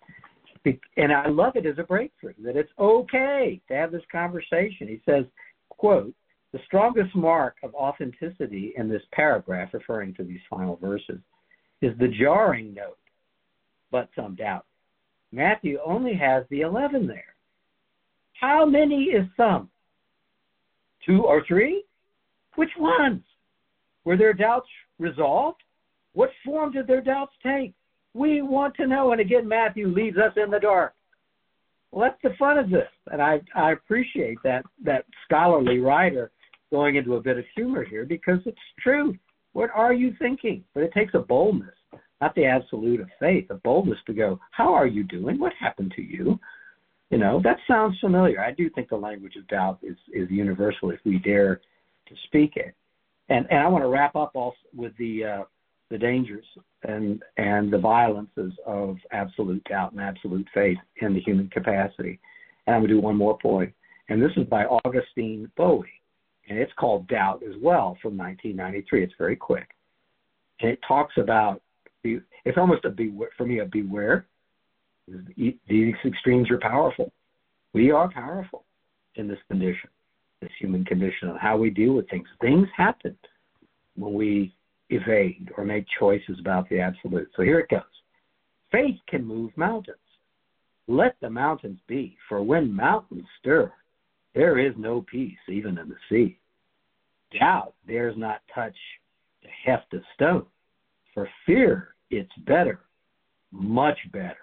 And 0.96 1.12
I 1.12 1.28
love 1.28 1.56
it 1.56 1.66
as 1.66 1.78
a 1.78 1.84
breakthrough 1.84 2.34
that 2.44 2.56
it's 2.56 2.72
okay 2.78 3.60
to 3.68 3.74
have 3.74 3.92
this 3.92 4.02
conversation. 4.10 4.88
He 4.88 5.00
says, 5.04 5.24
quote, 5.68 6.12
the 6.52 6.58
strongest 6.64 7.14
mark 7.14 7.56
of 7.62 7.74
authenticity 7.74 8.72
in 8.76 8.88
this 8.88 9.02
paragraph, 9.12 9.74
referring 9.74 10.14
to 10.14 10.24
these 10.24 10.40
final 10.48 10.76
verses, 10.76 11.20
is 11.82 11.96
the 11.98 12.08
jarring 12.08 12.72
note, 12.72 12.98
but 13.90 14.08
some 14.16 14.34
doubt. 14.34 14.64
Matthew 15.32 15.78
only 15.84 16.14
has 16.14 16.44
the 16.50 16.62
11 16.62 17.06
there. 17.06 17.34
How 18.40 18.64
many 18.64 19.04
is 19.04 19.26
some? 19.36 19.68
Two 21.04 21.22
or 21.22 21.44
three? 21.46 21.84
Which 22.54 22.70
ones? 22.78 23.22
Were 24.04 24.16
their 24.16 24.32
doubts 24.32 24.68
resolved? 24.98 25.62
What 26.14 26.30
form 26.44 26.72
did 26.72 26.86
their 26.86 27.02
doubts 27.02 27.34
take? 27.42 27.74
We 28.16 28.40
want 28.40 28.74
to 28.76 28.86
know. 28.86 29.12
And 29.12 29.20
again, 29.20 29.46
Matthew 29.46 29.88
leaves 29.88 30.16
us 30.16 30.32
in 30.42 30.50
the 30.50 30.58
dark. 30.58 30.94
Well, 31.90 32.08
that's 32.08 32.22
the 32.22 32.36
fun 32.38 32.58
of 32.58 32.70
this, 32.70 32.88
and 33.12 33.22
I 33.22 33.40
I 33.54 33.72
appreciate 33.72 34.38
that 34.42 34.64
that 34.84 35.04
scholarly 35.24 35.78
writer 35.78 36.30
going 36.70 36.96
into 36.96 37.14
a 37.14 37.20
bit 37.20 37.38
of 37.38 37.44
humor 37.54 37.84
here 37.84 38.04
because 38.04 38.40
it's 38.44 38.58
true. 38.82 39.14
What 39.52 39.70
are 39.74 39.92
you 39.92 40.14
thinking? 40.18 40.64
But 40.74 40.82
it 40.82 40.92
takes 40.92 41.14
a 41.14 41.20
boldness, 41.20 41.74
not 42.20 42.34
the 42.34 42.44
absolute 42.44 43.00
of 43.00 43.08
faith, 43.20 43.46
a 43.50 43.54
boldness 43.54 43.98
to 44.06 44.14
go, 44.14 44.40
How 44.50 44.74
are 44.74 44.86
you 44.86 45.04
doing? 45.04 45.38
What 45.38 45.52
happened 45.58 45.92
to 45.96 46.02
you? 46.02 46.38
You 47.10 47.18
know, 47.18 47.40
that 47.44 47.58
sounds 47.68 47.96
familiar. 48.00 48.40
I 48.40 48.52
do 48.52 48.68
think 48.70 48.88
the 48.88 48.96
language 48.96 49.36
of 49.36 49.46
doubt 49.46 49.78
is, 49.82 49.96
is 50.12 50.28
universal 50.28 50.90
if 50.90 50.98
we 51.04 51.18
dare 51.18 51.60
to 52.08 52.14
speak 52.26 52.56
it. 52.56 52.74
And 53.28 53.46
and 53.50 53.60
I 53.60 53.68
want 53.68 53.84
to 53.84 53.88
wrap 53.88 54.16
up 54.16 54.32
also 54.34 54.56
with 54.74 54.92
the 54.98 55.24
uh, 55.24 55.44
the 55.90 55.98
dangers 55.98 56.44
and 56.82 57.22
and 57.36 57.72
the 57.72 57.78
violences 57.78 58.52
of 58.66 58.96
absolute 59.12 59.62
doubt 59.64 59.92
and 59.92 60.00
absolute 60.00 60.46
faith 60.52 60.78
in 61.00 61.14
the 61.14 61.20
human 61.20 61.48
capacity. 61.48 62.18
And 62.66 62.74
I'm 62.74 62.82
going 62.82 62.88
to 62.88 62.94
do 62.94 63.00
one 63.00 63.16
more 63.16 63.38
point, 63.38 63.72
and 64.08 64.20
this 64.20 64.32
is 64.36 64.46
by 64.46 64.64
Augustine 64.64 65.50
Bowie, 65.56 66.00
and 66.48 66.58
it's 66.58 66.72
called 66.78 67.06
Doubt 67.08 67.42
as 67.42 67.54
well 67.60 67.96
from 68.02 68.16
1993. 68.16 69.04
It's 69.04 69.12
very 69.18 69.36
quick, 69.36 69.68
and 70.60 70.70
it 70.70 70.80
talks 70.86 71.14
about 71.18 71.62
it's 72.04 72.58
almost 72.58 72.84
a 72.84 72.90
beware 72.90 73.30
for 73.36 73.46
me 73.46 73.60
a 73.60 73.64
beware. 73.64 74.26
These 75.36 75.94
extremes 76.04 76.50
are 76.50 76.58
powerful. 76.58 77.12
We 77.72 77.92
are 77.92 78.10
powerful 78.10 78.64
in 79.14 79.28
this 79.28 79.38
condition, 79.48 79.90
this 80.40 80.50
human 80.58 80.84
condition, 80.84 81.28
on 81.28 81.36
how 81.36 81.56
we 81.56 81.70
deal 81.70 81.92
with 81.92 82.08
things. 82.08 82.26
Things 82.40 82.66
happen 82.76 83.16
when 83.94 84.14
we 84.14 84.55
evade 84.90 85.50
or 85.56 85.64
make 85.64 85.86
choices 85.98 86.38
about 86.40 86.68
the 86.68 86.80
absolute. 86.80 87.28
So 87.36 87.42
here 87.42 87.58
it 87.60 87.68
goes. 87.68 87.82
Faith 88.70 88.98
can 89.08 89.24
move 89.24 89.56
mountains. 89.56 89.96
Let 90.88 91.16
the 91.20 91.30
mountains 91.30 91.80
be, 91.88 92.16
for 92.28 92.42
when 92.42 92.72
mountains 92.72 93.26
stir, 93.40 93.72
there 94.34 94.58
is 94.58 94.74
no 94.76 95.04
peace 95.10 95.38
even 95.48 95.78
in 95.78 95.88
the 95.88 95.96
sea. 96.08 96.38
Doubt 97.38 97.74
dares 97.88 98.16
not 98.16 98.42
touch 98.54 98.76
the 99.42 99.48
heft 99.64 99.92
of 99.94 100.02
stone. 100.14 100.46
For 101.14 101.28
fear 101.44 101.88
it's 102.10 102.30
better, 102.46 102.80
much 103.50 103.98
better, 104.12 104.36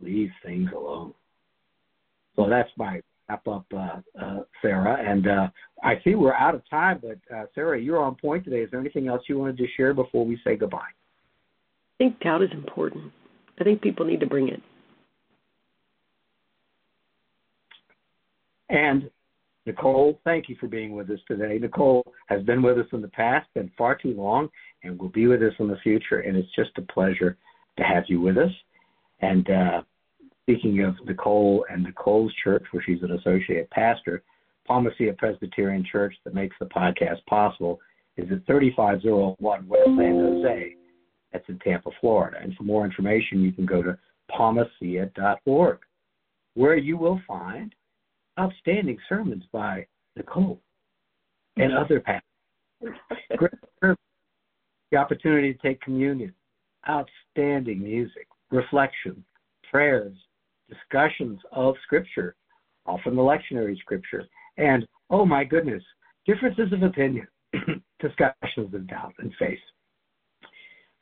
leave 0.00 0.30
things 0.44 0.70
alone. 0.74 1.12
So 2.36 2.48
that's 2.48 2.70
my 2.76 3.00
wrap 3.28 3.46
up, 3.48 3.66
uh, 3.74 4.00
uh, 4.20 4.40
Sarah. 4.62 4.98
And 5.06 5.26
uh, 5.26 5.48
I 5.82 6.00
see 6.04 6.14
we're 6.14 6.34
out 6.34 6.54
of 6.54 6.68
time, 6.68 7.00
but 7.02 7.18
uh, 7.34 7.44
Sarah, 7.54 7.80
you're 7.80 8.02
on 8.02 8.14
point 8.14 8.44
today. 8.44 8.60
Is 8.60 8.70
there 8.70 8.80
anything 8.80 9.08
else 9.08 9.22
you 9.28 9.38
wanted 9.38 9.58
to 9.58 9.66
share 9.76 9.94
before 9.94 10.24
we 10.24 10.38
say 10.44 10.56
goodbye? 10.56 10.78
I 10.78 11.96
think 11.98 12.20
doubt 12.20 12.42
is 12.42 12.50
important. 12.52 13.12
I 13.58 13.64
think 13.64 13.80
people 13.80 14.04
need 14.04 14.20
to 14.20 14.26
bring 14.26 14.48
it. 14.48 14.60
And 18.68 19.10
Nicole, 19.64 20.20
thank 20.24 20.48
you 20.48 20.56
for 20.60 20.66
being 20.68 20.92
with 20.92 21.10
us 21.10 21.18
today. 21.26 21.58
Nicole 21.58 22.12
has 22.26 22.42
been 22.42 22.62
with 22.62 22.78
us 22.78 22.86
in 22.92 23.00
the 23.00 23.08
past, 23.08 23.46
been 23.54 23.70
far 23.76 23.96
too 23.96 24.14
long, 24.14 24.48
and 24.82 24.98
will 24.98 25.08
be 25.08 25.26
with 25.26 25.42
us 25.42 25.54
in 25.58 25.68
the 25.68 25.76
future. 25.82 26.20
And 26.20 26.36
it's 26.36 26.54
just 26.54 26.70
a 26.76 26.82
pleasure 26.82 27.36
to 27.78 27.84
have 27.84 28.04
you 28.08 28.20
with 28.20 28.36
us. 28.36 28.50
And 29.20 29.48
uh, 29.48 29.82
Speaking 30.48 30.84
of 30.84 30.94
Nicole 31.04 31.66
and 31.68 31.82
Nicole's 31.82 32.32
church, 32.44 32.64
where 32.70 32.80
she's 32.86 33.02
an 33.02 33.10
associate 33.10 33.68
pastor, 33.70 34.22
Palma 34.64 34.90
Ceia 34.98 35.18
Presbyterian 35.18 35.84
Church 35.90 36.14
that 36.24 36.34
makes 36.34 36.54
the 36.60 36.66
podcast 36.66 37.24
possible 37.28 37.80
is 38.16 38.30
at 38.30 38.46
3501 38.46 39.66
West 39.66 39.82
San 39.86 39.96
Jose. 39.96 40.76
That's 41.32 41.48
in 41.48 41.58
Tampa, 41.58 41.90
Florida. 42.00 42.38
And 42.40 42.54
for 42.54 42.62
more 42.62 42.84
information, 42.84 43.42
you 43.42 43.50
can 43.50 43.66
go 43.66 43.82
to 43.82 43.98
palmacia.org, 44.30 45.78
where 46.54 46.76
you 46.76 46.96
will 46.96 47.20
find 47.26 47.74
outstanding 48.38 48.98
sermons 49.08 49.42
by 49.50 49.84
Nicole 50.14 50.60
and 51.56 51.76
other 51.76 51.98
pastors. 51.98 52.96
the 54.92 54.96
opportunity 54.96 55.54
to 55.54 55.58
take 55.58 55.80
communion, 55.80 56.32
outstanding 56.88 57.82
music, 57.82 58.28
reflection, 58.52 59.24
prayers, 59.70 60.16
discussions 60.68 61.40
of 61.52 61.74
Scripture, 61.84 62.34
often 62.86 63.16
the 63.16 63.22
lectionary 63.22 63.76
Scripture, 63.78 64.24
and, 64.58 64.86
oh 65.10 65.24
my 65.24 65.44
goodness, 65.44 65.82
differences 66.26 66.72
of 66.72 66.82
opinion, 66.82 67.26
discussions 68.00 68.74
of 68.74 68.86
doubt 68.86 69.14
and 69.18 69.32
faith. 69.38 69.58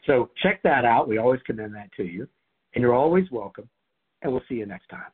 So 0.06 0.30
check 0.42 0.62
that 0.64 0.84
out. 0.84 1.08
We 1.08 1.18
always 1.18 1.40
commend 1.46 1.74
that 1.74 1.90
to 1.96 2.04
you. 2.04 2.28
And 2.74 2.82
you're 2.82 2.94
always 2.94 3.30
welcome. 3.30 3.68
And 4.22 4.32
we'll 4.32 4.42
see 4.48 4.56
you 4.56 4.66
next 4.66 4.88
time. 4.88 5.10